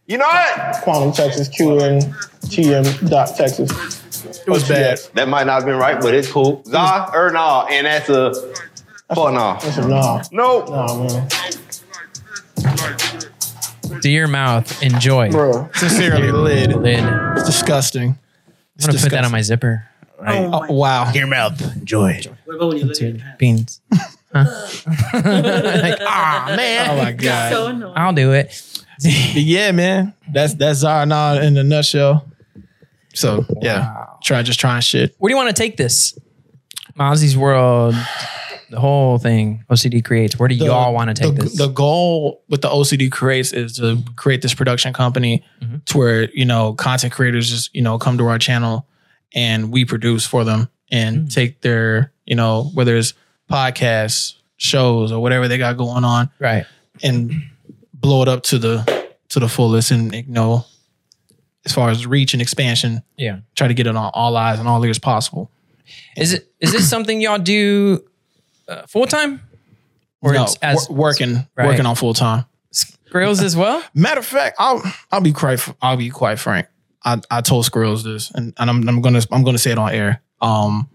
[0.09, 0.81] You know what?
[0.81, 3.69] Quantum Texas, QN, dot Texas.
[4.25, 4.99] It was bad.
[5.13, 6.63] That might not have been right, but it's cool.
[6.65, 8.33] Za or nah, and that's a
[9.13, 9.59] fuck nah.
[9.59, 10.19] That's a no.
[10.31, 10.69] Nope.
[10.69, 11.29] No, man.
[14.01, 14.81] To your mouth.
[14.81, 15.29] Enjoy.
[15.29, 15.69] Bro.
[15.75, 16.73] Sincerely, lid.
[16.73, 17.03] Lid.
[17.37, 18.17] It's disgusting.
[18.81, 19.87] I'm gonna put that on my zipper.
[20.25, 21.11] Oh, wow.
[21.11, 21.61] Your mouth.
[21.77, 22.19] Enjoy.
[22.45, 23.21] What about when you lick it?
[23.37, 23.79] Beans.
[24.33, 24.45] like,
[26.01, 26.89] ah, man.
[26.89, 27.51] Oh my god.
[27.51, 27.93] So annoying.
[27.95, 28.78] I'll do it.
[29.01, 30.13] Yeah, man.
[30.31, 32.25] That's that's Zarna in a nutshell.
[33.13, 35.15] So yeah, try just trying shit.
[35.17, 36.17] Where do you want to take this?
[36.97, 37.95] Mazi's World,
[38.69, 40.37] the whole thing, OCD creates.
[40.37, 41.57] Where do The- y'all want to take the, this?
[41.57, 45.77] The goal with the OCD creates is to create this production company Mm-hmm.
[45.85, 48.85] to where you know content creators just you know come to our channel
[49.33, 51.33] and we produce for them and Mm.
[51.33, 53.13] take their you know whether it's
[53.49, 56.65] podcasts, shows, or whatever they got going on, right,
[57.01, 57.31] and
[57.99, 60.65] blow it up to the to the fullest and you know
[61.65, 63.03] as far as reach and expansion.
[63.17, 63.39] Yeah.
[63.55, 65.51] try to get it on all eyes and all ears possible.
[66.15, 68.03] Is it is this something y'all do
[68.67, 69.41] uh, full time?
[70.21, 71.67] Or no, it's as wor- working Right.
[71.67, 72.45] working on full time.
[72.73, 73.83] Skrills as well?
[73.93, 76.67] Matter of fact, I'll I'll be quite I'll be quite frank.
[77.03, 79.91] I, I told Skrills this, and, and I'm I'm gonna I'm gonna say it on
[79.93, 80.21] air.
[80.41, 80.89] Um,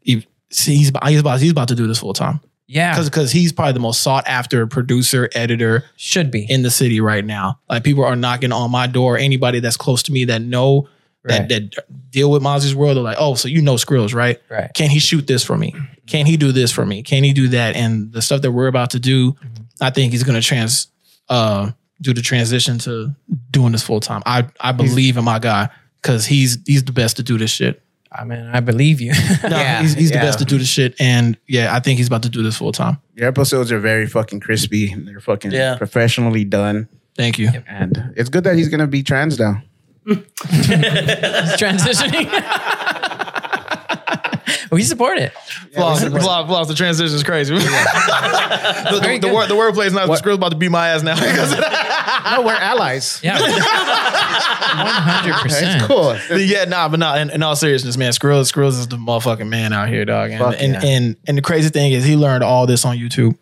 [0.00, 2.40] he, see, he's about, he's about he's about to do this full time.
[2.68, 6.70] Yeah, because because he's probably the most sought after producer editor should be in the
[6.70, 7.58] city right now.
[7.68, 9.16] Like people are knocking on my door.
[9.18, 10.88] Anybody that's close to me that know
[11.24, 11.48] Right.
[11.48, 14.40] that that deal with Mazi's World, they're like, oh, so you know Skrills, right?
[14.48, 14.70] Right.
[14.72, 15.74] Can he shoot this for me?
[16.06, 17.02] Can he do this for me?
[17.02, 17.74] Can he do that?
[17.74, 19.34] And the stuff that we're about to do,
[19.80, 20.88] I think he's gonna trans
[21.28, 23.14] uh do the transition to
[23.50, 24.22] doing this full time.
[24.26, 27.82] I I believe in my guy because he's he's the best to do this shit.
[28.10, 29.12] I mean, I believe you.
[29.42, 32.06] No, Yeah, he's, he's the best to do this shit, and yeah, I think he's
[32.06, 32.98] about to do this full time.
[33.14, 34.94] Your episodes are very fucking crispy.
[34.94, 35.76] They're fucking Yeah.
[35.76, 36.88] professionally done.
[37.16, 37.50] Thank you.
[37.66, 39.62] And it's good that he's gonna be trans now.
[40.06, 40.16] He's
[41.60, 42.28] transitioning.
[44.70, 45.32] we support it.
[45.72, 46.68] Flaws, flaws, flaws.
[46.68, 47.54] The transition is crazy.
[47.58, 47.60] the,
[49.02, 50.06] the, the, word, the wordplay is not.
[50.06, 51.14] The script's about to beat my ass now.
[52.36, 53.20] no, we're allies.
[53.22, 53.50] Yeah, one
[54.86, 56.16] hundred It's cool.
[56.38, 57.16] yeah, nah, but nah.
[57.16, 60.30] In, in all seriousness, man, Skrills, Skrills is the motherfucking man out here, dog.
[60.30, 60.84] And Fuck and, yeah.
[60.84, 63.36] and and the crazy thing is, he learned all this on YouTube,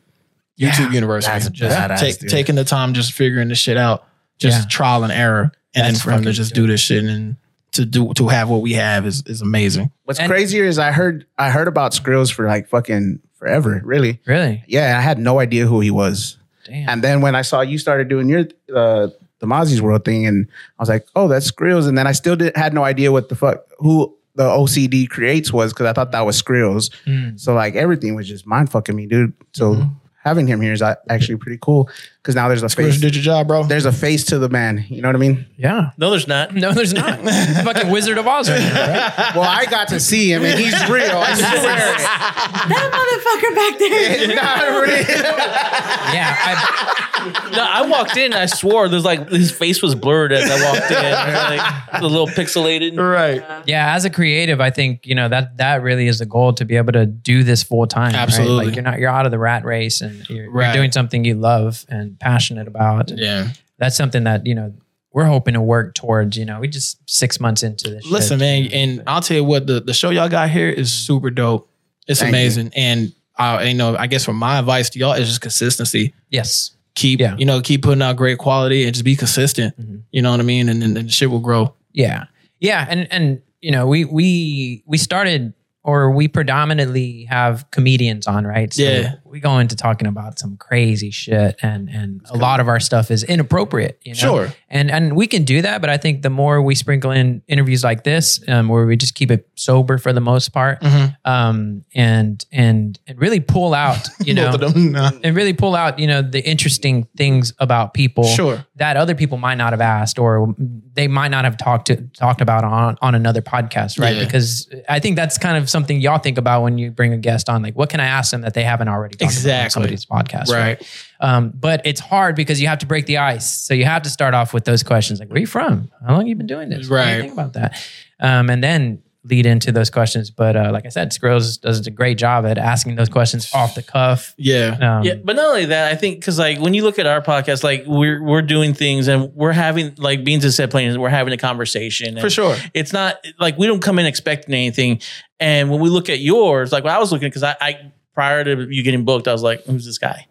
[0.58, 1.32] YouTube University.
[1.32, 4.04] that's just badass, take- taking the time, just figuring this shit out,
[4.38, 4.68] just Yeah.
[4.68, 7.36] trial and error, and That's then for him to fucking just do this shit and
[7.76, 9.90] to do to have what we have is is amazing.
[10.04, 13.80] What's crazier is I heard I heard about Skrills for like fucking forever.
[13.84, 14.64] Really, really.
[14.66, 16.38] Yeah, I had no idea who he was.
[16.64, 16.88] Damn.
[16.88, 18.40] And then when I saw you started doing your
[18.74, 20.48] uh, the Mazi's World thing, and
[20.78, 21.86] I was like, oh, that's Skrills.
[21.86, 25.52] And then I still did, had no idea what the fuck who the OCD creates
[25.52, 26.90] was because I thought that was Skrills.
[27.04, 27.38] Mm.
[27.38, 29.34] So like everything was just mind fucking me, dude.
[29.52, 29.88] So
[30.24, 31.88] having him here is actually pretty cool
[32.26, 33.00] because now there's a Skrills face.
[33.00, 33.62] did your job, bro.
[33.62, 34.84] There's a face to the man.
[34.88, 35.46] You know what I mean?
[35.56, 35.90] Yeah.
[35.96, 36.52] No, there's not.
[36.56, 37.20] No, there's not.
[37.22, 39.34] It's fucking Wizard of Oz right now, right?
[39.36, 41.16] Well, I got to see him, and he's real.
[41.16, 41.96] I swear.
[42.66, 44.16] That motherfucker back there.
[44.26, 45.66] It's not real.
[46.14, 48.32] Yeah, No, I walked in.
[48.32, 52.26] I swore there's like his face was blurred as I walked in, like a little
[52.28, 52.98] pixelated.
[52.98, 53.42] Right.
[53.66, 56.64] Yeah, as a creative, I think you know that that really is the goal to
[56.64, 58.12] be able to do this full time.
[58.12, 58.20] right?
[58.20, 58.66] Absolutely.
[58.66, 60.66] like you're not you're out of the rat race and you're, Right.
[60.68, 63.10] you're doing something you love and passionate about.
[63.10, 63.48] And Yeah.
[63.78, 64.72] that's something that you know
[65.12, 66.36] we're hoping to work towards.
[66.36, 68.04] You know, we just six months into this.
[68.06, 68.70] Listen, shit.
[68.72, 71.70] man, and I'll tell you what the, the show y'all got here is super dope.
[72.06, 75.28] It's Thank amazing, and I you know, I guess from my advice to y'all is
[75.28, 76.14] just consistency.
[76.30, 77.30] Yes, Keep Yeah.
[77.30, 77.38] Mm-hmm.
[77.40, 79.74] you know keep putting out great quality and just be consistent.
[80.12, 81.74] You know what I mean, and then the shit will grow.
[81.92, 82.24] Yeah.
[82.60, 82.86] Yeah.
[82.88, 88.72] And and you know, we we we started or we predominantly have comedians on, right?
[88.72, 89.14] So Yeah.
[89.36, 93.10] We go into talking about some crazy shit and and a lot of our stuff
[93.10, 94.18] is inappropriate, you know.
[94.18, 94.48] Sure.
[94.70, 97.84] And and we can do that, but I think the more we sprinkle in interviews
[97.84, 101.30] like this, um, where we just keep it sober for the most part, Mm-hmm.
[101.30, 105.10] um, and and and really pull out, you know, nah.
[105.22, 108.64] and really pull out, you know, the interesting things about people Sure.
[108.76, 110.54] that other people might not have asked or
[110.94, 114.16] they might not have talked to talked about on on another podcast, right?
[114.16, 114.24] Yeah.
[114.24, 117.50] Because I think that's kind of something y'all think about when you bring a guest
[117.50, 117.62] on.
[117.62, 119.70] Like, what can I ask them that they haven't already talked about on Exactly.
[119.70, 120.48] somebody's podcast?
[120.50, 120.82] Right.
[121.20, 123.50] Um, but it's hard because you have to break the ice.
[123.50, 125.90] So you have to start off with those questions like, where are you from?
[126.06, 126.88] How long have you been doing this?
[126.90, 127.20] What do you Right.
[127.22, 127.82] think about that?
[128.20, 130.30] Um, and then lead into those questions.
[130.30, 133.74] But uh, like I said, Skrills does a great job at asking those questions off
[133.74, 134.32] the cuff.
[134.38, 134.76] Yeah.
[134.80, 137.20] Um, Yeah, but not only that, I think because like when you look at our
[137.20, 141.08] podcast, like we're we're doing things and we're having like Beans and Set Planes, we're
[141.08, 142.10] having a conversation.
[142.10, 142.54] And For sure.
[142.72, 145.00] it's not like we don't come in expecting anything.
[145.40, 148.42] And when we look at yours, like when I was looking, because I, I prior
[148.42, 150.26] to you getting booked, I was like, "Who's this guy?"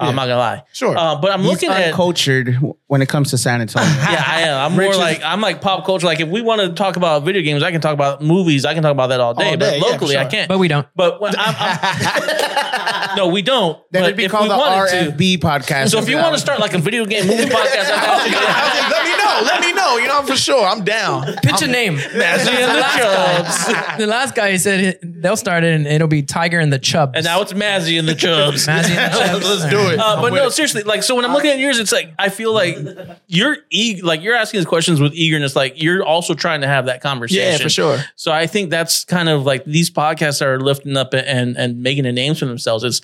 [0.00, 0.62] Uh, I'm not gonna lie.
[0.72, 0.96] Sure.
[0.96, 2.56] Uh, but I'm He's looking at uncultured
[2.86, 3.88] when it comes to San Antonio.
[3.88, 4.72] yeah, I am.
[4.72, 6.06] I'm more like I'm like pop culture.
[6.06, 8.64] Like if we want to talk about video games, I can talk about movies.
[8.64, 9.50] I can talk about that all day.
[9.50, 10.48] All day, but yeah, for locally, I can't.
[10.48, 10.86] But we don't.
[10.96, 13.78] But when I'm, I'm no, we don't.
[13.90, 15.90] Then it'd be called the wanted to- RFB podcast.
[15.90, 18.90] So if you want to start like a video game movie podcast, I'm down.
[18.90, 19.40] let me know.
[19.42, 19.96] Let me know.
[19.98, 20.64] You know, for sure.
[20.66, 21.24] I'm down.
[21.42, 21.96] Pitch a name.
[21.96, 23.98] Mazi and the Chubs.
[23.98, 27.12] the last guy said they'll start it and it'll be Tiger and the Chubs.
[27.16, 28.66] And now it's Mazi and the Chubs.
[28.66, 29.44] Mazi and the Chubs.
[29.44, 29.89] Let's do it.
[29.98, 30.50] Uh, but I'm no, it.
[30.52, 32.76] seriously, like so when I'm looking at yours, it's like I feel like
[33.26, 36.86] you're eager, like you're asking these questions with eagerness, like you're also trying to have
[36.86, 37.52] that conversation.
[37.52, 37.98] Yeah, for sure.
[38.16, 42.06] So I think that's kind of like these podcasts are lifting up and and making
[42.06, 42.84] a name for themselves.
[42.84, 43.00] It's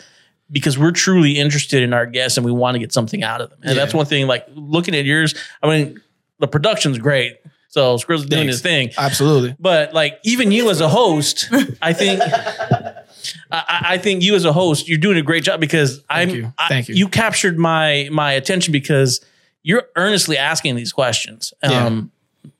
[0.50, 3.50] because we're truly interested in our guests and we want to get something out of
[3.50, 3.58] them.
[3.62, 3.82] And Yeah.
[3.82, 4.26] that's one thing.
[4.28, 6.00] Like looking at yours, I mean,
[6.38, 7.38] the production's great.
[7.68, 8.54] So Skrill's doing Thanks.
[8.54, 8.90] his thing.
[8.96, 9.54] Absolutely.
[9.58, 11.48] But like even you as a host,
[11.82, 13.04] I think I,
[13.50, 16.52] I think you as a host, you're doing a great job because I'm you.
[16.58, 16.94] I- Thank you.
[16.94, 19.20] you captured my my attention because
[19.62, 21.52] you're earnestly asking these questions.
[21.62, 21.86] Yeah.
[21.86, 22.12] Um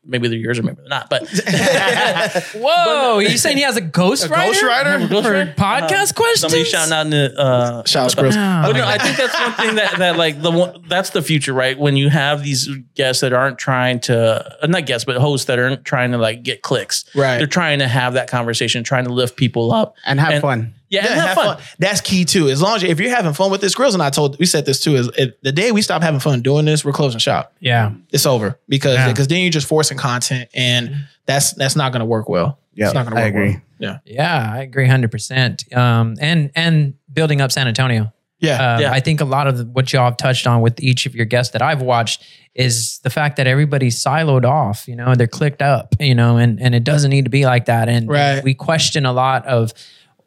[0.07, 1.28] maybe they're yours or maybe they're not, but
[2.55, 5.07] Whoa, you saying he has a ghost ghostwriter?
[5.09, 5.55] ghostwriter?
[5.55, 6.41] For podcast questions?
[6.41, 8.36] somebody shouting out in the uh Shout out Skrills.
[8.36, 11.23] Oh, but no, I think that's one thing that that like the one that's the
[11.23, 11.78] future, right?
[11.78, 15.59] When you have these guests that aren't trying to uh, not guests, but hosts that
[15.59, 17.05] aren't trying to like get clicks.
[17.15, 17.39] Right.
[17.39, 20.75] They're trying to have that conversation, trying to lift people up and have fun.
[20.89, 21.59] Yeah, Yeah, and have, fun.
[21.79, 22.49] That's key too.
[22.49, 24.47] As long as you, if you're having fun with this, Skrills and I told we
[24.47, 24.95] said this too.
[24.97, 27.53] Is it, the day we stop having fun doing this, we're closing shop.
[27.61, 27.93] Yeah.
[28.11, 29.09] It's over because Yeah.
[29.09, 30.95] because then you're just forcing content, and
[31.27, 32.59] that's that's not going to work well.
[32.75, 33.53] Yeah, it's not going to I agree.
[33.53, 33.61] well.
[33.79, 35.77] Yeah, Yeah, I agree 100%.
[35.77, 38.13] Um, and, and building up San Antonio.
[38.39, 38.75] Yeah.
[38.77, 38.93] Um, Yeah.
[38.93, 41.53] I think a lot of what y'all have touched on with each of your guests
[41.53, 42.23] that I've watched
[42.55, 46.61] is the fact that everybody's siloed off, you know, they're clicked up, you know, and,
[46.61, 47.89] and it doesn't need to be like that.
[47.89, 48.43] And Right.
[48.45, 49.73] we question a lot of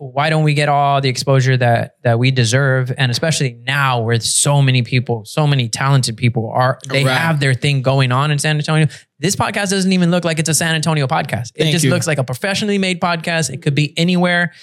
[0.01, 4.17] why don't we get all the exposure that that we deserve and especially now where
[4.21, 7.11] so many people so many talented people are they Right.
[7.17, 8.87] have their thing going on in san antonio
[9.19, 11.91] this podcast doesn't even look like it's a san antonio podcast it Thank just you.
[11.91, 14.53] looks like a professionally made podcast it could be anywhere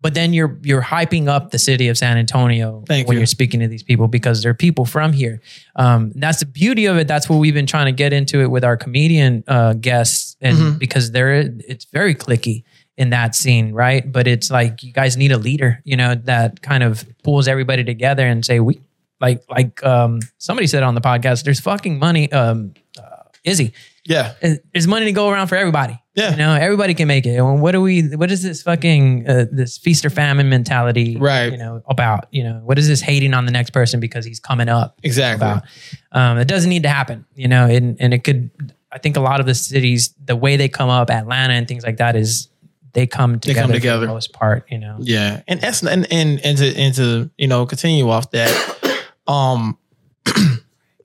[0.00, 3.20] but then you're you're hyping up the city of san antonio Thank when you.
[3.20, 5.42] you're speaking to these people because they're people from here
[5.76, 8.50] um, that's the beauty of it that's what we've been trying to get into it
[8.50, 10.78] with our comedian uh, guests and Mhm.
[10.78, 12.62] because they're it's very clicky
[12.98, 14.10] in that scene, right?
[14.10, 17.84] But it's like you guys need a leader, you know, that kind of pulls everybody
[17.84, 18.80] together and say we
[19.20, 22.30] like like um somebody said on the podcast, there's fucking money.
[22.32, 23.72] Um, uh, Izzy,
[24.04, 24.34] Yeah.
[24.74, 25.98] there's money to go around for everybody.
[26.14, 26.32] Yeah.
[26.32, 27.36] you know, everybody can make it.
[27.36, 28.02] And what do we?
[28.16, 31.16] What is this fucking uh, this feast or famine mentality?
[31.16, 31.52] Right.
[31.52, 34.40] You know about you know what is this hating on the next person because he's
[34.40, 34.98] coming up?
[35.04, 35.46] Exactly.
[35.46, 35.62] About
[36.10, 37.24] um, it doesn't need to happen.
[37.36, 38.50] You know, and and it could.
[38.90, 41.84] I think a lot of the cities, the way they come up, Atlanta and things
[41.84, 42.48] like that, is
[42.92, 43.38] they come together.
[43.38, 44.06] They together, come for together.
[44.06, 44.66] the most part.
[44.70, 44.96] You know.
[45.00, 49.76] Yeah, and that's and and and to and to you know continue off that, um,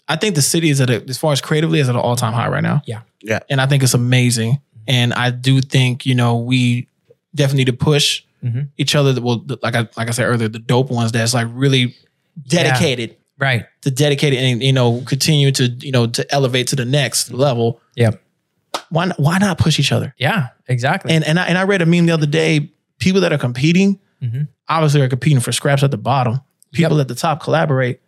[0.08, 2.16] I think the city is at a, as far as creatively is at an all
[2.16, 2.82] time high right now.
[2.86, 6.88] Yeah, yeah, and I think it's amazing, and I do think you know we
[7.36, 8.68] definitely need to push Mhm.
[8.78, 9.20] each other.
[9.22, 11.96] Well, like I like I said earlier, the dope ones that's like really
[12.48, 13.66] dedicated, right?
[13.84, 17.32] To dedicate it and you know continue to you know to elevate to the next
[17.32, 17.80] level.
[17.96, 18.22] Yep.
[18.90, 20.14] Why not, why not push each other?
[20.18, 21.14] Yeah, exactly.
[21.14, 22.72] And and I, and I read a meme the other day.
[23.00, 24.48] People that are competing Mhm.
[24.70, 26.40] obviously are competing for scraps at the bottom.
[26.72, 28.02] People at the top collaborate.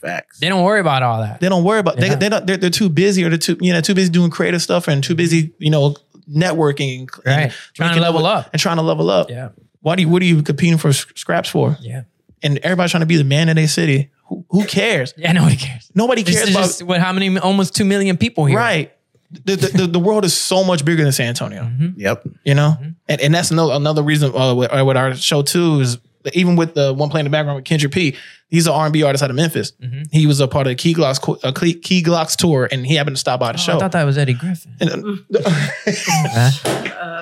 [0.00, 0.38] Facts.
[0.40, 1.40] They don't worry about all that.
[1.40, 2.08] They don't worry about Yeah.
[2.10, 4.30] they they don't they're, they're too busy or they're too you know too busy doing
[4.30, 5.96] creative stuff and too busy you know
[6.30, 7.42] networking and, Right.
[7.44, 8.50] and Trying to level up.
[8.52, 9.30] and trying to level up.
[9.30, 9.48] Yeah.
[9.80, 11.76] Why do you what are you competing for scraps for?
[11.80, 12.02] Yeah.
[12.42, 14.10] And everybody's trying to be the man in their city.
[14.26, 15.14] Who, who cares?
[15.16, 15.90] Yeah, nobody cares.
[15.94, 18.58] Nobody This cares is about just what how many almost two million people here.
[18.58, 18.92] right.
[19.30, 21.62] The, the, the, the world is so much bigger than San Antonio.
[21.62, 22.00] Mm-hmm.
[22.00, 22.28] Yep.
[22.44, 22.76] You know,
[23.08, 26.02] and, and that's another another reason uh, with, uh, with our show too is that
[26.34, 28.16] even with the one playing in the background with Kendrick P,
[28.48, 29.72] he's an R and B artist out of Memphis.
[29.82, 30.02] Mm-hmm.
[30.12, 32.86] He was a part of the Key Glocks co- uh, Key Key Glocks tour, and
[32.86, 33.76] he happened to stop by the Oh, show.
[33.76, 34.72] I thought that was Eddie Griffin.
[34.80, 36.50] And, uh,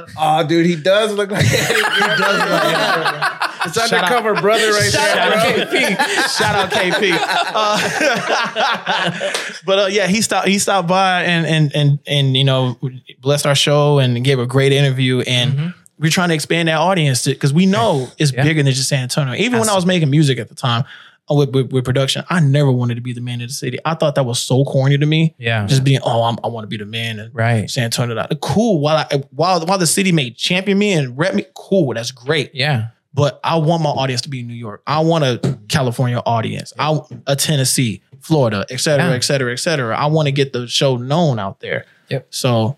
[0.19, 1.75] Oh, dude, he does look like Eddie.
[1.75, 3.41] he does look like Eddie.
[3.67, 5.15] It's Shout undercover brother right there.
[5.15, 5.55] Shout there.
[5.55, 5.79] out bro.
[5.81, 6.37] KP.
[6.37, 7.15] Shout out KP.
[7.57, 9.31] Uh,
[9.65, 10.49] but uh, yeah, he stopped.
[10.49, 12.79] He stopped by and and and and you know
[13.21, 15.21] blessed our show and gave a great interview.
[15.21, 19.03] And we're trying to expand that audience because we know it's bigger than just San
[19.05, 19.35] Antonio.
[19.35, 20.85] Even when I was making music at the time.
[21.31, 23.79] uh, With, with, with production, I never wanted to be the man of the city.
[23.85, 25.35] I thought that was so corny to me.
[25.39, 25.67] Yeah.
[25.67, 27.19] just being, oh, I'm, I want to be the man.
[27.19, 27.71] in Right.
[27.71, 28.27] San Antonio.
[28.43, 28.81] Cool.
[28.81, 31.95] While I, while while the city may champion me and rep me, cool.
[31.95, 32.89] That's great Yeah.
[33.15, 34.83] but I want my audience to be in New York.
[34.87, 36.73] I want a California audience.
[36.79, 39.15] I a Tennessee, Florida, et cetera, Yeah.
[39.17, 39.97] et cetera, et cetera.
[39.97, 41.87] I want to get the show known out there.
[42.11, 42.27] Yep.
[42.35, 42.77] So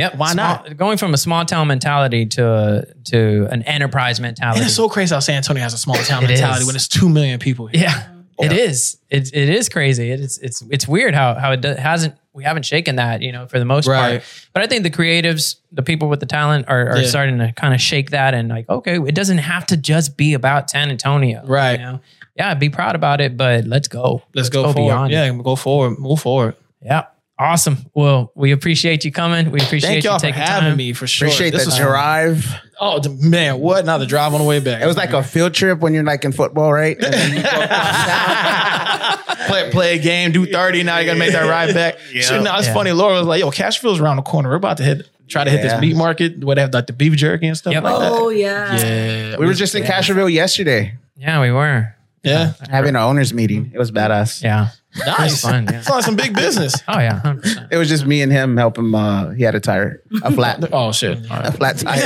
[0.00, 0.14] Yep.
[0.16, 4.58] Why Small- Going from a small town mentality to a, to an enterprise mentality.
[4.60, 6.66] and it's so crazy how San Antonio has a small town mentality is.
[6.66, 7.82] when it's two million people here.
[7.82, 8.06] Yeah,
[8.38, 8.98] it is.
[9.08, 10.10] It's it is crazy.
[10.10, 13.32] It is it's it's weird how how it do, hasn't we haven't shaken that you
[13.32, 14.20] know for the most Right.
[14.20, 14.24] part.
[14.52, 17.08] But I think the creatives, the people with the talent, are, are Yeah.
[17.08, 20.34] starting to kind of shake that and like okay, it doesn't have to just be
[20.34, 21.72] about San Antonio, Right.
[21.78, 22.00] You know?
[22.36, 24.22] Yeah, be proud about it, but let's go.
[24.34, 24.76] Let's, go, forward.
[24.88, 25.12] beyond.
[25.12, 25.42] Yeah, it.
[25.42, 25.98] go forward.
[25.98, 26.54] Move forward.
[26.80, 27.06] Yeah.
[27.40, 27.78] Awesome.
[27.94, 29.50] Well, we appreciate you coming.
[29.50, 30.76] We appreciate Thank you y'all for taking having time.
[30.76, 31.28] me for sure.
[31.28, 32.46] Appreciate This the was- drive.
[32.78, 33.84] Oh man, what?
[33.86, 34.82] Now the drive on the way back.
[34.82, 36.96] It was like a field trip when you're like in football, right?
[37.02, 37.42] And then
[39.46, 41.96] play, play a game, do 30, now you gotta make that ride back.
[42.12, 42.22] Yeah.
[42.22, 42.74] Shit, no, it's Yeah.
[42.74, 42.92] funny.
[42.92, 44.48] Laura was like, yo, Castroville's around the corner.
[44.50, 45.74] We're about to hit try to hit Yeah.
[45.74, 47.84] this meat market where they have like the beef jerky and stuff Yep.
[47.84, 48.12] like that.
[48.12, 48.76] Oh yeah.
[48.76, 49.36] Yeah.
[49.38, 51.94] we were just in Castroville yesterday Yeah, we were.
[52.22, 52.52] Yeah.
[52.68, 53.70] having an owners meeting.
[53.74, 54.42] It was badass.
[54.42, 54.68] Yeah.
[55.06, 55.42] Nice.
[55.42, 55.78] fun, yeah.
[55.78, 56.74] It's like some big business.
[56.88, 57.20] Oh yeah.
[57.24, 57.68] 100%.
[57.70, 58.94] It was just me and him helping him.
[58.94, 61.30] Uh, he had a tire, a flat, Oh shit.
[61.30, 61.54] All a right.
[61.54, 62.00] flat tire.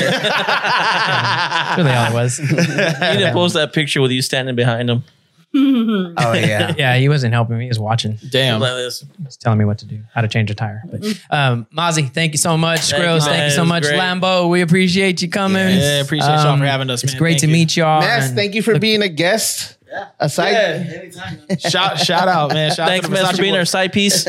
[1.79, 2.39] really all it was.
[2.41, 2.47] You
[3.21, 5.05] didn't post that picture with you standing behind him.
[5.57, 6.75] oh yeah.
[6.77, 7.65] yeah, he wasn't helping me.
[7.65, 8.19] He was watching.
[8.31, 8.61] Damn.
[8.61, 9.01] Like this.
[9.17, 10.83] He was telling me what to do, how to change a tire.
[10.91, 12.91] But um, Mazi, thank you so much.
[12.91, 13.45] Thank Skrills, you, thank man.
[13.51, 13.83] you so was much.
[13.85, 14.01] great.
[14.01, 15.79] Lambo, we appreciate you coming.
[15.79, 17.19] Yeah, appreciate y'all for having us, It's man.
[17.21, 17.53] great Thank to you.
[17.53, 18.01] meet y'all.
[18.01, 19.74] Mass, and thank you for being a guest.
[20.19, 21.41] Aside, Anytime.
[21.59, 22.71] Shout shout out, man.
[22.75, 23.71] Shout Thanks, out to man, for Versace being our boys.
[23.71, 24.25] side piece.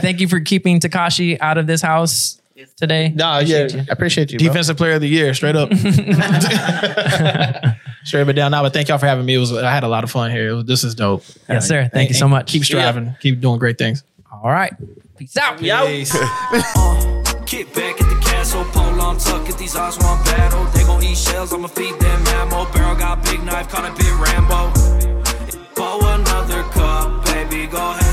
[0.00, 2.40] thank you for keeping Tekashi out of this house
[2.76, 3.10] today.
[3.10, 3.68] Nah, yeah.
[3.72, 4.38] I appreciate you.
[4.38, 4.48] Bro.
[4.48, 5.68] Defensive player of the year, straight up.
[8.04, 8.62] straight up down now.
[8.62, 9.34] But thank y'all for having me.
[9.34, 10.54] It was I had a lot of fun here.
[10.54, 11.24] Was- this is dope.
[11.48, 11.82] Yes, sir.
[11.92, 12.50] Thank And- you so much.
[12.52, 13.14] Keep striving.
[13.20, 14.02] Keep doing great things.
[14.32, 14.72] All right.
[15.18, 15.58] Peace out.
[15.58, 16.14] Peace.
[17.46, 20.64] Kick back at the castle, pole on tuck, get these odds one battle.
[20.74, 22.64] They gon' eat shells, I'ma feed them ammo.
[22.72, 24.72] Barrel got big knife, call a big Rambo.
[25.76, 27.68] Pour another cup, baby.
[27.68, 28.05] Go ahead.